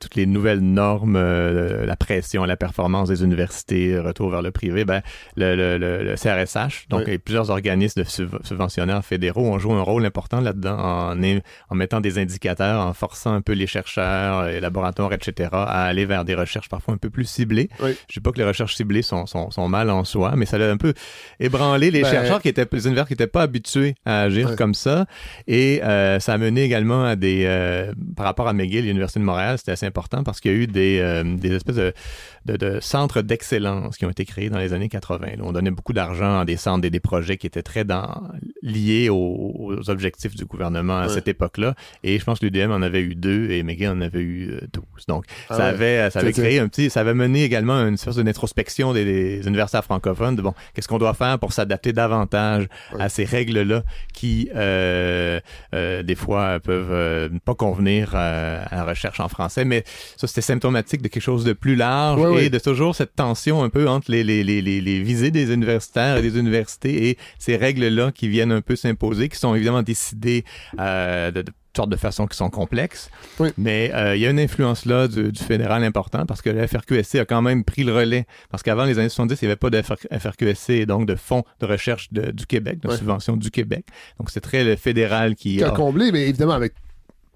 [0.00, 4.84] toutes les nouvelles normes, euh, la pression, la performance des universités, retour vers le privé.
[4.84, 5.02] Ben,
[5.36, 10.78] le, le CRSH, donc plusieurs organismes de subventionnaires fédéraux ont joué un rôle important là-dedans
[10.78, 11.16] en,
[11.70, 14.11] en mettant des indicateurs, en forçant un peu les chercheurs
[14.46, 17.68] les laboratoires, etc., à aller vers des recherches parfois un peu plus ciblées.
[17.80, 20.46] Je ne dis pas que les recherches ciblées sont, sont, sont, mal en soi, mais
[20.46, 20.94] ça a un peu
[21.40, 24.74] ébranlé les ben, chercheurs qui étaient, les universitaires qui n'étaient pas habitués à agir comme
[24.74, 25.06] ça.
[25.46, 29.24] Et euh, ça a mené également à des, euh, par rapport à McGill, l'Université de
[29.24, 31.92] Montréal, c'était assez important parce qu'il y a eu des, euh, des espèces de,
[32.46, 35.26] de, centres d'excellence qui ont été créés dans les années 80.
[35.40, 38.28] on donnait beaucoup d'argent à des centres, des, des projets qui étaient très dans,
[38.62, 41.74] liés aux, objectifs du gouvernement à cette époque-là.
[42.04, 44.84] Et je pense que l'UDM en avait eu deux et McGill en avait eu 12.
[44.84, 47.96] Euh, Donc, ah ça avait, ça avait créé un petit, ça avait mené également une
[47.96, 52.66] sorte d'introspection des, des universités francophones de bon, qu'est-ce qu'on doit faire pour s'adapter davantage
[52.98, 55.40] à ces règles-là qui, euh,
[55.74, 59.64] euh, des fois, peuvent ne pas convenir à la recherche en français.
[59.64, 59.84] Mais
[60.16, 63.68] ça, c'était symptomatique de quelque chose de plus large et de toujours cette tension un
[63.68, 68.12] peu entre les, les, les, les, visées des universitaires et des universités et ces règles-là
[68.12, 70.44] qui viennent un peu s'imposer, qui sont évidemment décidées
[70.78, 73.10] de, de sortes de façons qui sont complexes.
[73.56, 77.16] Mais euh, il y a une influence là du, fédéral important parce que le FRQSC
[77.16, 78.26] a quand même pris le relais.
[78.50, 81.66] Parce qu'avant les années 70, il n'y avait pas de FRQSC, donc de fonds de
[81.66, 83.86] recherche du Québec, de subvention du Québec.
[84.18, 86.74] Donc c'est très le fédéral qui, qui a, comblé, mais évidemment avec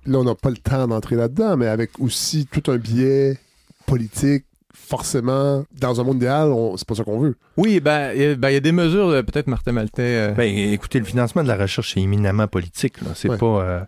[0.06, 3.38] là on n'a pas le temps d'entrer là-dedans, mais avec aussi tout un biais
[3.86, 4.44] politique
[4.76, 7.36] forcément, dans un monde idéal, c'est pas ça qu'on veut.
[7.56, 10.02] Oui, ben, il ben, y a des mesures, euh, peut-être Martin Maltais.
[10.02, 12.94] Euh, ben, écoutez, le financement de la recherche, c'est éminemment politique.
[13.14, 13.46] C'est pas.
[13.46, 13.80] Euh,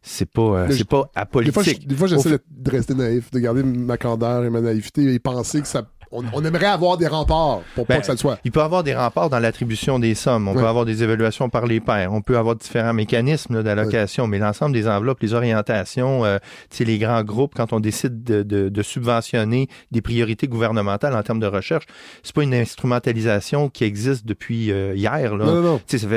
[0.00, 1.86] c'est pas, c'est pas apolitique.
[1.86, 5.60] Des fois, j'essaie de rester naïf, de garder ma candeur et ma naïveté et penser
[5.60, 8.38] que ça on, aimerait avoir des remparts pour pas Ben, que ça le soit.
[8.44, 10.48] Il peut y avoir des remparts dans l'attribution des sommes.
[10.48, 12.12] On peut avoir des évaluations par les pairs.
[12.12, 14.26] On peut avoir différents mécanismes d'allocation.
[14.26, 16.38] Mais l'ensemble des enveloppes, les orientations, euh,
[16.80, 21.40] les grands groupes, quand on décide de, de- de subventionner des priorités gouvernementales en termes
[21.40, 21.84] de recherche,
[22.22, 25.36] c'est pas une instrumentalisation qui existe depuis euh, hier.
[25.36, 25.44] Là.
[25.44, 25.78] Non, non, non.
[25.86, 26.08] Tu sais, ça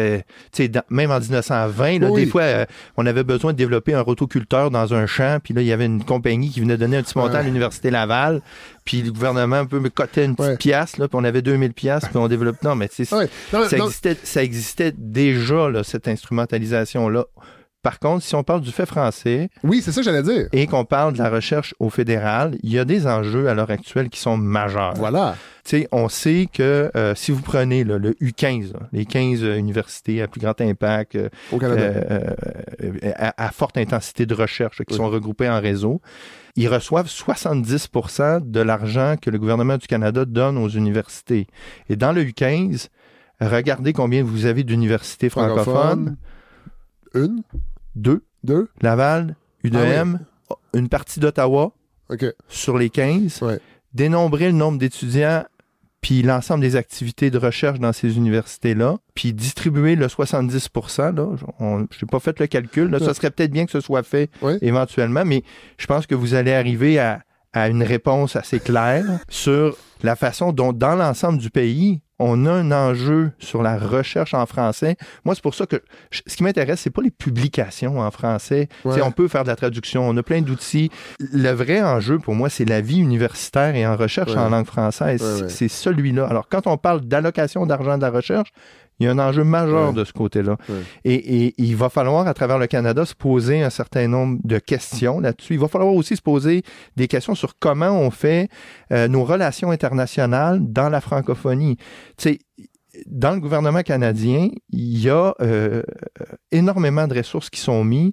[0.53, 2.26] fait, dans- même en 1920, là, Oui.
[2.26, 2.65] des fois, euh,
[2.97, 5.85] on avait besoin de développer un rotoculteur dans un champ, puis là, il y avait
[5.85, 8.41] une compagnie qui venait donner un petit montant à l'Université Laval,
[8.91, 10.57] puis le gouvernement un peu me cotait une petite Ouais.
[10.57, 12.61] pièce, là, puis on avait 2000 pièces, puis on développe...
[12.61, 13.30] Non, mais tu sais, Ouais.
[13.51, 17.26] Ça, existait, ça existait déjà, là, cette instrumentalisation-là.
[17.84, 20.47] Par contre, si on parle du fait français oui, c'est ça que j'allais dire.
[20.51, 23.72] et qu'on parle de la recherche au fédéral, il y a des enjeux à l'heure
[23.72, 24.93] actuelle qui sont majeurs.
[24.97, 25.35] Voilà.
[25.63, 29.43] Tu sais, on sait que euh, si vous prenez là, le U15, là, les 15
[29.43, 32.01] euh, universités à plus grand impact, euh, Au Canada.
[33.15, 34.97] à, à forte intensité de recherche là, qui Oui.
[34.97, 36.01] sont regroupées en réseau,
[36.56, 41.48] ils reçoivent 70% de l'argent que le gouvernement du Canada donne aux universités.
[41.90, 42.88] Et dans le U15,
[43.40, 46.18] regardez combien vous avez d'universités francophones.
[47.14, 47.44] Une,
[47.95, 50.19] Deux, deux, Laval, UDM,
[50.49, 51.73] Ah une partie d'Ottawa
[52.10, 52.26] OK.
[52.48, 53.41] sur les 15.
[53.41, 53.60] Ouais.
[53.94, 55.44] Dénombrer le nombre d'étudiants
[56.02, 61.28] puis l'ensemble des activités de recherche dans ces universités-là, puis distribuer le 70 là,
[61.60, 64.03] on- je n'ai pas fait le calcul, là, ça serait peut-être bien que ce soit
[64.03, 64.30] fait
[64.61, 65.44] éventuellement, mais
[65.78, 67.22] je pense que vous allez arriver à,
[67.53, 72.52] à une réponse assez claire sur la façon dont, dans l'ensemble du pays, on a
[72.52, 74.95] un enjeu sur la recherche en français.
[75.26, 75.81] Moi, c'est pour ça que
[76.11, 78.69] je- ce qui m'intéresse, c'est pas les publications en français.
[78.85, 79.02] Ouais.
[79.02, 80.91] On peut faire de la traduction, on a plein d'outils.
[81.19, 84.38] Le vrai enjeu, pour moi, c'est la vie universitaire et en recherche Ouais.
[84.38, 85.41] en langue française.
[85.41, 85.49] Ouais.
[85.49, 86.27] C'est celui-là.
[86.27, 88.49] Alors, quand on parle d'allocation d'argent de la recherche,
[89.02, 89.94] il y a un enjeu majeur Ouais.
[89.94, 90.57] de ce côté-là.
[90.69, 90.76] Ouais.
[91.03, 94.60] Et, et il va falloir, à travers le Canada, se poser un certain nombre de
[94.60, 95.53] questions là-dessus.
[95.56, 96.64] Il va falloir aussi se poser
[96.95, 98.48] des questions sur comment on fait
[98.94, 101.78] euh, nos relations internationales dans la francophonie.
[101.78, 101.84] Tu
[102.18, 102.40] sais,
[103.07, 105.82] dans le gouvernement canadien, il y a euh,
[106.52, 108.11] énormément de ressources qui sont mises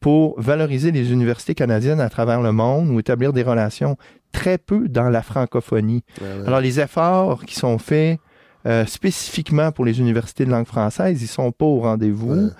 [0.00, 3.96] pour valoriser les universités canadiennes à travers le monde ou établir des relations
[4.32, 6.02] très peu dans la francophonie.
[6.20, 6.46] Ouais.
[6.46, 8.18] Alors, les efforts qui sont faits
[8.66, 12.34] euh, spécifiquement pour les universités de langue française, ils sont pas au rendez-vous.
[12.34, 12.50] Ouais.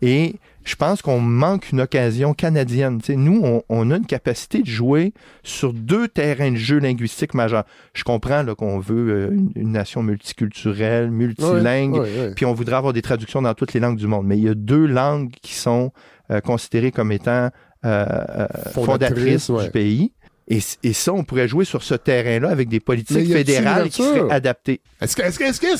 [0.00, 3.00] Et je pense qu'on manque une occasion canadienne.
[3.08, 7.64] Nous, on, on a une capacité de jouer sur deux terrains de jeu linguistiques majeurs.
[7.94, 13.02] Je comprends qu'on veut euh, une, une nation multiculturelle, multilingue, puis on voudrait avoir des
[13.02, 14.26] traductions dans toutes les langues du monde.
[14.26, 15.90] Mais il y a deux langues qui sont
[16.30, 17.48] euh, considérées comme étant
[17.84, 19.64] euh, Fondatrices, ouais.
[19.64, 20.12] du pays.
[20.50, 24.02] Et, et ça, on pourrait jouer sur ce terrain-là avec des politiques a-t-il fédérales qui
[24.02, 24.80] seraient adaptées.
[25.00, 25.14] Est-ce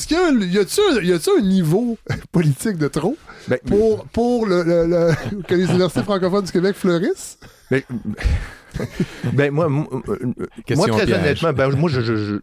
[0.06, 0.58] qu'il y a un- y
[1.40, 1.96] niveau
[2.32, 3.16] politique de trop
[3.48, 7.38] Ben, pour, pour le, le- le- que les universités francophones du Québec fleurissent?
[7.70, 7.80] ben,
[9.32, 11.18] ben, moi, moi, très piège.
[11.18, 12.38] honnêtement, ben, moi, je, je- je-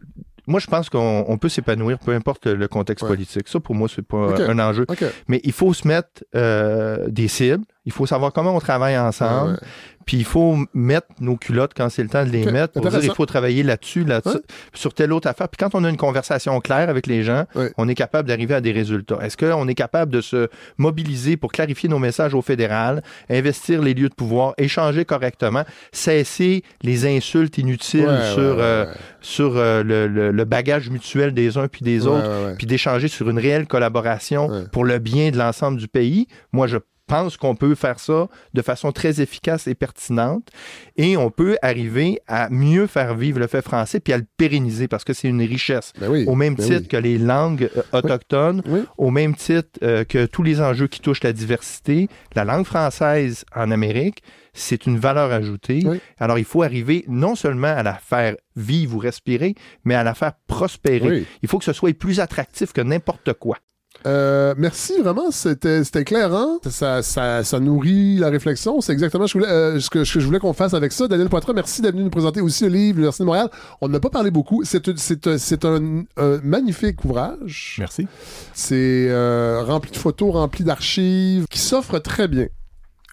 [0.48, 3.08] moi, je pense qu'on on peut s'épanouir, peu importe le contexte Ouais.
[3.10, 3.48] politique.
[3.48, 4.86] Ça, pour moi, c'est pas un enjeu.
[5.28, 7.64] Mais il faut se mettre euh, des cibles.
[7.86, 9.52] Il faut savoir comment on travaille ensemble.
[9.52, 9.58] Ouais.
[10.04, 13.00] Puis il faut mettre nos culottes quand c'est le temps de les mettre pour dire
[13.02, 14.32] il faut travailler là-dessus, là Ouais.
[14.72, 15.48] sur telle autre affaire.
[15.48, 17.72] Puis quand on a une conversation claire avec les gens, Ouais.
[17.76, 19.18] on est capable d'arriver à des résultats.
[19.22, 20.48] Est-ce qu'on est capable de se
[20.78, 26.62] mobiliser pour clarifier nos messages au fédéral, investir les lieux de pouvoir, échanger correctement, cesser
[26.82, 31.34] les insultes inutiles Ouais, sur, ouais, euh, ouais, sur euh, le, le- le bagage mutuel
[31.34, 32.12] des uns puis des ouais.
[32.12, 32.54] autres, Ouais, ouais, ouais.
[32.56, 34.64] puis d'échanger sur une réelle collaboration Ouais.
[34.70, 36.28] pour le bien de l'ensemble du pays?
[36.52, 36.76] Moi, je
[37.06, 40.48] pense qu'on peut faire ça de façon très efficace et pertinente
[40.96, 44.88] et on peut arriver à mieux faire vivre le fait français puis à le pérenniser
[44.88, 45.92] parce que c'est une richesse.
[46.00, 46.88] Ben oui, Au même ben titre oui.
[46.88, 48.80] que les langues autochtones, Oui.
[48.98, 53.44] au même titre euh, que tous les enjeux qui touchent la diversité, la langue française
[53.54, 54.22] en Amérique,
[54.52, 55.82] c'est une valeur ajoutée.
[56.18, 59.54] Alors, il faut arriver non seulement à la faire vivre ou respirer,
[59.84, 61.26] mais à la faire prospérer.
[61.42, 63.58] Il faut que ce soit plus attractif que n'importe quoi.
[64.06, 66.58] Euh, merci vraiment, c'était c'était éclairant.
[66.68, 68.80] Ça, ça, ça nourrit la réflexion.
[68.80, 70.74] C'est exactement ce que, je voulais, euh, ce que, ce que je voulais qu'on fasse
[70.74, 71.08] avec ça.
[71.08, 73.48] Daniel Poitras, merci d'être venu nous présenter aussi le livre L'Université de Montréal.
[73.80, 74.62] On n'a pas parlé beaucoup.
[74.64, 76.04] C'est un-
[76.42, 77.76] magnifique ouvrage.
[77.78, 78.06] Merci.
[78.54, 82.46] C'est euh, rempli de photos, rempli d'archives, qui s'offre très bien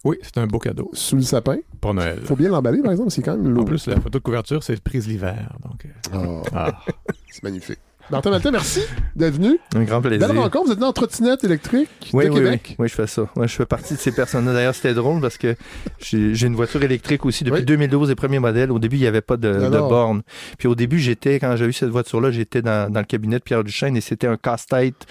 [0.04, 1.58] Oui, c'est un beau cadeau sous le sapin.
[1.82, 2.20] pour Noël.
[2.26, 3.10] Faut bien l'emballer, par exemple.
[3.12, 3.66] C'est quand même En lourd.
[3.66, 5.54] plus, la photo de couverture, c'est prise l'hiver.
[5.64, 6.72] Donc, Oh, ah.
[7.32, 7.80] c'est magnifique.
[8.10, 8.82] Martin Maltais, merci
[9.16, 9.58] d'être venu.
[9.76, 10.28] Un grand plaisir.
[10.28, 10.66] Belle rencontre.
[10.66, 12.76] Vous êtes venu en trottinette électrique Oui, de oui, oui, Québec.
[12.78, 13.24] oui, je fais ça.
[13.36, 14.54] Moi, je fais partie de ces personnes-là.
[14.54, 15.56] D'ailleurs, c'était drôle parce que
[16.00, 17.66] j'ai une voiture électrique aussi depuis Oui.
[17.66, 18.72] 2012, les premiers modèles.
[18.72, 20.22] Au début, il n'y avait pas de, borne.
[20.58, 23.44] Puis au début, j'étais, quand j'ai eu cette voiture-là, j'étais dans, dans le cabinet de
[23.44, 25.06] Pierre Duchesne et c'était un casse-tête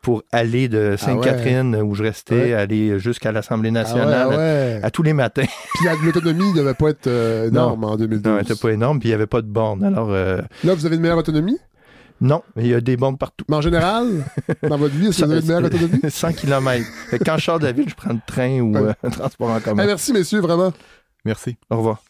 [0.00, 5.12] pour aller de Sainte-Catherine, où je restais, aller jusqu'à l'Assemblée Ah nationale à tous les
[5.12, 5.42] matins.
[5.74, 8.24] Puis l'autonomie ne devait pas être euh, énorme en 2012.
[8.24, 9.82] Non, elle n'était pas énorme, puis il n'y avait pas de borne.
[9.84, 11.58] Alors, euh, Là, vous avez une meilleure autonomie?
[12.20, 13.44] Non, mais il y a des bornes partout.
[13.48, 14.24] Mais en général,
[14.68, 16.00] dans votre vie, est-ce que vous avez une meilleure autonomie?
[16.08, 16.84] 100 km.
[17.24, 19.60] quand je sors de la ville, je prends le train ou euh, un transport en
[19.60, 19.82] commun.
[19.82, 20.72] Hey, merci, messieurs, vraiment.
[21.24, 21.56] Merci.
[21.70, 22.02] Au revoir.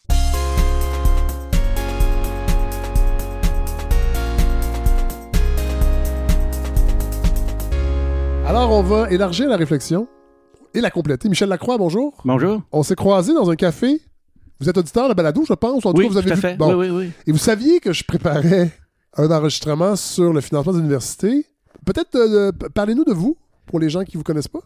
[8.46, 10.08] Alors, on va élargir la réflexion
[10.72, 11.28] et la compléter.
[11.28, 12.14] Michel Lacroix, bonjour.
[12.24, 12.62] Bonjour.
[12.72, 14.00] On s'est croisés dans un café.
[14.58, 15.84] Vous êtes auditeur de balado, je pense.
[15.84, 16.40] En tout oui, cas, vous avez tout à vu.
[16.40, 16.56] fait.
[16.56, 16.74] Bon.
[16.74, 17.10] Oui, oui, oui.
[17.26, 18.70] Et vous saviez que je préparais
[19.16, 21.46] un enregistrement sur le financement des universités.
[21.84, 23.36] Peut-être euh, parlez-nous de vous,
[23.66, 24.60] pour les gens qui ne vous connaissent pas.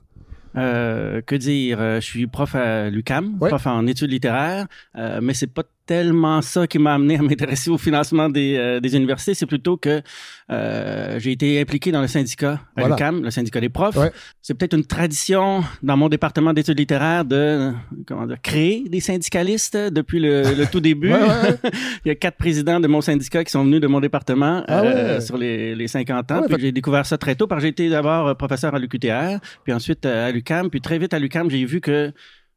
[0.56, 1.81] Euh, que dire?
[1.81, 3.48] Euh, je suis prof à l'UCAM, Ouais.
[3.48, 4.66] prof en études littéraires,
[4.97, 8.81] euh, mais c'est pas tellement ça qui m'a amené à m'intéresser au financement des, euh,
[8.81, 9.35] des universités.
[9.35, 10.03] C'est plutôt que
[10.51, 12.95] euh, j'ai été impliqué dans le syndicat à Voilà.
[12.97, 13.97] l'UCAM, le syndicat des profs.
[13.97, 14.13] Ouais.
[14.41, 17.73] C'est peut-être une tradition dans mon département d'études littéraires de
[18.07, 21.13] comment dire, créer des syndicalistes depuis le, le tout début.
[21.13, 21.29] Ouais, ouais,
[21.65, 21.71] ouais.
[22.05, 24.83] Il y a quatre présidents de mon syndicat qui sont venus de mon département Ah
[24.83, 26.43] euh, sur les, les 50 ans.
[26.49, 29.39] Puis j'ai découvert ça très tôt parce que j'ai été d'abord euh, professeur à l'UQTR,
[29.65, 30.71] puis ensuite euh, à l'UCAM.
[30.71, 32.13] Puis très vite à l'UCAM, j'ai vu que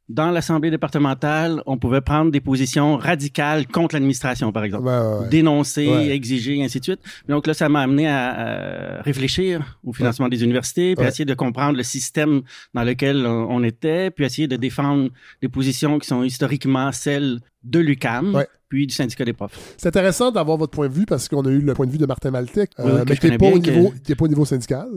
[0.07, 4.85] dans l'Assemblée départementale, on pouvait prendre des positions radicales contre l'administration, par exemple.
[4.85, 5.29] Ouais, ouais, ouais.
[5.29, 6.09] Dénoncer, Ouais.
[6.09, 6.99] exiger, ainsi de suite.
[7.27, 11.33] Donc là, ça m'a amené à, à réfléchir au financement des universités, puis essayer de
[11.33, 12.41] comprendre le système
[12.75, 15.09] dans lequel on, on était, puis essayer de défendre
[15.41, 18.47] des positions qui sont historiquement celles de l'UCAM, Ouais.
[18.69, 19.73] puis du syndicat des profs.
[19.77, 21.97] C'est intéressant d'avoir votre point de vue parce qu'on a eu le point de vue
[21.97, 24.87] de Martin Maltec, Oui, oui, que mais qui n'est que- pas au niveau syndical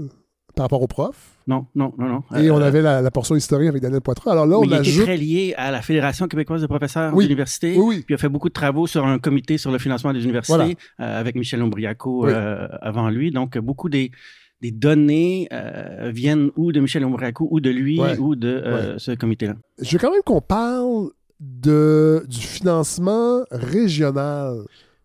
[0.59, 1.37] par rapport aux profs.
[1.47, 2.23] Non, non, non, non.
[2.37, 4.33] Et Euh, on avait la, la portion historique avec Daniel Poitras.
[4.33, 7.25] Alors là, on très lié à la Fédération québécoise de professeurs Oui.
[7.25, 7.75] d'université.
[7.77, 7.95] Oui, oui.
[8.05, 10.53] Puis il a fait beaucoup de travaux sur un comité sur le financement des universités
[10.55, 10.73] Voilà.
[11.01, 12.33] euh, avec Michel Ombriaco Oui.
[12.35, 13.31] euh, avant lui.
[13.31, 14.11] Donc, beaucoup des,
[14.61, 18.19] des données euh, viennent ou de Michel Ombriaco ou de lui Ouais.
[18.19, 19.55] ou de euh, ce comité-là.
[19.81, 21.11] Je veux quand même qu'on parle
[21.41, 24.59] de, du financement régional.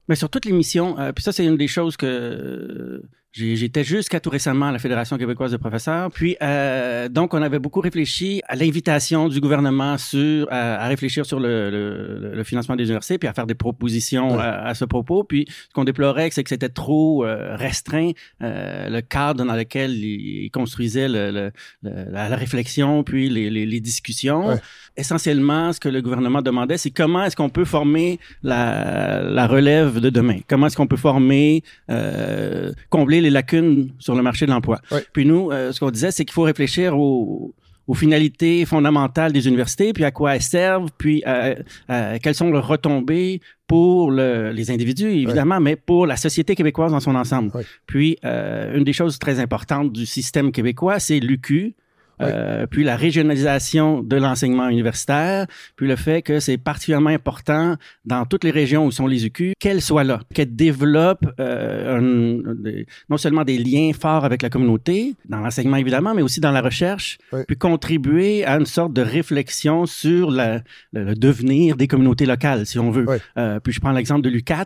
[0.10, 3.84] Mais sur toutes les missions, euh, puis ça, c'est une des choses que euh, j'étais
[3.84, 6.12] jusqu'à tout récemment à la Fédération québécoise de professeurs.
[6.12, 11.26] Puis, euh, donc, on avait beaucoup réfléchi à l'invitation du gouvernement sur, à, à réfléchir
[11.26, 14.42] sur le, le- le financement des universités, puis à faire des propositions Ouais.
[14.42, 15.24] à, à ce propos.
[15.24, 18.12] Puis, ce qu'on déplorait, c'est que c'était trop euh, restreint
[18.44, 21.52] euh, le cadre dans lequel ils construisaient le, le-
[21.82, 24.50] le- la, la réflexion, puis les, les- les discussions.
[24.50, 24.56] Ouais.
[24.96, 30.00] Essentiellement, ce que le gouvernement demandait, c'est comment est-ce qu'on peut former la, la relève
[30.00, 30.40] de demain?
[30.48, 34.80] Comment est-ce qu'on peut former, euh, combler les lacunes sur le marché de l'emploi?
[35.14, 37.54] Puis nous, euh, ce qu'on disait, c'est qu'il faut réfléchir aux,
[37.88, 41.56] aux finalités fondamentales des universités, puis à quoi elles servent, puis euh,
[41.90, 46.92] euh, quelles sont leurs retombées pour le- les individus, évidemment, mais pour la société québécoise
[46.92, 47.52] dans son ensemble.
[47.88, 51.74] Puis, euh, une des choses très importantes du système québécois, c'est l'UQ,
[52.22, 57.76] euh, puis la régionalisation de l'enseignement universitaire, puis le fait que c'est particulièrement important
[58.06, 62.54] dans toutes les régions où sont les UQ qu'elles soient là, qu'elles développent euh, un-
[62.56, 66.52] des- non seulement des liens forts avec la communauté, dans l'enseignement évidemment, mais aussi dans
[66.52, 67.18] la recherche,
[67.48, 70.62] puis contribuer à une sorte de réflexion sur la-
[70.94, 73.06] le, le devenir des communautés locales, si on veut.
[73.38, 74.66] Euh, puis je prends l'exemple de l'UCAT,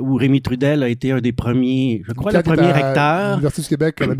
[0.00, 3.30] où Rémi Trudel a été un des premiers, je crois, le premier recteur.
[3.36, 4.14] l'Université du Québec, à la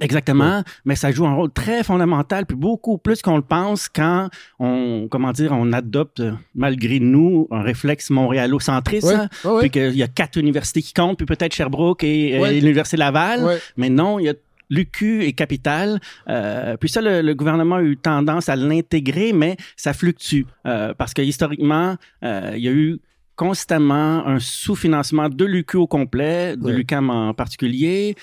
[0.00, 1.99] Exactement, mais ça joue un rôle très fondamental,
[2.46, 4.28] puis beaucoup plus qu'on le pense quand
[4.58, 6.22] on, comment dire, on adopte
[6.54, 9.60] malgré nous un réflexe montréalocentriste, hein, ouais.
[9.60, 13.88] puis qu'il y a quatre universités qui comptent, puis peut-être Sherbrooke et, l'université Laval, mais
[13.90, 14.34] non, il y a
[14.70, 16.00] l'UQ et Capital.
[16.28, 20.94] Euh, puis ça, le, le gouvernement a eu tendance à l'intégrer, mais ça fluctue euh,
[20.96, 23.00] parce que historiquement, euh, il y a eu
[23.34, 26.72] constamment un sous-financement de l'UQ au complet, de Ouais.
[26.72, 28.14] l'UQAM en particulier,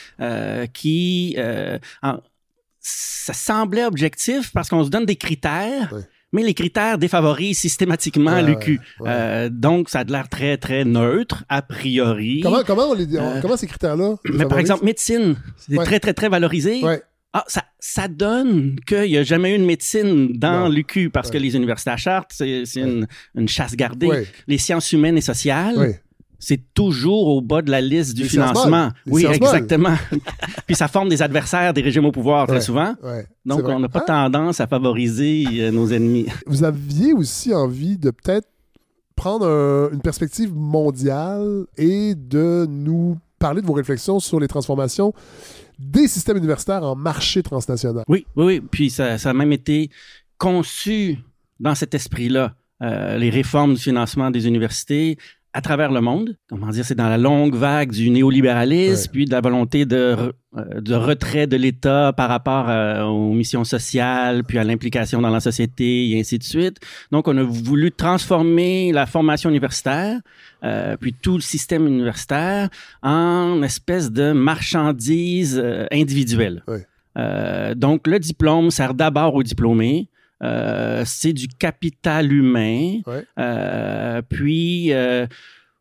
[0.74, 1.36] qui
[2.04, 2.20] en-
[2.90, 5.94] ça semblait objectif parce qu'on se donne des critères.
[6.34, 8.82] Mais les critères défavorisent systématiquement Ouais, l'UQ.
[9.00, 9.10] ouais.
[9.10, 12.42] Euh, donc, ça a l'air très, très neutre, a priori.
[12.44, 14.16] Comment, comment, on les- Euh, comment ces critères-là?
[14.34, 15.86] Mais par exemple, médecine, c'est Ouais.
[15.86, 16.82] très, très, très valorisé.
[17.34, 21.38] Ah, ça, ça donne qu'il n'y a jamais eu de médecine dans l'UQ parce que
[21.38, 24.26] les universités à Chartres, c'est une, une chasse gardée.
[24.48, 26.00] Les sciences humaines et sociales.
[26.40, 28.90] C'est toujours au bas de la liste du financement.
[29.06, 29.96] Oui, exactement.
[30.68, 32.62] Puis ça forme des adversaires des régimes au pouvoir très Ouais.
[32.62, 32.96] souvent.
[33.04, 33.26] Ouais.
[33.46, 36.28] Donc, on n'a pas Ah, tendance à favoriser euh, nos ennemis.
[36.48, 38.48] Vous aviez aussi envie de peut-être
[39.16, 45.14] prendre un- une perspective mondiale et de nous parler de vos réflexions sur les transformations
[45.80, 48.04] des systèmes universitaires en marché transnational.
[48.08, 48.62] Oui, oui, oui.
[48.62, 49.90] Puis ça, ça a même été
[50.38, 51.18] conçu
[51.60, 52.54] dans cet esprit-là.
[52.84, 55.18] Euh, les réformes du financement des universités
[55.58, 56.36] à travers le monde.
[56.48, 60.82] Comment dire, c'est dans la longue vague du néolibéralisme, puis de la volonté de, euh,
[60.82, 65.40] de retrait de l'État par rapport euh, aux missions sociales, puis à l'implication dans la
[65.40, 66.78] société, et ainsi de suite.
[67.12, 70.20] Donc, on a voulu transformer la formation universitaire,
[70.64, 72.70] euh, puis tout le système universitaire,
[73.02, 75.60] en espèce de marchandise
[75.92, 76.64] individuelle.
[77.76, 80.08] donc, le diplôme sert d'abord aux diplômés.
[80.44, 83.00] Euh, c'est du capital humain.
[83.40, 85.26] Euh, puis, euh,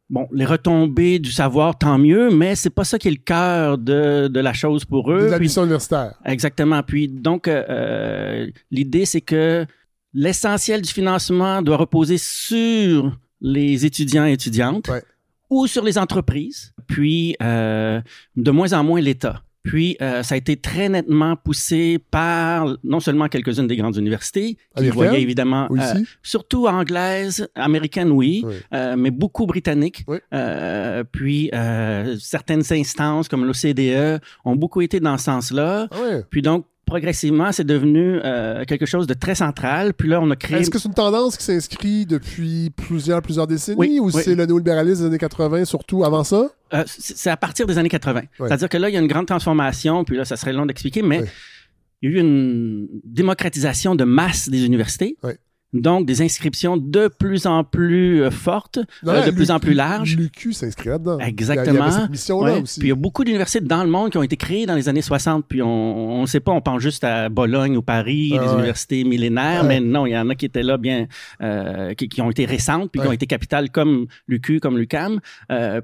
[0.09, 3.79] bon, les retombées du savoir, tant mieux, mais c'est pas ça qui est le cœur
[3.79, 5.27] de, de la chose pour eux.
[5.27, 6.15] De la mission universitaire.
[6.25, 6.83] Exactement.
[6.83, 7.51] Puis, donc,
[8.71, 9.67] l'idée, c'est que
[10.15, 14.91] l'essentiel du financement doit reposer sur les étudiants et étudiantes.
[15.49, 19.43] ou sur les entreprises, puis de moins en moins l'État.
[19.67, 24.57] Puis, euh, ça a été très nettement poussé par non seulement quelques-unes des grandes universités,
[24.77, 30.07] qui voyaient évidemment, euh, surtout anglaises, américaines, oui, euh, mais beaucoup britanniques.
[31.13, 31.51] puis,
[32.21, 35.89] certaines instances comme l'OCDE ont beaucoup été dans ce sens-là.
[35.91, 35.97] Ah
[36.31, 39.93] puis donc, progressivement, c'est devenu euh, quelque chose de très central.
[39.93, 40.61] Puis là, on a créé.
[40.61, 45.03] Est-ce que c'est une tendance qui s'inscrit depuis plusieurs, plusieurs décennies ou c'est le néolibéralisme
[45.03, 46.49] des années 80 surtout avant ça?
[46.73, 48.23] Euh, c'est à partir des années 80.
[48.39, 51.03] C'est-à-dire que là, il y a une grande transformation, puis là, ça serait long d'expliquer,
[51.03, 51.25] mais
[52.03, 55.17] il y a eu une démocratisation de masse des universités.
[55.73, 60.17] Donc, des inscriptions de plus en plus euh, fortes, euh, de plus en plus larges.
[60.17, 61.19] L'UQ s'inscrit là-dedans.
[61.19, 61.89] Exactement.
[62.09, 64.89] Puis il y a beaucoup d'universités dans le monde qui ont été créées dans les
[64.89, 65.45] années 60.
[65.49, 69.65] Puis on ne sait pas, on pense juste à Bologne ou Paris, des universités millénaires,
[69.65, 71.07] mais non, il y en a qui étaient là bien,
[71.43, 75.21] euh, qui, ont été récentes, puis qui ont été capitales comme l'UQ, comme l'UCAM.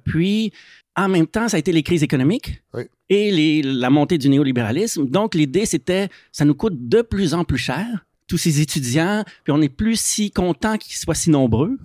[0.04, 0.52] puis
[0.94, 2.62] en même temps, ça a été les crises économiques
[3.08, 5.06] et les, la montée du néolibéralisme.
[5.06, 9.52] Donc, l'idée, c'était, ça nous coûte de plus en plus cher tous ces étudiants, puis
[9.52, 11.78] on n'est plus si content qu'ils soient si nombreux.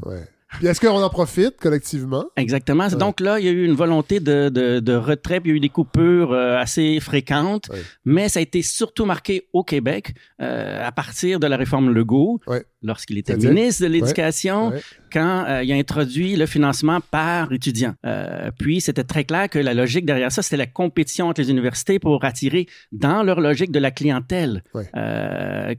[0.54, 2.26] Puis est-ce qu'on en profite collectivement?
[2.36, 2.88] Exactement.
[2.88, 5.56] Donc là, il y a eu une volonté de, de, de retrait, puis il y
[5.56, 7.70] a eu des coupures euh, assez fréquentes,
[8.06, 12.40] mais ça a été surtout marqué au Québec euh, à partir de la réforme Legault,
[12.82, 14.72] lorsqu'il était ministre de l'Éducation,
[15.12, 17.96] quand euh, il a introduit le financement par étudiant.
[18.58, 22.00] puis c'était très clair que la logique derrière ça, c'était la compétition entre les universités
[22.00, 24.64] pour attirer dans leur logique de la clientèle,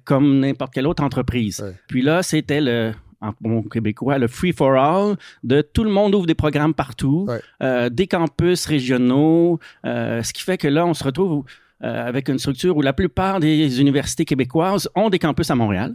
[0.05, 1.65] comme n'importe quelle autre entreprise.
[1.89, 6.15] Puis là, c'était le en bon québécois, le free for all, de tout le monde
[6.15, 7.27] ouvre des programmes partout,
[7.62, 11.45] euh, des campus régionaux, euh, ce qui fait que là, on se retrouve
[11.85, 15.95] euh, avec une structure où la plupart des universités québécoises ont des campus à Montréal.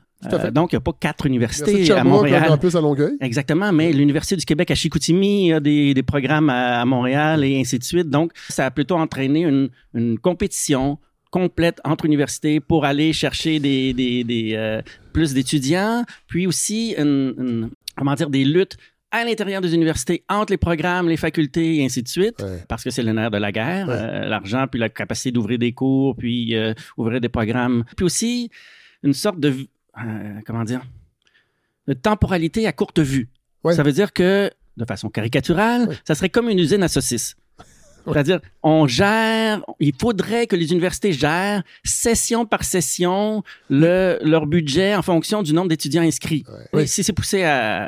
[0.52, 2.44] donc, il n'y a pas quatre universités à Montréal.
[2.46, 3.18] Un campus à Longueuil.
[3.20, 7.80] Exactement, mais l'Université du Québec à Chicoutimi a des, des programmes à, Montréal et ainsi
[7.80, 8.10] de suite.
[8.10, 11.00] Donc, ça a plutôt entraîné une, une compétition
[11.34, 14.84] complète entre universités pour aller chercher des, des, des euh,
[15.14, 18.78] plus d'étudiants, puis aussi une, comment dire des luttes
[19.10, 22.92] à l'intérieur des universités, entre les programmes, les facultés et ainsi de suite, parce que
[22.92, 26.56] c'est le nerf de la guerre, euh, l'argent, puis la capacité d'ouvrir des cours, puis
[26.56, 27.84] euh, ouvrir des programmes.
[27.98, 28.52] Puis aussi
[29.02, 29.56] une sorte de,
[30.46, 30.82] comment dire,
[31.88, 33.28] de temporalité à courte vue.
[33.72, 37.36] Ça veut dire que, de façon caricaturale, ça serait comme une usine à saucisses.
[38.06, 44.96] C'est-à-dire, on gère, il faudrait que les universités gèrent session par session le, leur budget
[44.96, 46.44] en fonction du nombre d'étudiants inscrits.
[46.86, 47.44] Si c'est poussé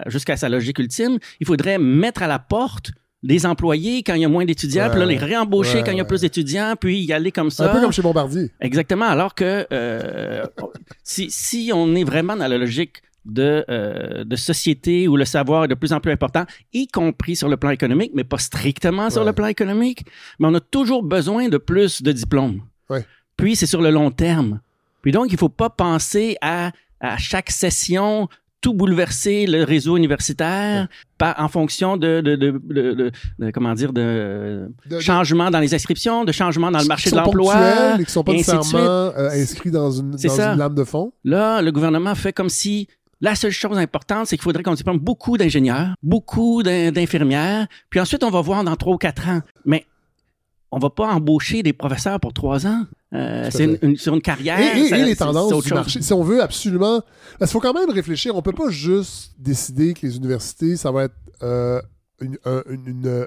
[0.08, 2.92] jusqu'à sa logique ultime, il faudrait mettre à la porte
[3.26, 6.02] des employés quand il y a moins d'étudiants, puis là, les réembaucher quand il y
[6.02, 7.70] a plus d'étudiants, puis y aller comme ça.
[7.70, 8.52] Un peu comme chez Bombardier.
[8.62, 9.06] Exactement.
[9.06, 10.46] Alors que euh,
[11.04, 15.66] si, si on est vraiment dans la logique de, euh, de société où le savoir
[15.66, 19.10] est de plus en plus important, y compris sur le plan économique, mais pas strictement
[19.10, 20.06] sur le plan économique.
[20.40, 22.62] Mais on a toujours besoin de plus de diplômes.
[23.38, 24.62] Puis c'est sur le long terme.
[25.02, 26.72] Puis donc, il faut pas penser à,
[27.02, 28.30] à chaque session
[28.66, 30.88] tout bouleverser le réseau universitaire
[31.22, 32.60] en fonction de, de, de,
[33.38, 37.98] de, comment dire de, changement dans les inscriptions, de changement dans le marché de l'emploi,
[38.04, 41.14] qui sont pas nécessairement euh, inscrits dans une dans une lame de fond.
[41.24, 42.88] Là, le gouvernement fait comme si
[43.22, 48.24] la seule chose importante, c'est qu'il faudrait qu'on diplôme beaucoup d'ingénieurs, beaucoup d'infirmières, puis ensuite
[48.24, 49.42] on va voir dans trois ou quatre ans.
[49.66, 49.86] Mais
[50.72, 52.86] on va pas embaucher des professeurs pour trois ans.
[53.14, 54.60] Euh, c'est sur une carrière.
[54.76, 56.02] Et, les tendances du marché.
[56.02, 57.02] Si on veut absolument.
[57.40, 58.36] Parce qu'il faut quand même réfléchir.
[58.36, 61.82] On peut pas juste décider que les universités, ça va être euh,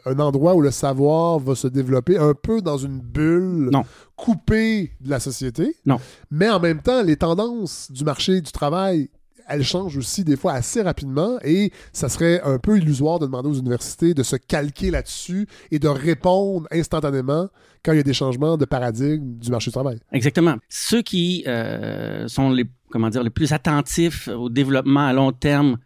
[0.04, 3.70] un, endroit où le savoir va se développer un peu dans une bulle
[4.16, 5.74] coupée de la société.
[5.86, 5.98] Non.
[6.30, 9.08] Mais en même temps, les tendances du marché du travail
[9.48, 13.48] elle change aussi des fois assez rapidement et ça serait un peu illusoire de demander
[13.48, 17.48] aux universités de se calquer là-dessus et de répondre instantanément
[17.84, 19.98] quand il y a des changements de paradigme du marché du travail.
[20.12, 20.56] Exactement.
[20.68, 25.78] Ceux qui euh, sont les comment dire les plus attentifs au développement à long terme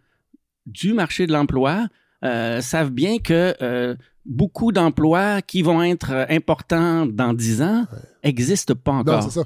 [0.66, 1.86] du marché de l'emploi
[2.24, 7.84] euh, savent bien que euh, beaucoup d'emplois qui vont être importants dans dix ans
[8.24, 9.22] n'existent pas Non, encore.
[9.24, 9.44] c'est ça.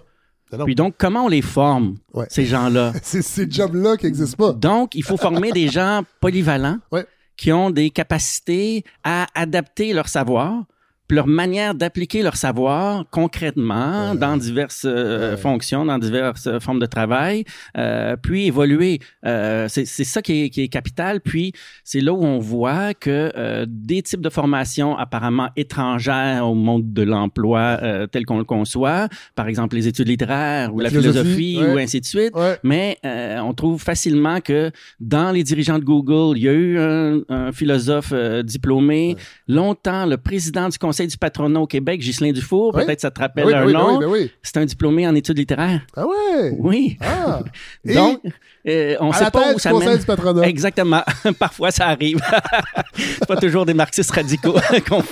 [0.53, 0.65] Non, non.
[0.65, 2.27] Puis donc, comment on les forme, Ouais.
[2.31, 2.93] ces gens-là?
[3.03, 4.53] C'est ces jobs-là qui n'existent pas.
[4.53, 7.05] Donc, il faut former des gens polyvalents Ouais.
[7.37, 10.65] qui ont des capacités à adapter leur savoir,
[11.11, 14.19] leur manière d'appliquer leur savoir concrètement Ouais.
[14.19, 15.37] dans diverses euh, Ouais.
[15.37, 17.45] fonctions, dans diverses euh, formes de travail,
[17.77, 18.99] euh, puis évoluer.
[19.25, 21.21] Euh, c'est c'est ça qui est, qui est capital.
[21.21, 21.53] Puis
[21.85, 26.93] c'est là où on voit que euh, des types de formations apparemment étrangères au monde
[26.93, 30.91] de l'emploi euh, tel qu'on le conçoit, par exemple les études littéraires ou La la,
[30.91, 31.23] philosophie,
[31.55, 31.75] philosophie, ouais.
[31.75, 32.57] ou ainsi de suite, Ouais.
[32.63, 34.71] mais euh, on trouve facilement que
[35.01, 39.17] dans les dirigeants de Google, il y a eu un, un philosophe euh, diplômé.
[39.49, 43.47] Longtemps, le président du conseil du patronat au Québec, Ghislain Dufour, peut-être ça te rappelle
[43.47, 44.31] oui, un oui, nom, oui, oui.
[44.43, 45.83] c'est un diplômé en études littéraires.
[45.97, 46.57] Ah ouais!
[46.59, 46.97] Oui.
[47.01, 47.41] Ah!
[47.85, 48.23] Donc,
[48.67, 49.99] euh, on à sait pas où ça conseil mène.
[49.99, 50.49] du patronat.
[50.49, 51.03] Exactement.
[51.39, 52.21] Parfois, ça arrive.
[52.95, 54.55] c'est pas toujours des marxistes radicaux
[54.89, 55.03] qu'on.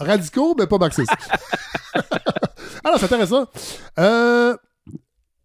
[0.00, 1.12] Radicaux, mais pas marxistes.
[2.84, 3.46] Alors, c'est intéressant.
[3.98, 4.56] Euh,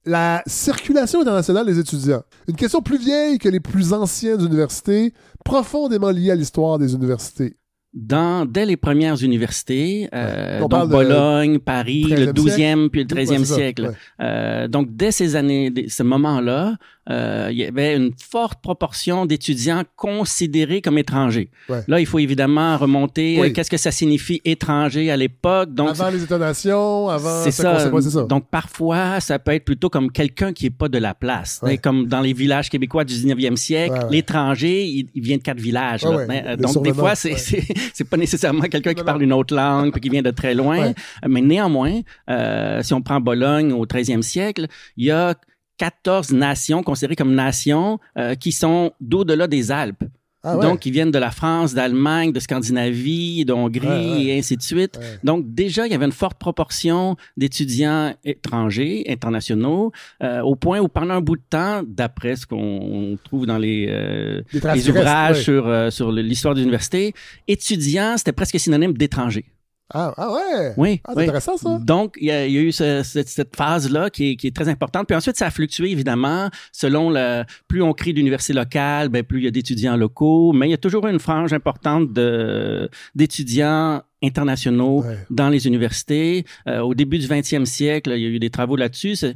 [0.05, 2.23] la circulation internationale des étudiants.
[2.47, 7.57] Une question plus vieille que les plus anciennes universités, profondément liée à l'histoire des universités.
[7.95, 13.15] Dans, dès les premières universités, euh, donc de Bologne, Paris, 13e le 12e puis le
[13.15, 13.83] Ouais, 13e c'est ça, siècle.
[13.83, 13.93] ouais.
[14.19, 16.75] Euh, donc, dès ces années, dès ce moment-là,
[17.09, 21.49] euh, il y avait une forte proportion d'étudiants considérés comme étrangers.
[21.69, 21.81] Ouais.
[21.87, 23.37] Là, il faut évidemment remonter.
[23.39, 23.49] Oui.
[23.49, 27.61] euh, Qu'est-ce que ça signifie étranger à l'époque Donc, avant les États-nations, avant c'est ce
[27.61, 27.91] ça.
[28.01, 28.23] ça.
[28.23, 31.59] Donc, parfois, ça peut être plutôt comme quelqu'un qui est pas de la place.
[31.63, 31.77] Ouais.
[31.77, 35.59] Comme dans les villages québécois du 19e siècle, Ouais, l'étranger, il, il vient de quatre
[35.59, 36.03] villages.
[36.03, 36.25] Là.
[36.27, 39.91] Mais, euh, donc, des fois, c'est c'est pas nécessairement quelqu'un qui parle une autre langue
[39.91, 40.93] puis qui vient de très loin.
[41.27, 44.67] Mais néanmoins, euh, si on prend Bologne au 13e siècle,
[44.97, 45.35] il y a
[45.77, 50.03] 14 nations considérées comme nations euh, qui sont d'au-delà des Alpes.
[50.47, 50.63] Ah ouais.
[50.63, 54.23] Donc, ils viennent de la France, d'Allemagne, de Scandinavie, de Hongrie Ouais, ouais.
[54.25, 54.99] et ainsi de suite.
[55.23, 59.91] Donc, déjà, il y avait une forte proportion d'étudiants étrangers, internationaux,
[60.21, 63.87] euh, au point où pendant un bout de temps, d'après ce qu'on trouve dans les,
[63.89, 64.43] euh,
[64.75, 67.15] Les ouvrages sur, euh, sur l'histoire de l'université,
[67.47, 69.45] étudiants, c'était presque synonyme d'étrangers.
[69.93, 70.73] Ah, ah ouais!
[70.77, 71.01] Oui.
[71.03, 71.23] Ah, c'est oui.
[71.25, 71.77] intéressant, ça.
[71.79, 74.47] Donc, il y, a, il y a eu ce- cette, cette phase-là qui est, qui
[74.47, 75.05] est très importante.
[75.07, 77.43] Puis ensuite, ça a fluctué, évidemment, selon le...
[77.67, 80.53] Plus on crée d'universités locales, ben, plus il y a d'étudiants locaux.
[80.53, 85.17] Mais il y a toujours une frange importante de, d'étudiants internationaux Ouais.
[85.29, 86.45] dans les universités.
[86.67, 89.15] Euh, au début du 20e siècle, il y a eu des travaux là-dessus.
[89.15, 89.35] C'est-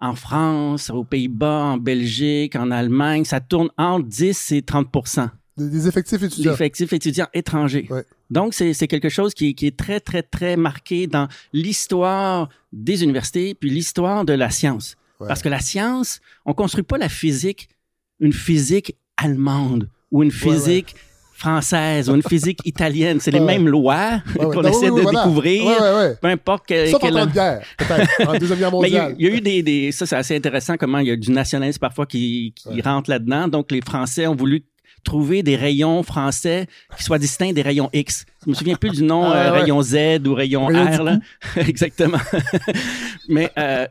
[0.00, 4.88] En France, aux Pays-Bas, en Belgique, en Allemagne, ça tourne entre 10 et 30
[5.56, 6.50] Des, des effectifs étudiants.
[6.50, 7.86] l'effectif étudiant étranger.
[7.88, 8.04] Ouais.
[8.30, 13.02] Donc, c'est c'est quelque chose qui, qui est très, très, très marqué dans l'histoire des
[13.04, 14.96] universités, puis l'histoire de la science.
[15.20, 15.28] Ouais.
[15.28, 17.68] Parce que la science, on construit pas la physique,
[18.20, 20.54] une physique allemande ou une Ouais, ouais.
[20.54, 20.94] physique
[21.36, 23.18] française ou une physique italienne.
[23.20, 24.54] C'est les Ouais, mêmes lois Ouais, ouais.
[24.54, 25.20] qu'on essaie oui, de voilà.
[25.24, 26.14] découvrir, Ouais, ouais, ouais.
[26.20, 28.28] peu importe que- Sauf en guerre, peut-être.
[28.28, 29.16] En Deuxième Guerre Mais il y, a, mondiale.
[29.18, 31.30] il y a eu des, des ça c'est assez intéressant comment il y a du
[31.32, 33.48] nationalisme parfois qui, qui rentre là-dedans.
[33.48, 34.64] Donc les Français ont voulu
[35.04, 36.66] trouver des rayons français
[36.96, 38.24] qui soient distincts des rayons X.
[38.44, 39.60] Je me souviens plus du nom Ah, euh, ouais.
[39.60, 41.18] rayon Z ou rayon, R là.
[41.56, 42.18] Exactement.
[43.28, 43.86] Mais euh,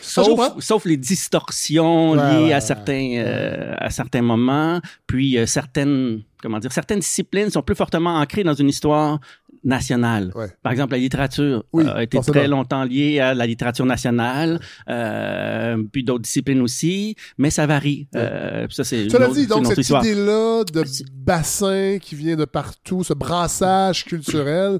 [0.00, 6.22] Sauf, les distorsions Ouais, liées ouais, à certains euh, à certains moments, puis euh, certaines
[6.40, 9.18] comment dire certaines disciplines sont plus fortement ancrées dans une histoire
[9.64, 10.32] nationale.
[10.34, 10.46] Ouais.
[10.62, 12.34] Par exemple, la littérature Oui, euh, a été forcément.
[12.38, 18.08] très longtemps liée à la littérature nationale, euh, puis d'autres disciplines aussi, mais ça varie.
[18.14, 22.36] Euh, puis ça c'est une Cela autre- dit, donc, cette idée-là de bassin qui vient
[22.36, 24.78] de partout, ce brassage culturel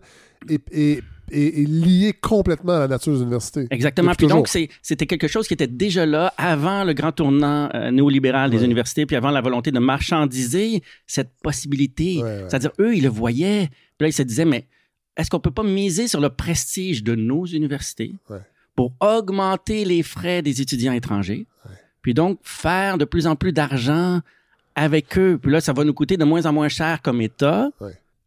[0.48, 3.66] est, est- est- est lié complètement à la nature des universités.
[3.70, 4.12] Exactement.
[4.16, 4.68] Puis donc, toujours.
[4.82, 8.64] c'était quelque chose qui était déjà là avant le grand tournant euh, néolibéral des Ouais.
[8.64, 12.16] universités, puis avant la volonté de marchandiser cette possibilité.
[12.16, 12.44] Ouais, ouais.
[12.48, 13.68] C'est-à-dire, eux, ils le voyaient.
[13.96, 14.66] Puis là, ils se disaient, mais
[15.16, 18.12] est-ce qu'on peut pas miser sur le prestige de nos universités
[18.76, 21.46] pour augmenter les frais des étudiants étrangers?
[22.02, 24.20] Puis donc, faire de plus en plus d'argent
[24.76, 25.38] avec eux.
[25.42, 27.70] Puis là, ça va nous coûter de moins en moins cher comme État.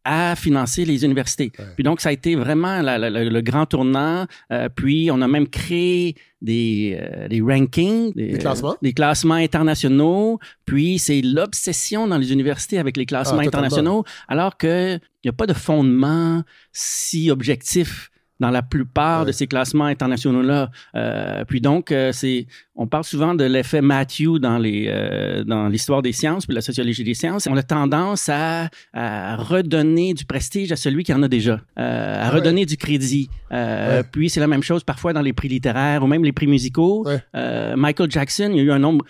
[0.04, 1.52] À financer les universités.
[1.58, 1.64] Ouais.
[1.76, 4.26] Puis donc, ça a été vraiment la- la- la- le grand tournant.
[4.50, 8.72] Euh, puis, on a même créé des, euh, des rankings, des, Des classements.
[8.72, 10.40] euh, des classements internationaux.
[10.64, 15.32] Puis, c'est l'obsession dans les universités avec les classements Ah, internationaux, alors qu'il n'y a
[15.32, 16.42] pas de fondement
[16.72, 18.10] si objectif
[18.42, 19.26] dans la plupart Ouais.
[19.28, 20.70] de ces classements internationaux-là.
[20.94, 22.46] Euh, puis donc, euh, c'est,
[22.76, 26.60] on parle souvent de l'effet Matthew dans les, euh, dans l'histoire des sciences puis la
[26.60, 27.46] sociologie des sciences.
[27.50, 32.22] On a tendance à, à redonner du prestige à celui qui en a déjà, euh,
[32.22, 32.40] à Ah ouais.
[32.40, 33.30] redonner du crédit.
[33.52, 34.02] Euh, Ouais.
[34.12, 37.04] Puis c'est la même chose parfois dans les prix littéraires ou même les prix musicaux.
[37.06, 37.20] Ouais.
[37.34, 39.04] Euh, Michael Jackson, il y a eu un nombre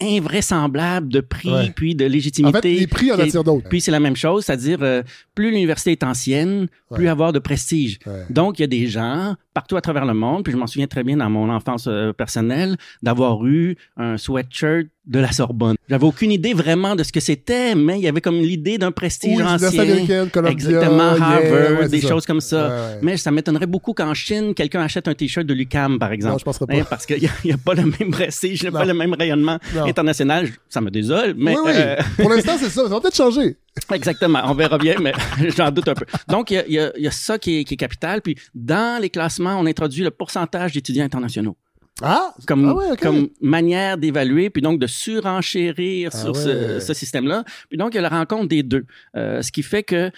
[0.00, 1.72] invraisemblable de prix Ouais.
[1.74, 2.60] puis de En légitimité.
[2.74, 3.68] fait, les prix en attirent d'autres.
[3.68, 5.02] Puis c'est la même chose, c'est-à-dire euh,
[5.34, 7.10] plus l'université est ancienne, plus Ouais.
[7.10, 7.98] avoir de prestige.
[8.06, 8.24] Ouais.
[8.30, 10.86] Donc il y a des gens partout à travers le monde, puis je m'en souviens
[10.86, 15.74] très bien dans mon enfance euh, personnelle d'avoir eu un sweatshirt de la Sorbonne.
[15.90, 18.92] J'avais aucune idée vraiment de ce que c'était, mais il y avait comme l'idée d'un
[18.92, 19.82] prestige ancien.
[20.46, 22.08] Exactement, Harvard, des ça.
[22.08, 22.92] choses comme ça.
[23.02, 26.34] Mais ça m'étonnerait beaucoup qu'en Chine, quelqu'un achète un t-shirt de l'UCAM, par exemple.
[26.34, 26.74] Non, je penserais pas.
[26.76, 28.78] Hein, parce qu'il n'y a, pas le même prestige, il n'y a Non.
[28.78, 29.81] pas le même rayonnement Non.
[29.88, 30.48] International.
[30.68, 31.72] Ça me désole, mais oui, oui.
[31.74, 32.82] euh, Pour l'instant, c'est ça.
[32.84, 33.56] Ça va peut-être changer.
[33.94, 35.12] exactement, on verra bien, mais
[35.56, 36.04] j'en doute un peu.
[36.28, 38.20] Donc, il y a, y y ça qui est, qui est capital.
[38.22, 41.56] Puis, dans les classements, on introduit le pourcentage d'étudiants internationaux
[42.02, 42.34] Ah!
[42.46, 43.00] comme, Ah ouais, ok.
[43.00, 47.44] comme manière d'évaluer, puis donc de surenchérir Ah sur ce système-là.
[47.68, 48.84] Puis donc, il y a la rencontre des deux.
[49.16, 50.10] Euh, ce qui fait que,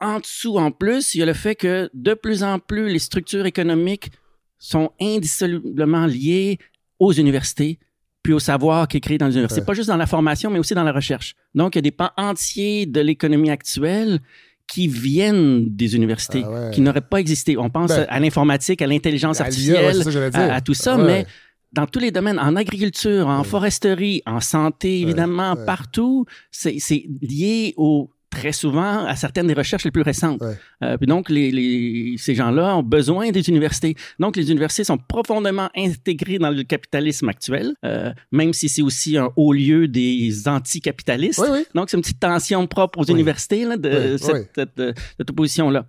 [0.00, 2.98] en dessous, en plus, il y a le fait que de plus en plus, les
[2.98, 4.10] structures économiques
[4.58, 6.58] sont indissolublement liées
[6.98, 7.78] aux universités
[8.24, 9.60] puis au savoir qui est créé dans les universités.
[9.60, 9.66] Ouais.
[9.66, 11.36] Pas juste dans la formation, mais aussi dans la recherche.
[11.54, 14.18] Donc, il y a des pans entiers de l'économie actuelle
[14.66, 16.70] qui viennent des universités, Ah ouais.
[16.72, 17.58] qui n'auraient pas existé.
[17.58, 21.26] On pense Ben, à l'informatique, à l'intelligence ouais, artificielle, ça à, à tout ça, mais
[21.74, 27.74] dans tous les domaines, en agriculture, en foresterie, en santé, évidemment, partout, c'est c'est lié
[27.76, 30.40] au très souvent à certaines des recherches les plus récentes.
[30.42, 30.54] Ouais.
[30.82, 33.94] Euh, puis donc, les, les- ces gens-là ont besoin des universités.
[34.18, 39.16] Donc, les universités sont profondément intégrées dans le capitalisme actuel, euh, même si c'est aussi
[39.16, 41.42] un haut lieu des anticapitalistes.
[41.74, 45.86] Donc, c'est une petite tension propre aux universités, là, de cette, cette, euh, cette opposition-là.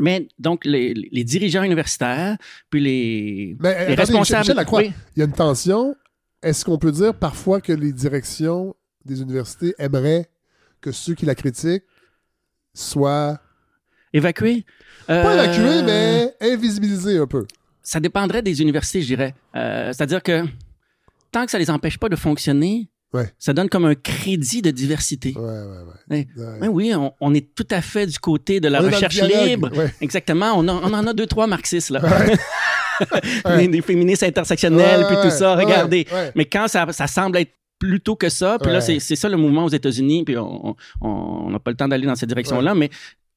[0.00, 2.36] Mais donc, les, les dirigeants universitaires,
[2.68, 4.40] puis les, Mais les attendez, responsables...
[4.40, 4.92] Michel Lacroix, Oui.
[5.16, 5.94] il y a une tension.
[6.42, 10.26] Est-ce qu'on peut dire parfois que les directions des universités aimeraient
[10.84, 11.82] que ceux qui la critiquent
[12.74, 13.38] soient
[14.12, 14.64] Évacuer?
[15.06, 17.46] pas Euh, évacués, mais invisibilisés un peu?
[17.82, 19.34] Ça dépendrait des universités, je dirais.
[19.56, 20.42] Euh, C'est-à-dire que
[21.32, 23.32] tant que ça les empêche pas de fonctionner, Ouais.
[23.38, 25.34] ça donne comme un crédit de diversité.
[25.36, 25.86] Ouais, ouais, ouais.
[26.10, 26.28] Ouais.
[26.36, 26.58] Ouais.
[26.60, 29.70] Ben oui, on, on est tout à fait du côté de la On recherche libre.
[29.76, 29.92] ouais.
[30.00, 30.52] Exactement.
[30.56, 32.00] On, a- on en a deux, trois marxistes, là.
[32.02, 32.36] Ouais.
[33.58, 35.56] des, des féministes intersectionnels, Ouais, puis tout ça.
[35.56, 36.06] ouais, Regardez.
[36.12, 36.32] ouais.
[36.34, 37.52] Mais quand ça, ça semble être
[37.88, 38.80] plutôt que ça, puis là, Ouais.
[38.80, 42.14] c'est c'est ça le mouvement aux États-Unis, puis on n'a pas le temps d'aller dans
[42.14, 42.88] cette direction-là, mais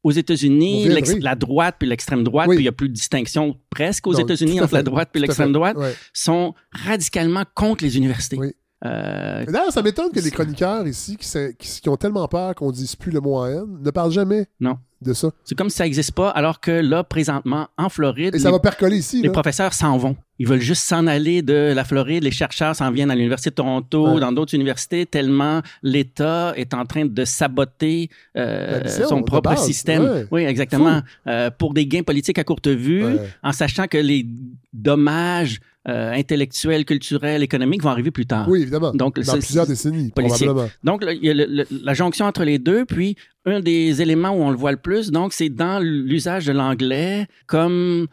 [0.03, 0.87] aux États-Unis,
[1.19, 2.55] la droite puis l'extrême droite, Oui.
[2.55, 5.51] puis il n'y a plus de distinction presque aux États-Unis entre la droite puis l'extrême
[5.51, 5.93] droite, Ouais.
[6.13, 8.37] sont radicalement contre les universités.
[8.37, 8.53] Oui.
[8.85, 12.53] Euh, D'ailleurs, ça m'étonne que les chroniqueurs ici, qui, s'in- qui- qui ont tellement peur
[12.55, 14.77] qu'on dise plus le mot en haine, ne parlent jamais Non.
[15.01, 15.29] De ça.
[15.43, 18.53] c'est comme si ça n'existe pas, alors que là, présentement, en Floride, Et ça les,
[18.53, 19.21] va percoler ici.
[19.21, 19.33] les là.
[19.33, 20.15] professeurs s'en vont.
[20.39, 22.23] Ils veulent juste s'en aller de la Floride.
[22.23, 24.19] Les chercheurs s'en viennent à l'Université de Toronto, Ouais.
[24.19, 29.65] dans d'autres universités, tellement l'État est en train de saboter euh, son propre base.
[29.65, 30.03] système.
[30.03, 30.27] Ouais.
[30.31, 31.01] Oui, exactement.
[31.27, 33.19] Euh, pour des gains politiques à courte vue, Ouais.
[33.43, 34.25] en sachant que les
[34.73, 38.47] dommages euh, intellectuels, culturels, économiques vont arriver plus tard.
[38.49, 38.91] Oui, évidemment.
[38.93, 40.67] Donc, Dans plusieurs décennies, probablement.
[40.83, 43.15] Donc, il y a le- le- la jonction entre les deux, puis
[43.45, 47.27] un des éléments où on le voit le plus, donc, c'est dans l'usage de l'anglais
[47.45, 48.07] comme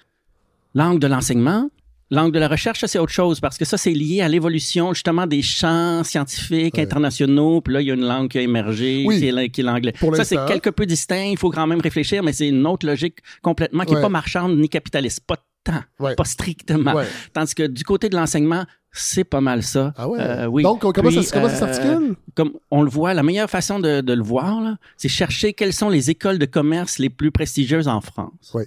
[0.75, 1.69] langue de l'enseignement.
[2.11, 4.93] Langue de la recherche, ça, c'est autre chose, parce que ça, c'est lié à l'évolution,
[4.93, 6.83] justement, des champs scientifiques Ouais.
[6.83, 7.61] internationaux.
[7.61, 9.19] Puis là, il y a une langue qui a émergé, Oui.
[9.51, 9.95] qui est l'anglais.
[10.13, 11.25] Ça, c'est quelque peu distinct.
[11.33, 14.03] Il faut quand même réfléchir, mais c'est une autre logique complètement qui n'est Ouais.
[14.03, 15.21] pas marchande ni capitaliste.
[15.27, 16.15] Pas tant, Ouais.
[16.15, 16.95] pas strictement.
[16.95, 17.07] Ouais.
[17.33, 19.93] Tandis que du côté de l'enseignement, c'est pas mal ça.
[19.97, 20.21] Ah ouais.
[20.21, 20.63] Euh, oui.
[20.63, 22.17] Donc, on- comment, Puis, ça, comment ça euh, s'articule?
[22.37, 25.89] comme on le voit, la meilleure façon de, de le voir, c'est chercher quelles sont
[25.89, 28.53] les écoles de commerce les plus prestigieuses en France.
[28.55, 28.65] Oui.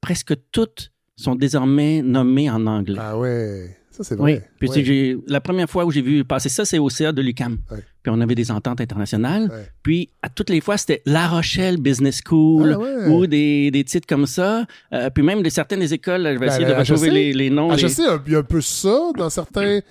[0.00, 2.98] Presque toutes sont désormais nommées en anglais.
[3.00, 3.76] Ah ouais.
[3.98, 4.42] Ça, c'est vrai.
[4.60, 4.68] oui.
[4.72, 7.58] Puis j'ai- la première fois où j'ai vu passer ça, c'est au CA de l'UCAM.
[8.02, 9.50] Puis on avait des ententes internationales.
[9.82, 14.06] Puis à toutes les fois, c'était La Rochelle Business School Ah ou des, des titres
[14.06, 14.64] comme ça.
[14.92, 17.12] Euh, puis même de certaines des écoles, je vais Ben, essayer de retrouver HEC.
[17.14, 17.76] les, les noms.
[17.76, 19.80] Je sais, il y a un peu ça dans certains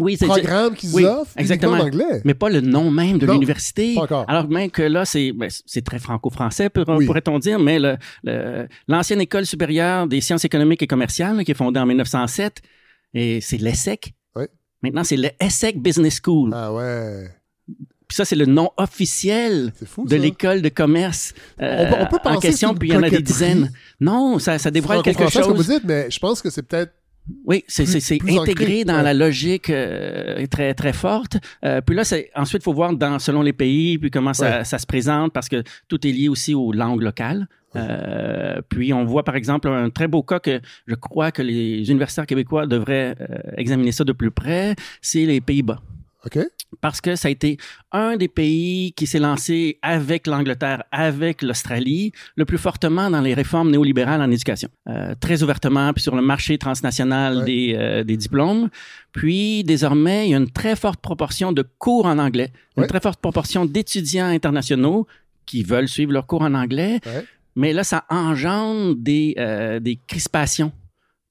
[0.00, 1.72] Oui, c'est programmes qu'ils oui, offrent, exactement.
[1.72, 2.20] en anglais.
[2.24, 3.96] mais pas le nom même de Non, l'université.
[3.96, 4.24] pas encore.
[4.28, 7.04] Alors même que là, c'est ben, c'est très franco-français, pour- Oui.
[7.04, 11.50] pourrait-on dire, mais le- le- l'ancienne école supérieure des sciences économiques et commerciales, là, qui
[11.50, 12.62] est fondée en 1907,
[13.14, 14.14] et c'est l'ESSEC.
[14.36, 14.44] Oui.
[14.82, 16.50] Maintenant, c'est le ESSEC Business School.
[16.54, 17.28] Ah ouais.
[18.06, 22.06] Puis ça, c'est le nom officiel fou, de l'école de commerce euh, On peut- on
[22.18, 23.70] peut en question, que puis il y en a des dizaines.
[24.00, 25.66] Non, ça, ça dévoile quelque Franco-français, comme chose.
[25.66, 26.92] vous dites, mais je pense que c'est peut-être
[27.44, 29.02] Oui, c'est intégré ancré, dans ouais.
[29.02, 31.36] la logique euh, très très forte.
[31.66, 34.86] Euh, puis là, c'est ensuite faut voir dans selon les pays puis comment ça se
[34.86, 37.46] présente parce que tout est lié aussi aux langues locales.
[37.76, 41.88] Euh, puis on voit par exemple un très beau cas que je crois que les
[41.90, 43.26] universitaires québécois devraient euh,
[43.56, 45.80] examiner ça de plus près, c'est les Pays-Bas.
[46.26, 46.36] OK.
[46.80, 47.58] parce que ça a été
[47.92, 53.34] un des pays qui s'est lancé avec l'Angleterre, avec l'Australie, le plus fortement dans les
[53.34, 54.68] réformes néolibérales en éducation.
[54.88, 57.44] Euh, très ouvertement, puis sur le marché transnational Ouais.
[57.44, 58.68] des, euh, des diplômes.
[59.12, 63.00] Puis, désormais, il y a une très forte proportion de cours en anglais, une très
[63.00, 65.06] forte proportion d'étudiants internationaux
[65.46, 66.98] qui veulent suivre leurs cours en anglais.
[67.06, 67.24] Ouais.
[67.58, 70.70] Mais là, ça engendre des, euh, des crispations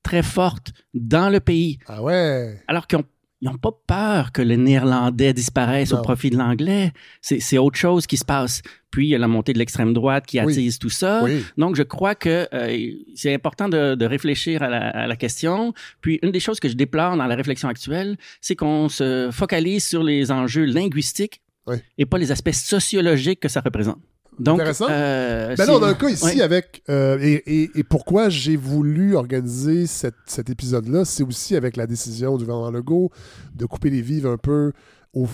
[0.03, 2.61] très fortes dans le pays Ah ouais.
[2.67, 2.99] alors qu'ils
[3.41, 5.99] n'ont pas peur que le néerlandais disparaisse Non.
[5.99, 6.91] au profit de l'anglais.
[7.21, 8.61] C'est autre chose qui se passe.
[8.91, 10.51] Puis, il y a la montée de l'extrême droite qui Oui.
[10.53, 11.21] attise tout ça.
[11.23, 11.43] Oui.
[11.57, 15.73] Donc, je crois que euh, c'est important de, de réfléchir à la, à la question.
[16.01, 19.85] Puis, une des choses que je déplore dans la réflexion actuelle, c'est qu'on se focalise
[19.87, 21.77] sur les enjeux linguistiques Oui.
[21.97, 23.99] et pas les aspects sociologiques que ça représente.
[24.39, 24.85] Donc, Intéressant.
[24.89, 26.41] euh, Ben là, on a un cas ici Ouais.
[26.41, 26.83] avec.
[26.89, 31.87] euh, et, et- et pourquoi j'ai voulu organiser cette- cet épisode-là, c'est aussi avec la
[31.87, 33.09] décision du gouvernement Legault
[33.55, 34.73] de couper les vives un peu
[35.13, 35.27] aux,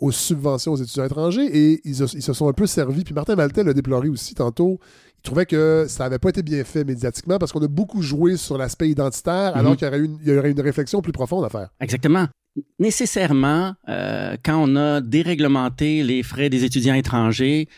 [0.00, 1.46] aux subventions aux étudiants étrangers.
[1.56, 3.04] Et ils, a- ils se sont un peu servis.
[3.04, 4.80] Puis Martin Maltais l'a déploré aussi tantôt.
[5.18, 8.36] Il trouvait que ça n'avait pas été bien fait médiatiquement parce qu'on a beaucoup joué
[8.36, 9.76] sur l'aspect identitaire, alors Mhm.
[9.76, 11.68] qu'il y aurait, une, il y aurait une réflexion plus profonde à faire.
[11.80, 12.26] Exactement.
[12.78, 17.68] Nécessairement, euh, quand on a déréglementé les frais des étudiants étrangers,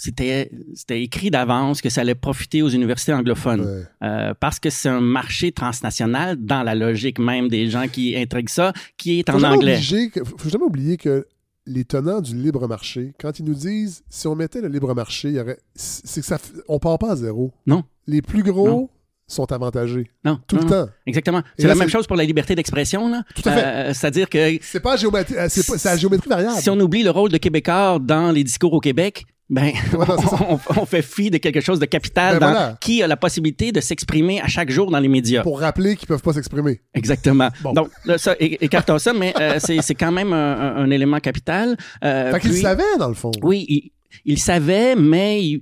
[0.00, 3.62] c'était c'était écrit d'avance que ça allait profiter aux universités anglophones.
[3.62, 3.82] Ouais.
[4.04, 8.48] Euh, parce que c'est un marché transnational dans la logique même des gens qui intriguent
[8.48, 9.80] ça, qui est Faut en anglais.
[10.14, 11.26] que- faut jamais oublier que
[11.66, 15.30] les tenants du libre marché, quand ils nous disent si on mettait le libre marché,
[15.30, 17.52] il y aurait, c'est que ça, f- on part pas à zéro.
[17.66, 17.82] Non.
[18.06, 18.88] Les plus gros Non.
[19.26, 20.86] sont avantagés Non, tout non, le non.
[20.86, 20.92] temps.
[21.06, 21.42] Exactement.
[21.58, 23.10] C'est la même chose pour la liberté d'expression.
[23.10, 23.24] là.
[23.34, 23.64] Tout à fait.
[23.66, 26.56] Euh, C'est-à-dire que C'est pas, géométrie, euh, c'est pas c'est la géométrie variable.
[26.60, 29.72] si on oublie le rôle de Québécois dans les discours au Québec, ben,
[30.48, 32.76] on, on fait fi de quelque chose de capital Ben dans voilà.
[32.80, 35.42] qui a la possibilité de s'exprimer à chaque jour dans les médias.
[35.42, 36.80] Pour rappeler qu'ils peuvent pas s'exprimer.
[36.94, 37.48] Exactement.
[37.62, 37.72] Bon.
[37.72, 41.76] Donc, là, ça, écartons ça, mais euh, c'est quand même un, élément capital.
[42.04, 43.30] Euh, fait qu'ils puis- savaient, dans le fond.
[43.42, 43.90] Oui, il,
[44.24, 45.60] il savait, mais il-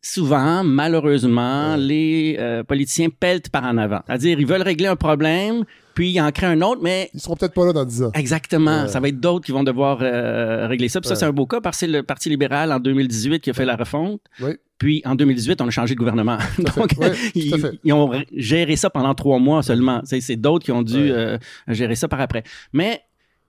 [0.00, 1.76] souvent, malheureusement, Ouais.
[1.78, 4.00] les euh, politiciens peltent par en avant.
[4.06, 5.64] C'est-à-dire, ils veulent régler un problème,
[5.98, 8.10] puis ils en créent un autre, mais Ils seront peut-être pas là dans 10 ans.
[8.14, 8.82] Exactement.
[8.82, 8.88] Ouais.
[8.88, 11.00] Ça va être d'autres qui vont devoir euh, régler ça.
[11.00, 13.50] Puis ça, c'est un beau cas parce que c'est le Parti libéral en 2018 qui
[13.50, 14.20] a fait la refonte.
[14.38, 14.52] Oui.
[14.78, 16.38] Puis en 2018, on a changé de gouvernement.
[16.76, 16.92] Donc,
[17.34, 20.00] ils, ils ont géré ça pendant trois mois seulement.
[20.04, 22.44] C'est d'autres qui ont dû euh, gérer ça par après.
[22.72, 23.02] Mais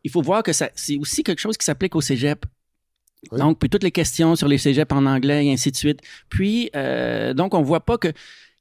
[0.03, 2.47] il faut voir que ça, c'est aussi quelque chose qui s'applique au cégep.
[3.31, 3.39] Oui.
[3.39, 5.99] Donc, puis toutes les questions sur les cégeps en anglais et ainsi de suite.
[6.30, 8.11] Puis, euh, donc, on voit pas que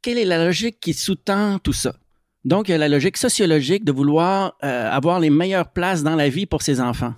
[0.02, 1.94] quelle est la logique qui sous-tend tout ça?
[2.48, 6.16] Donc, il y a la logique sociologique de vouloir euh, avoir les meilleures places dans
[6.16, 7.14] la vie pour ses enfants.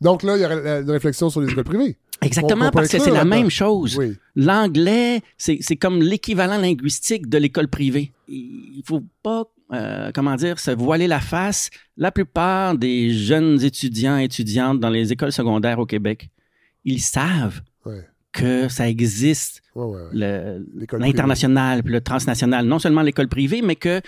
[0.00, 1.96] Donc là, il y la- une réflexion sur les écoles privées.
[2.20, 3.96] Exactement, parce que c'est la même chose.
[3.98, 4.16] Oui.
[4.34, 8.12] L'anglais, c'est comme l'équivalent linguistique de l'école privée.
[8.28, 11.70] Il faut pas, euh, comment dire, se voiler la face.
[11.96, 16.28] La plupart des jeunes étudiants et étudiantes dans les écoles secondaires au Québec,
[16.84, 17.60] ils savent
[18.32, 20.08] que ça existe, Ouais, ouais, ouais.
[20.12, 22.66] le- L'école l'international puis le transnational.
[22.66, 24.00] Non seulement l'école privée, mais que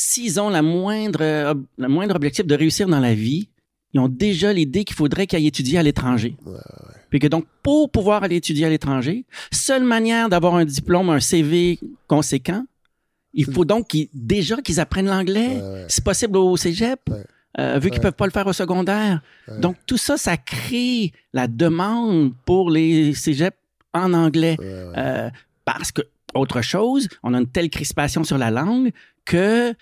[0.00, 3.48] s'ils ont la moindre, euh, le moindre objectif de réussir dans la vie,
[3.92, 6.36] ils ont déjà l'idée qu'il faudrait qu'ils aillent étudier à l'étranger.
[7.10, 11.18] Puis que donc, pour pouvoir aller étudier à l'étranger, seule manière d'avoir un diplôme, un
[11.20, 12.64] CV conséquent,
[13.34, 15.56] il faut donc qu'ils- déjà qu'ils apprennent l'anglais.
[15.56, 15.84] Ouais, ouais.
[15.88, 17.24] C'est possible au cégep, Ouais.
[17.58, 18.02] euh, vu qu'ils Ouais.
[18.04, 19.20] peuvent pas le faire au secondaire.
[19.48, 19.58] Ouais.
[19.58, 23.56] Donc, tout ça, ça crée la demande pour les cégeps
[23.94, 24.54] en anglais.
[24.60, 24.92] Ouais, ouais.
[24.96, 25.30] Euh,
[25.64, 26.02] parce que,
[26.34, 28.90] autre chose, on a une telle crispation sur la langue
[29.28, 29.74] que,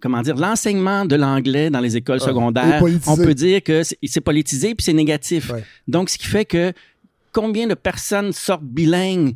[0.00, 4.20] comment dire, l'enseignement de l'anglais dans les écoles Ah, secondaires, on peut dire que c'est
[4.20, 5.50] politisé puis c'est négatif.
[5.50, 5.62] Ouais.
[5.86, 6.72] Donc, ce qui fait que
[7.32, 9.34] combien de personnes sortent bilingues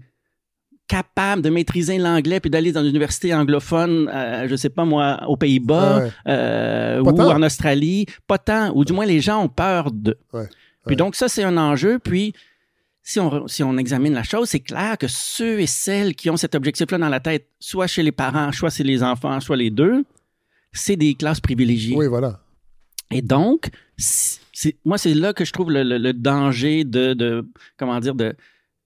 [0.86, 5.20] capables de maîtriser l'anglais puis d'aller dans une université anglophone, euh, je sais pas moi,
[5.28, 6.10] aux Pays-Bas Ouais, ouais.
[6.28, 7.30] euh, ou tant.
[7.36, 10.16] en Australie, pas tant, ou du moins les gens ont peur de.
[10.32, 10.48] Ouais,
[10.86, 11.98] Puis donc ça c'est un enjeu.
[11.98, 12.32] Puis
[13.10, 16.36] si on si on examine la chose, c'est clair que ceux et celles qui ont
[16.36, 19.70] cet objectif-là dans la tête, soit chez les parents, soit chez les enfants, soit les
[19.70, 20.04] deux,
[20.72, 21.96] c'est des classes privilégiées.
[21.96, 22.40] Oui, voilà.
[23.10, 23.70] Et donc,
[24.84, 27.48] moi, c'est là que je trouve le, le- le danger de, de,
[27.78, 28.36] comment dire, de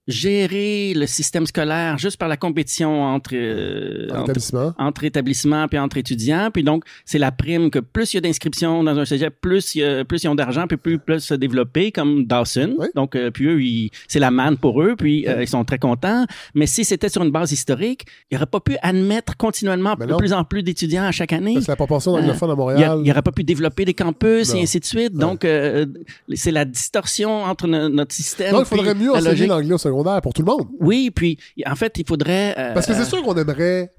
[0.07, 4.73] gérer le système scolaire juste par la compétition entre, euh, En entre, établissement.
[4.77, 6.49] entre établissements puis entre étudiants.
[6.53, 9.75] Puis donc, c'est la prime que plus il y a d'inscriptions dans un cégep, plus,
[9.75, 12.75] y a- plus ils ont d'argent, puis plus ils peuvent se développer, comme Dawson.
[12.77, 12.87] Oui.
[12.95, 15.79] Donc, euh, puis eux, ils- c'est la manne pour eux, puis euh, ils sont très
[15.79, 16.25] contents.
[16.53, 20.15] Mais si c'était sur une base historique, ils n'auraient pas pu admettre continuellement Mais de
[20.15, 21.55] plus en plus d'étudiants à chaque année.
[21.55, 22.99] Que la proportion d'anglophones à Montréal.
[23.03, 24.59] n'aurait pas pu développer des campus Non.
[24.59, 25.13] et ainsi de suite.
[25.13, 25.85] Donc, euh,
[26.33, 28.51] c'est la distorsion entre no- notre système.
[28.51, 30.67] Donc, il faudrait mieux enseigner l'anglais au secondaire pour tout le monde.
[30.79, 32.55] Oui, puis en fait, il faudrait.
[32.57, 33.91] euh, Parce que c'est sûr qu'on aimerait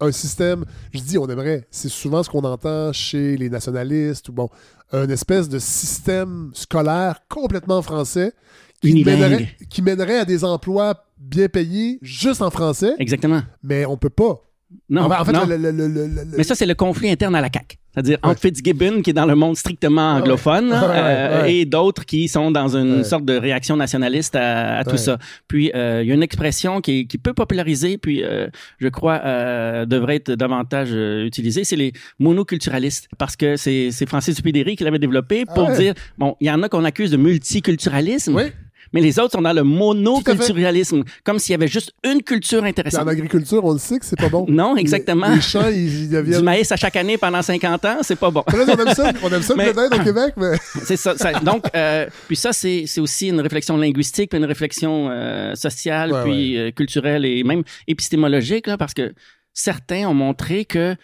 [0.00, 4.32] un système, je dis on aimerait, c'est souvent ce qu'on entend chez les nationalistes ou
[4.32, 4.48] bon,
[4.90, 8.32] un espèce de système scolaire complètement français
[8.80, 13.42] qui mènerait, qui mènerait à des emplois bien payés juste en français, Exactement.
[13.62, 14.42] mais on peut pas.
[14.88, 15.46] Non, en fait, non.
[15.46, 17.76] le- le- le- le- le- Mais ça, c'est le conflit interne à la CAQ.
[17.94, 18.30] C'est-à-dire Ouais.
[18.30, 20.20] entre Fitzgibbon, qui est dans le monde strictement ouais.
[20.22, 21.54] anglophone, Ouais, euh, ouais.
[21.56, 25.18] et d'autres qui sont dans une sorte de réaction nationaliste à, à tout ça.
[25.46, 29.20] Puis, euh, il y a une expression qui qui peut populariser, puis euh, je crois
[29.24, 33.08] euh, devrait être davantage euh, utilisée, c'est les monoculturalistes.
[33.18, 36.62] Parce que c'est Francis Dupédéry qui l'avait développé pour Ah dire, bon, il y en
[36.62, 38.44] a qu'on accuse de multiculturalisme, Oui.
[38.92, 42.66] Mais les autres sont dans le monoculturalisme, comme s'il y avait juste une culture Puis
[42.68, 43.08] en intéressante.
[43.08, 44.46] agriculture, on le sait que c'est pas bon.
[44.52, 45.28] Non, exactement.
[45.28, 46.42] Les, les champs, ils, ils Du deviennent.
[46.44, 48.44] maïs à chaque année pendant 50 ans, c'est pas bon.
[48.52, 50.56] On aime ça, on aime ça Mais- d'Inde au Québec, mais.
[50.84, 54.44] C'est ça, ça- Donc, euh, puis ça, c'est c'est aussi une réflexion linguistique, puis une
[54.44, 59.12] réflexion euh, sociale, Ouais, puis euh, culturelle et même épistémologique, là, parce que
[59.52, 60.96] certains ont montré que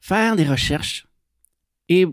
[0.00, 1.06] faire des recherches
[1.88, 2.06] et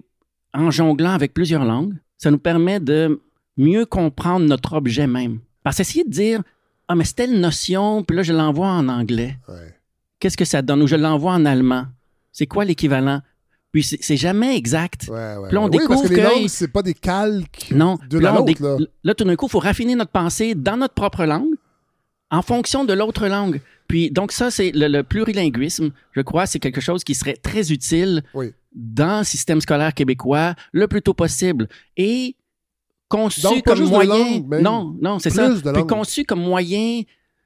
[0.53, 3.21] en jonglant avec plusieurs langues, ça nous permet de
[3.59, 5.39] mieux comprendre notre objet même.
[5.63, 6.41] Parce qu'essayer de dire,
[6.87, 9.37] ah, mais c'est telle notion, puis là, je l'envoie en anglais.
[9.47, 9.75] Ouais.
[10.19, 10.81] Qu'est-ce que ça donne?
[10.81, 11.85] Ou je l'envoie en allemand.
[12.31, 13.21] C'est quoi l'équivalent?
[13.71, 15.07] Puis c'est jamais exact.
[15.09, 15.47] Ouais, ouais.
[15.49, 17.99] Puis là, on parce que découvre que- c'est pas des calques Non.
[18.09, 18.77] de là, la là.
[19.03, 21.53] là, tout d'un coup, il faut raffiner notre pensée dans notre propre langue
[22.31, 23.61] en fonction de l'autre langue.
[23.87, 27.71] Puis donc ça, c'est le, le plurilinguisme, je crois, c'est quelque chose qui serait très
[27.71, 28.53] utile Oui.
[28.73, 31.67] dans le système scolaire québécois le plus tôt possible.
[31.97, 32.35] Et
[33.09, 34.17] conçu Donc, comme moyen...
[34.17, 34.61] langue, même.
[34.61, 35.49] non, non, c'est Plus ça.
[35.49, 37.01] de Puis conçu comme moyen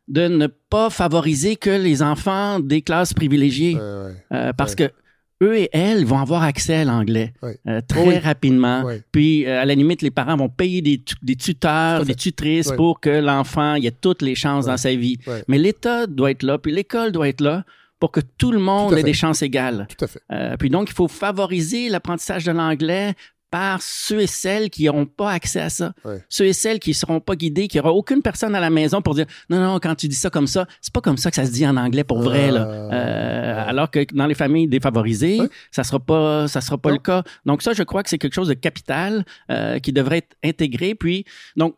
[0.08, 3.76] de ne pas favoriser que les enfants des classes privilégiées.
[3.76, 4.12] Ouais.
[4.34, 4.90] Euh, parce Ouais.
[4.90, 7.58] que eux et elles vont avoir accès à l'anglais Ouais.
[7.68, 8.18] euh, très Oui.
[8.18, 8.84] rapidement.
[9.12, 12.72] Puis, euh, à la limite, les parents vont payer des, tu- des tuteurs, des tutrices
[12.74, 15.18] pour que l'enfant ait toutes les chances dans sa vie.
[15.48, 17.64] Mais l'État doit être là, puis l'école doit être là
[18.00, 19.88] pour que tout le monde Tout ait des chances égales.
[19.98, 20.20] Tout à fait.
[20.34, 23.14] Euh, puis donc, il faut favoriser l'apprentissage de l'anglais
[23.54, 25.94] par ceux et celles qui n'auront pas accès à ça.
[26.04, 26.24] Ouais.
[26.28, 29.00] Ceux et celles qui ne seront pas guidés, qui n'aura aucune personne à la maison
[29.04, 31.36] pour dire non, non, quand tu dis ça comme ça, c'est pas comme ça que
[31.36, 32.50] ça se dit en anglais pour vrai.
[32.52, 32.66] Là.
[32.68, 33.64] Euh, Euh.
[33.70, 35.50] Alors que dans les familles défavorisées, Ouais.
[35.70, 36.96] ça sera pas, ça sera pas Non.
[36.96, 37.24] le cas.
[37.46, 40.96] Donc ça, je crois que c'est quelque chose de capital euh, qui devrait être intégré.
[40.96, 41.24] Puis
[41.56, 41.76] donc,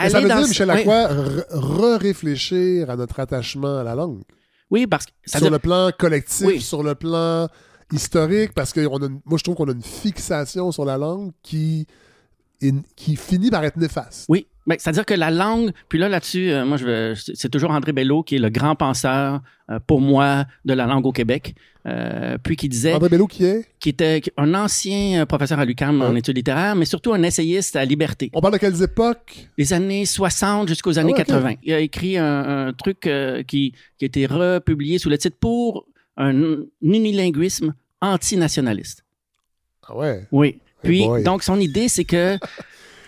[0.00, 0.76] Mais ça veut dire, ce- Michel oui.
[0.76, 4.22] Lacroix, re- re-réfléchir à notre attachement à la langue.
[4.70, 6.60] Oui, parce que ça sur veut- le plan collectif, Oui.
[6.60, 7.48] sur le plan
[7.92, 10.96] historique, parce que on a une- moi, je trouve qu'on a une fixation sur la
[10.98, 11.86] langue qui,
[12.96, 14.26] qui finit par être néfaste.
[14.28, 17.92] Oui, ben, c'est-à-dire que la langue, puis là, là-dessus, euh, moi, je c'est toujours André
[17.92, 19.40] Bello qui est le grand penseur,
[19.70, 21.54] euh, pour moi, de la langue au Québec,
[21.86, 23.64] euh, puis qui disait, André Bello qui est?
[23.78, 27.84] qui était un ancien professeur à l'UQAM en études littéraires, mais surtout un essayiste à
[27.84, 29.48] Liberté, On parle de quelles époques?
[29.56, 31.26] Des années 60 jusqu'aux années Ah ouais, ok.
[31.28, 31.54] 80.
[31.62, 33.00] Il a écrit un, un truc
[33.46, 35.86] qui, qui a été republié sous le titre pour
[36.18, 39.04] un unilinguisme antinationaliste.
[39.86, 40.26] Ah ouais?
[40.32, 40.58] Oui.
[40.82, 42.38] Puis, donc, son idée, c'est que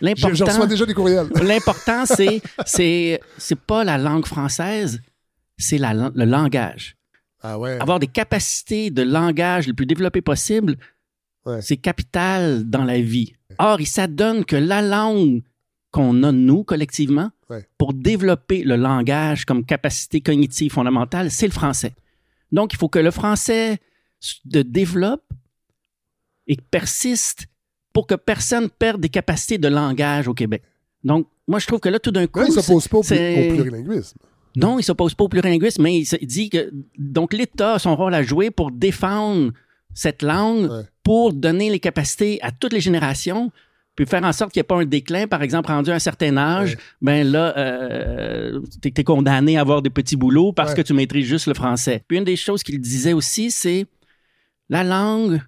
[0.03, 0.67] Je, je reçois l'important...
[0.67, 1.29] déjà des courriels.
[1.43, 5.03] L'important, c'est, c'est, c'est pas la langue française,
[5.59, 6.97] c'est la, le langage.
[7.43, 7.79] Ah ouais.
[7.81, 10.77] Avoir des capacités de langage le plus développées possible,
[11.47, 11.63] Ouais.
[11.63, 13.35] c'est capital dans la vie.
[13.59, 15.43] Or, il s'adonne que la langue
[15.91, 17.67] qu'on a, nous, collectivement, Ouais.
[17.79, 21.95] pour développer le langage comme capacité cognitive fondamentale, c'est le français.
[22.53, 23.79] Donc, il faut que le français
[24.19, 25.25] se développe
[26.47, 27.47] et persiste
[27.93, 30.63] pour que personne perde des capacités de langage au Québec.
[31.05, 34.19] Donc, moi, je trouve que là, tout d'un coup, il ne s'oppose pas au, plurilinguisme.
[34.57, 38.15] non, il s'oppose pas au plurilinguisme, mais il, dit que donc l'État a son rôle
[38.15, 39.53] à jouer pour défendre
[39.95, 40.83] cette langue, Ouais.
[41.03, 43.51] pour donner les capacités à toutes les générations,
[43.97, 45.99] puis faire en sorte qu'il n'y ait pas un déclin, par exemple, rendu à un
[45.99, 46.77] certain âge, Ouais.
[47.03, 50.77] ben là, euh, t'es es condamné à avoir des petits boulots parce Ouais.
[50.77, 52.03] que tu maîtrises juste le français.
[52.09, 53.87] Puis une des choses qu'il disait aussi, c'est
[54.69, 55.43] la langue,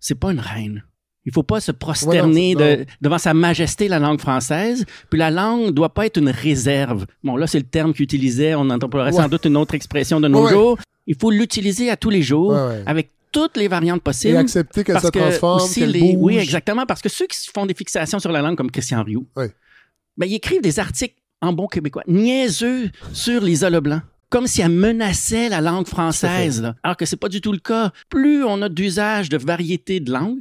[0.00, 0.82] c'est pas une reine.
[1.24, 4.84] Il faut pas se prosterner Ouais, non, c'est- de- devant sa majesté, la langue française.
[5.08, 7.06] Puis la langue doit pas être une réserve.
[7.22, 8.56] Bon, là, c'est le terme qu'il utilisait.
[8.56, 10.78] On emploierait sans doute une autre expression de nos jours.
[11.06, 12.56] Il faut l'utiliser à tous les jours
[12.86, 14.36] avec toutes les variantes Et possibles.
[14.36, 16.14] accepter qu'elle parce se que transforme, aussi les-.
[16.18, 16.84] Oui, exactement.
[16.86, 20.34] Parce que ceux qui font des fixations sur la langue, comme Christian Rioux, ben, ils
[20.34, 24.00] écrivent des articles en bon québécois, niaiseux sur l'isole blanc.
[24.30, 26.74] Comme si elle menaçait la langue française, là.
[26.82, 27.90] alors que c'est pas du tout le cas.
[28.08, 30.38] Plus on a d'usage de variétés de langues,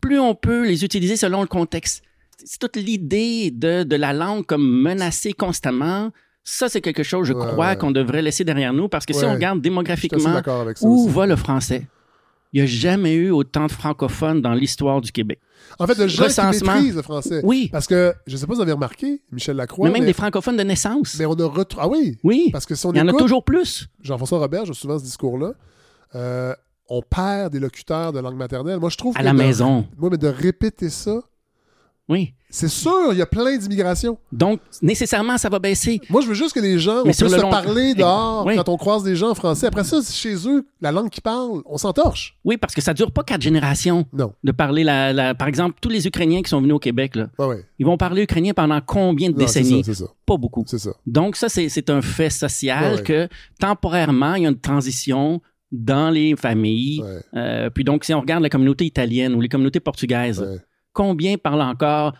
[0.00, 2.02] plus on peut les utiliser selon le contexte.
[2.44, 6.10] C'est toute l'idée de, de la langue comme menacée constamment.
[6.44, 7.76] Ça, c'est quelque chose, je Ouais, crois, ouais.
[7.76, 11.34] qu'on devrait laisser derrière nous parce que si on regarde démographiquement ça où va le
[11.36, 11.86] français,
[12.56, 15.38] il n'y a jamais eu autant de francophones dans l'histoire du Québec.
[15.78, 16.74] En fait, de gens qui recensement.
[16.74, 17.40] maîtrisent le français.
[17.44, 20.02] Oui, Parce que, je ne sais pas si vous avez remarqué, Michel Lacroix, mais même
[20.02, 21.16] mais, des francophones de naissance.
[21.18, 21.82] mais on a retrouvé...
[21.84, 22.16] Ah oui!
[22.24, 23.88] Oui, Parce que si on il y en a toujours plus.
[24.02, 25.52] Jean-François Robert, j'ai souvent ce discours-là,
[26.14, 26.54] euh,
[26.88, 28.78] on perd des locuteurs de langue maternelle.
[28.78, 29.86] Moi, je trouve À que la de- maison.
[29.98, 31.20] Moi, mais de répéter ça,
[32.08, 32.34] Oui.
[32.50, 34.16] c'est sûr, il y a plein d'immigration.
[34.30, 36.00] Donc, nécessairement, ça va baisser.
[36.08, 38.46] Moi, je veux juste que les gens, Mais on sur puisse le se parler dehors
[38.46, 38.54] Oui.
[38.54, 39.66] quand on croise des gens en français.
[39.66, 42.36] Après ça, chez eux, la langue qu'ils parlent, on s'entorche.
[42.44, 44.32] Oui, parce que ça dure pas quatre générations Non.
[44.44, 47.28] de parler la, la- Par exemple, tous les Ukrainiens qui sont venus au Québec, là,
[47.40, 47.64] ouais.
[47.80, 49.82] ils vont parler ukrainien pendant combien de Non, décennies?
[49.82, 50.10] ça, c'est ça.
[50.24, 50.62] Pas beaucoup.
[50.68, 50.90] C'est ça.
[51.06, 53.28] Donc, ça, c'est c'est un fait social que
[53.58, 55.40] temporairement, il y a une transition
[55.72, 57.02] dans les familles.
[57.34, 60.46] Euh, puis donc, si on regarde la communauté italienne ou les communautés portugaises.
[60.96, 62.14] Combien parlent encore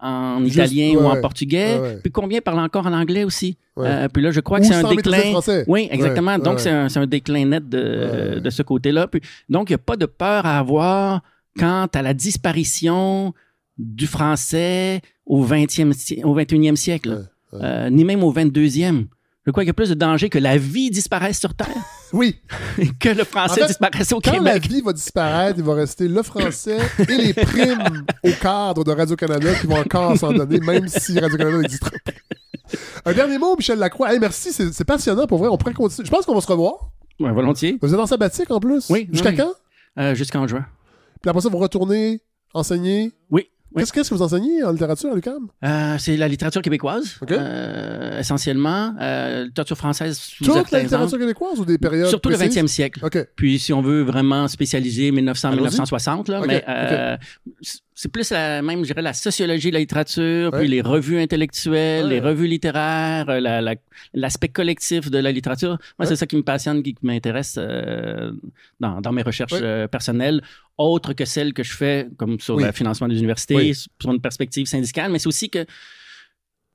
[0.00, 1.74] en Juste- italien ou en portugais?
[1.74, 1.98] Ouais, ouais.
[2.02, 3.56] Puis combien parlent encore en anglais aussi?
[3.78, 5.32] Euh, puis là, je crois Ou que c'est un déclin.
[5.66, 6.38] Oui, exactement.
[6.38, 9.06] Donc, c'est un, un déclin net de, de ce côté-là.
[9.06, 11.22] Puis, donc, il n'y a pas de peur à avoir
[11.58, 13.32] quant à la disparition
[13.78, 17.26] du français au 20e, si- au 21e siècle.
[17.54, 19.06] Euh, ni même au 22e.
[19.48, 21.68] Je crois qu'il y a plus de danger que la vie disparaisse sur Terre
[22.12, 22.36] Oui,
[23.00, 24.70] que le français En fait, disparaisse au quand la Québec.
[24.70, 26.76] vie va disparaître, il va rester le français
[27.08, 31.56] et les primes au cadre de Radio-Canada qui vont encore s'en donner, même si Radio-Canada
[31.62, 32.12] n'existera pas.
[33.06, 34.12] Un dernier mot, Michel Lacroix.
[34.12, 35.48] Hey, merci, c'est c'est passionnant pour vrai.
[35.48, 36.04] On pourrait continuer.
[36.04, 36.90] Je pense qu'on va se revoir.
[37.18, 37.78] Ouais, volontiers.
[37.80, 38.90] Vous êtes en sabbatique en plus?
[38.90, 39.36] Oui, Jusqu'à oui.
[39.36, 39.52] quand?
[39.98, 40.66] Euh, Jusqu'en juin.
[41.22, 42.20] Puis après ça, vous retournez
[42.52, 43.12] enseigner?
[43.30, 43.48] Oui.
[43.74, 43.82] Oui.
[43.82, 45.48] Qu'est-ce qu'est-ce que vous enseignez en littérature à l'UQAM?
[45.64, 47.32] Euh, c'est la littérature québécoise, OK.
[47.32, 48.94] euh, essentiellement.
[49.00, 52.56] Euh, littérature française sous Toute la littérature québécoise ou des périodes Surtout le précises?
[52.62, 53.00] 20e siècle.
[53.04, 53.18] OK.
[53.36, 57.16] Puis si on veut vraiment spécialiser 1900-1960, là, Ok, mais euh,
[58.00, 60.60] c'est plus la même, je dirais, la sociologie de la littérature, Ouais.
[60.60, 62.10] puis les revues intellectuelles, Ouais.
[62.10, 63.74] les revues littéraires, euh, la- la-
[64.14, 65.70] l'aspect collectif de la littérature.
[65.70, 66.06] Moi, Ouais.
[66.06, 68.30] c'est ça qui me passionne, qui, m'intéresse euh,
[68.78, 70.42] dans, dans mes recherches euh, personnelles,
[70.76, 72.62] autres que celles que je fais, comme sur Oui.
[72.62, 73.74] le financement des universités, Oui.
[73.74, 75.66] sur une perspective syndicale, mais c'est aussi que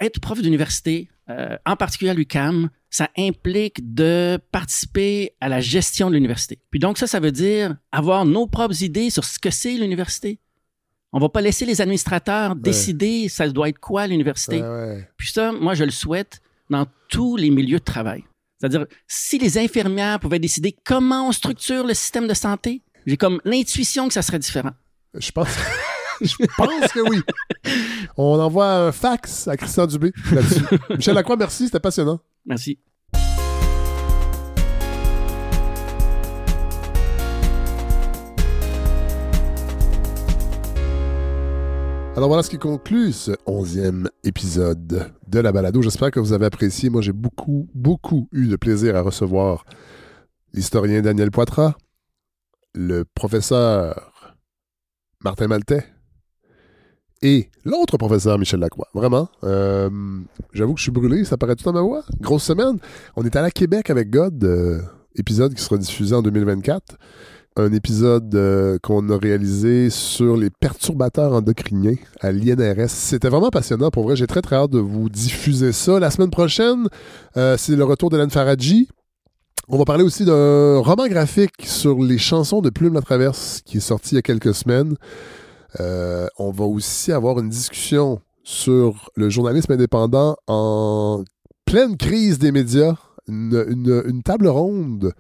[0.02, 6.10] être prof d'université, euh, en particulier à l'UCAM, ça implique de participer à la gestion
[6.10, 6.60] de l'université.
[6.70, 10.40] Puis donc ça, ça veut dire avoir nos propres idées sur ce que c'est l'université.
[11.14, 14.62] On va pas laisser les administrateurs décider ça doit être quoi l'université.
[15.16, 18.24] Puis ça, moi, je le souhaite dans tous les milieux de travail.
[18.60, 23.42] C'est-à-dire, si les infirmières pouvaient décider comment on structure le système de santé, j'ai comme
[23.44, 24.72] l'intuition que ça serait différent.
[25.14, 25.50] Je pense,
[26.22, 27.22] je pense que oui.
[28.18, 30.64] On envoie un fax à Christian Dubé là-dessus.
[30.90, 32.20] Michel Lacroix, merci, c'était passionnant.
[32.46, 32.80] Merci.
[42.16, 45.82] Alors voilà ce qui conclut ce onzième épisode de la balado.
[45.82, 46.92] J'espère que vous avez apprécié.
[46.92, 49.66] Moi, j'ai beaucoup, beaucoup eu de plaisir à recevoir
[50.54, 51.74] l'historien Daniel Poitras,
[52.76, 54.14] le professeur
[55.24, 55.88] Martin Maltais
[57.24, 58.90] et l'autre professeur Michel Lacroix.
[58.94, 59.90] Vraiment, euh,
[60.54, 62.04] j'avoue que je suis brûlé, ça paraît tout dans ma voix.
[62.22, 62.78] Grosse semaine.
[63.16, 64.84] On est à Québec avec God, euh,
[65.16, 66.96] épisode qui sera diffusé en 2024
[67.56, 72.90] un épisode euh, qu'on a réalisé sur les perturbateurs endocriniens à l'INRS.
[72.90, 73.92] C'était vraiment passionnant.
[73.92, 76.00] Pour vrai, j'ai très très hâte de vous diffuser ça.
[76.00, 76.88] La semaine prochaine,
[77.38, 78.88] euh, c'est le retour d'Hélène Faradji.
[79.70, 83.78] On va parler aussi d'un roman graphique sur les chansons de Plume la Traverse qui
[83.78, 84.96] est sorti il y a quelques semaines.
[85.80, 91.24] Euh, on va aussi avoir une discussion sur le journalisme indépendant en
[91.66, 92.96] pleine crise des médias.
[93.30, 95.14] Une, table ronde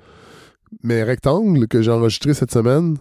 [0.84, 2.98] mais rectangle que j'ai enregistré cette semaine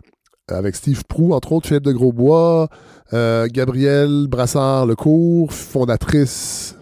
[0.49, 2.69] avec Steve Prou, entre autres Philippe de Grosbois,
[3.13, 6.77] euh, Gabrielle Brassard-Lecourt, fondatrice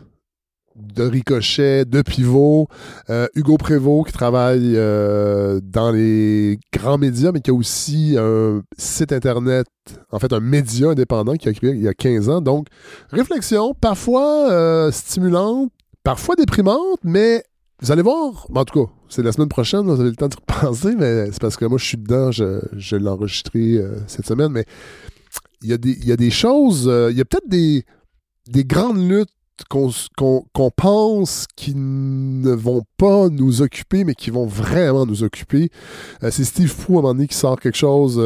[0.94, 2.68] de Ricochet, de Pivot,
[3.10, 8.62] euh, Hugo Prévost qui travaille euh, dans les grands médias, mais qui a aussi un
[8.76, 9.66] site internet,
[10.10, 12.40] en fait un média indépendant qui a créé il y a 15 ans.
[12.40, 12.66] Donc,
[13.10, 15.70] réflexion, parfois euh, stimulante,
[16.02, 17.44] parfois déprimante, mais
[17.82, 20.36] vous allez voir, en tout cas, c'est la semaine prochaine, vous avez le temps de
[20.36, 24.26] repenser, mais c'est parce que moi je suis dedans, je, je l'ai enregistré euh, cette
[24.26, 24.64] semaine, mais
[25.62, 25.76] il y, a
[26.16, 27.84] des- choses, euh, il y a peut-être des,
[28.48, 29.28] des grandes luttes
[29.68, 35.68] qu'on pense qui ne vont pas nous occuper, mais qui vont vraiment nous occuper.
[36.22, 38.18] Euh, c'est Steve Prou, à un moment donné, qui sort quelque chose,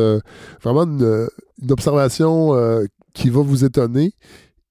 [0.63, 1.27] vraiment une,
[1.71, 2.53] observation
[3.15, 4.13] qui va vous étonner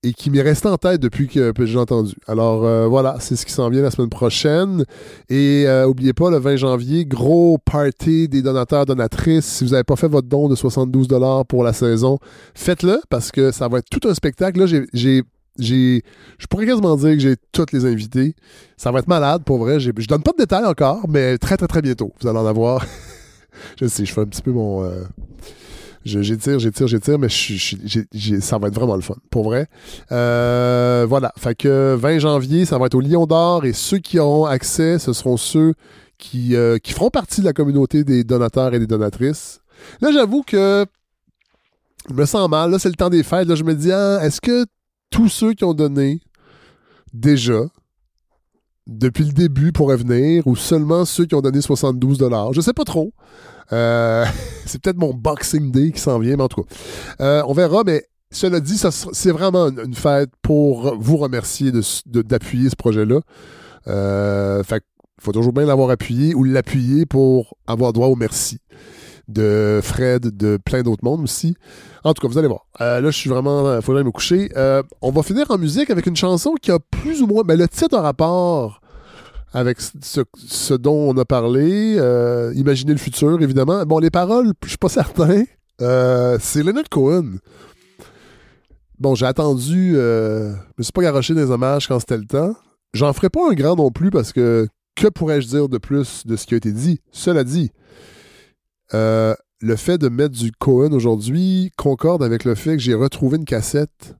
[0.03, 2.13] et qui m'est resté en tête depuis que, j'ai entendu.
[2.27, 4.85] Alors euh, voilà, c'est ce qui s'en vient la semaine prochaine.
[5.29, 9.45] Et euh, oubliez pas, le 20 janvier, gros party des donateurs, donatrices.
[9.45, 11.07] Si vous n'avez pas fait votre don de 72
[11.47, 12.19] pour la saison,
[12.53, 14.59] faites-le parce que ça va être tout un spectacle.
[14.59, 15.23] Là, j'ai- j'ai
[15.59, 18.35] je pourrais quasiment dire que j'ai toutes les invités.
[18.75, 19.79] Ça va être malade pour vrai.
[19.79, 22.11] Je donne pas de détails encore, mais très très très bientôt.
[22.19, 22.85] Vous allez en avoir.
[23.79, 25.03] je sais, je fais un petit peu mon euh,
[26.05, 29.67] J'étire, j'étire, j'étire, mais je ça va être vraiment le fun, pour vrai.
[30.11, 34.19] Euh, voilà, fait que 20 janvier, ça va être au Lion d'Or et ceux qui
[34.19, 35.75] auront accès, ce seront ceux
[36.17, 39.61] qui, euh, qui feront partie de la communauté des donateurs et des donatrices.
[40.01, 40.85] Là, j'avoue que
[42.09, 42.71] je me sens mal.
[42.71, 43.47] Là, c'est le temps des fêtes.
[43.47, 44.65] Là, je me dis, ah, est-ce que
[45.09, 46.21] tous ceux qui ont donné
[47.13, 47.61] déjà,
[48.87, 52.19] depuis le début pourraient venir, ou seulement ceux qui ont donné 72
[52.51, 53.13] Je sais pas trop.
[53.71, 54.25] Euh,
[54.65, 56.75] c'est peut-être mon Boxing Day qui s'en vient, mais en tout cas.
[57.21, 61.71] Euh, on verra, mais cela dit, c'est vraiment une fête pour vous remercier
[62.05, 63.19] d'appuyer ce projet-là.
[63.87, 64.83] Euh, fait
[65.21, 68.59] faut toujours bien l'avoir appuyé ou l'appuyer pour avoir droit au merci
[69.29, 71.55] de Fred, de plein d'autres mondes aussi.
[72.03, 72.65] En tout cas, vous allez voir.
[72.81, 73.75] Euh, là, je suis vraiment.
[73.75, 74.51] Il faudrait me coucher.
[74.57, 77.43] Euh, on va finir en musique avec une chanson qui a plus ou moins.
[77.45, 78.81] Mais le titre a rapport
[79.53, 81.95] avec ce, dont on a parlé.
[81.97, 83.85] Euh, Imaginez le futur, évidemment.
[83.85, 85.43] Bon, les paroles, je suis pas certain.
[85.79, 87.35] c'est Leonard Cohen.
[88.99, 89.93] Bon, j'ai attendu.
[89.93, 92.55] je me suis pas garoché des hommages quand c'était le temps.
[92.93, 96.35] J'en ferai pas un grand non plus parce que que pourrais-je dire de plus de
[96.35, 97.01] ce qui a été dit?
[97.11, 97.71] Cela dit,
[98.93, 103.37] euh, le fait de mettre du Cohen aujourd'hui concorde avec le fait que j'ai retrouvé
[103.37, 104.15] une cassette.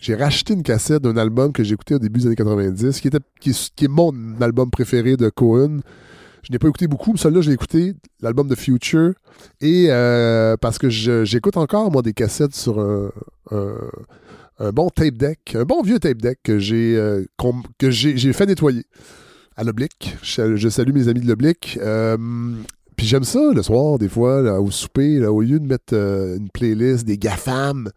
[0.00, 3.18] J'ai racheté une cassette d'un album que écouté au début des années 90, qui, était,
[3.38, 5.80] qui, est mon album préféré de Cohen.
[6.42, 9.12] Je n'ai pas écouté beaucoup, mais celui-là, j'ai écouté l'album de Future.
[9.60, 13.10] Et euh, parce que j'écoute encore, moi, des cassettes sur un,
[14.72, 17.24] bon tape deck, un bon vieux tape deck que j'ai euh,
[18.32, 18.84] fait nettoyer
[19.56, 20.16] à l'Oblique.
[20.22, 21.78] Je, salue mes amis de l'Oblique.
[23.00, 26.50] Puis j'aime ça le soir, des fois, au souper, au lieu de mettre euh, une
[26.50, 27.88] playlist des GAFAM,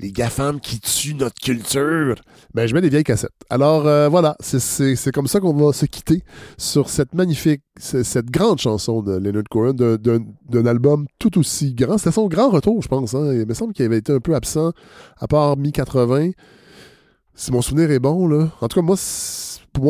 [0.00, 2.16] les GAFAM qui tuent notre culture,
[2.52, 3.30] ben je mets des vieilles cassettes.
[3.50, 6.22] Alors euh, voilà, c'est comme ça qu'on va se quitter
[6.56, 11.98] sur cette magnifique, cette grande chanson de Leonard Cohen, d'un album tout aussi grand.
[11.98, 13.14] C'était son grand retour, je pense.
[13.14, 13.32] Hein.
[13.32, 14.72] Il me semble qu'il avait été un peu absent,
[15.18, 16.32] à part mi-80.
[17.36, 18.48] Si mon souvenir est bon, là.
[18.60, 18.96] En tout cas, moi,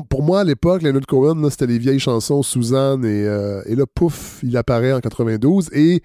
[0.08, 3.84] pour, moi, à l'époque, Leonard Cohen, c'était les vieilles chansons Suzanne et, euh, et, là,
[3.92, 5.68] pouf, il apparaît en 92.
[5.72, 6.02] Et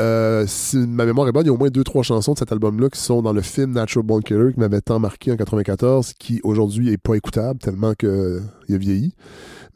[0.00, 2.38] euh, si ma mémoire est bonne, il y a au moins deux, trois chansons de
[2.38, 5.36] cet album-là qui sont dans le film Natural Born Killer qui m'avait tant marqué en
[5.36, 9.14] 94, qui aujourd'hui est pas écoutable tellement qu'il a vieilli.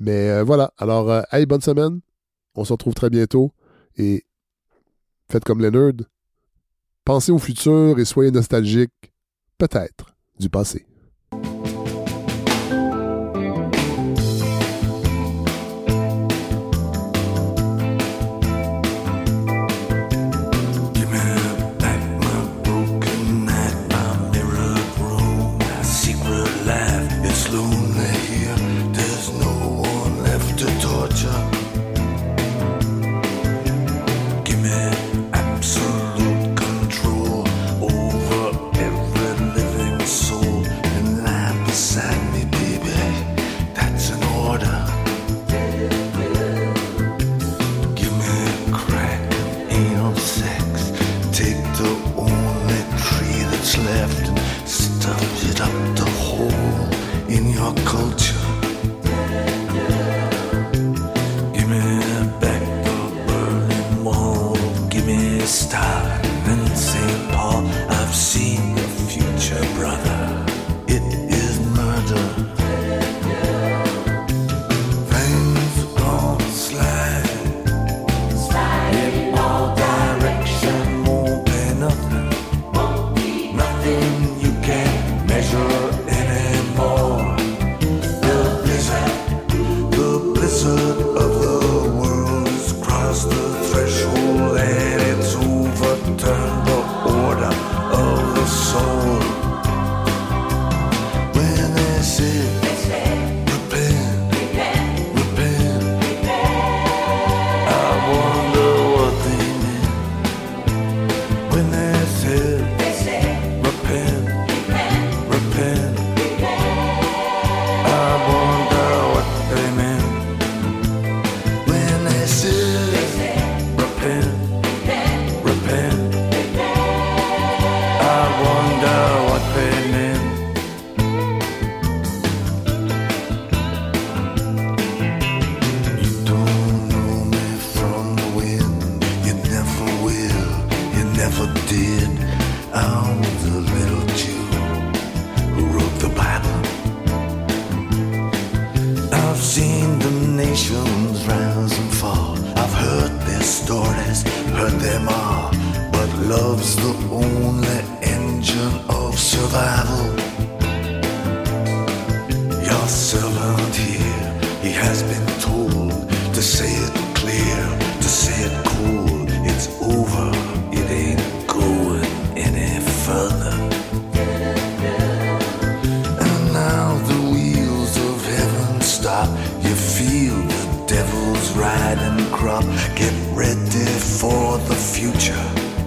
[0.01, 0.73] Mais euh, voilà.
[0.79, 2.01] Alors, hey, bonne semaine.
[2.55, 3.53] On se retrouve très bientôt.
[3.97, 4.25] Et
[5.31, 6.05] faites comme Leonard.
[7.05, 9.13] Pensez au futur et soyez nostalgiques,
[9.57, 10.87] peut-être, du passé.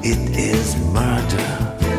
[0.04, 1.91] It is murder.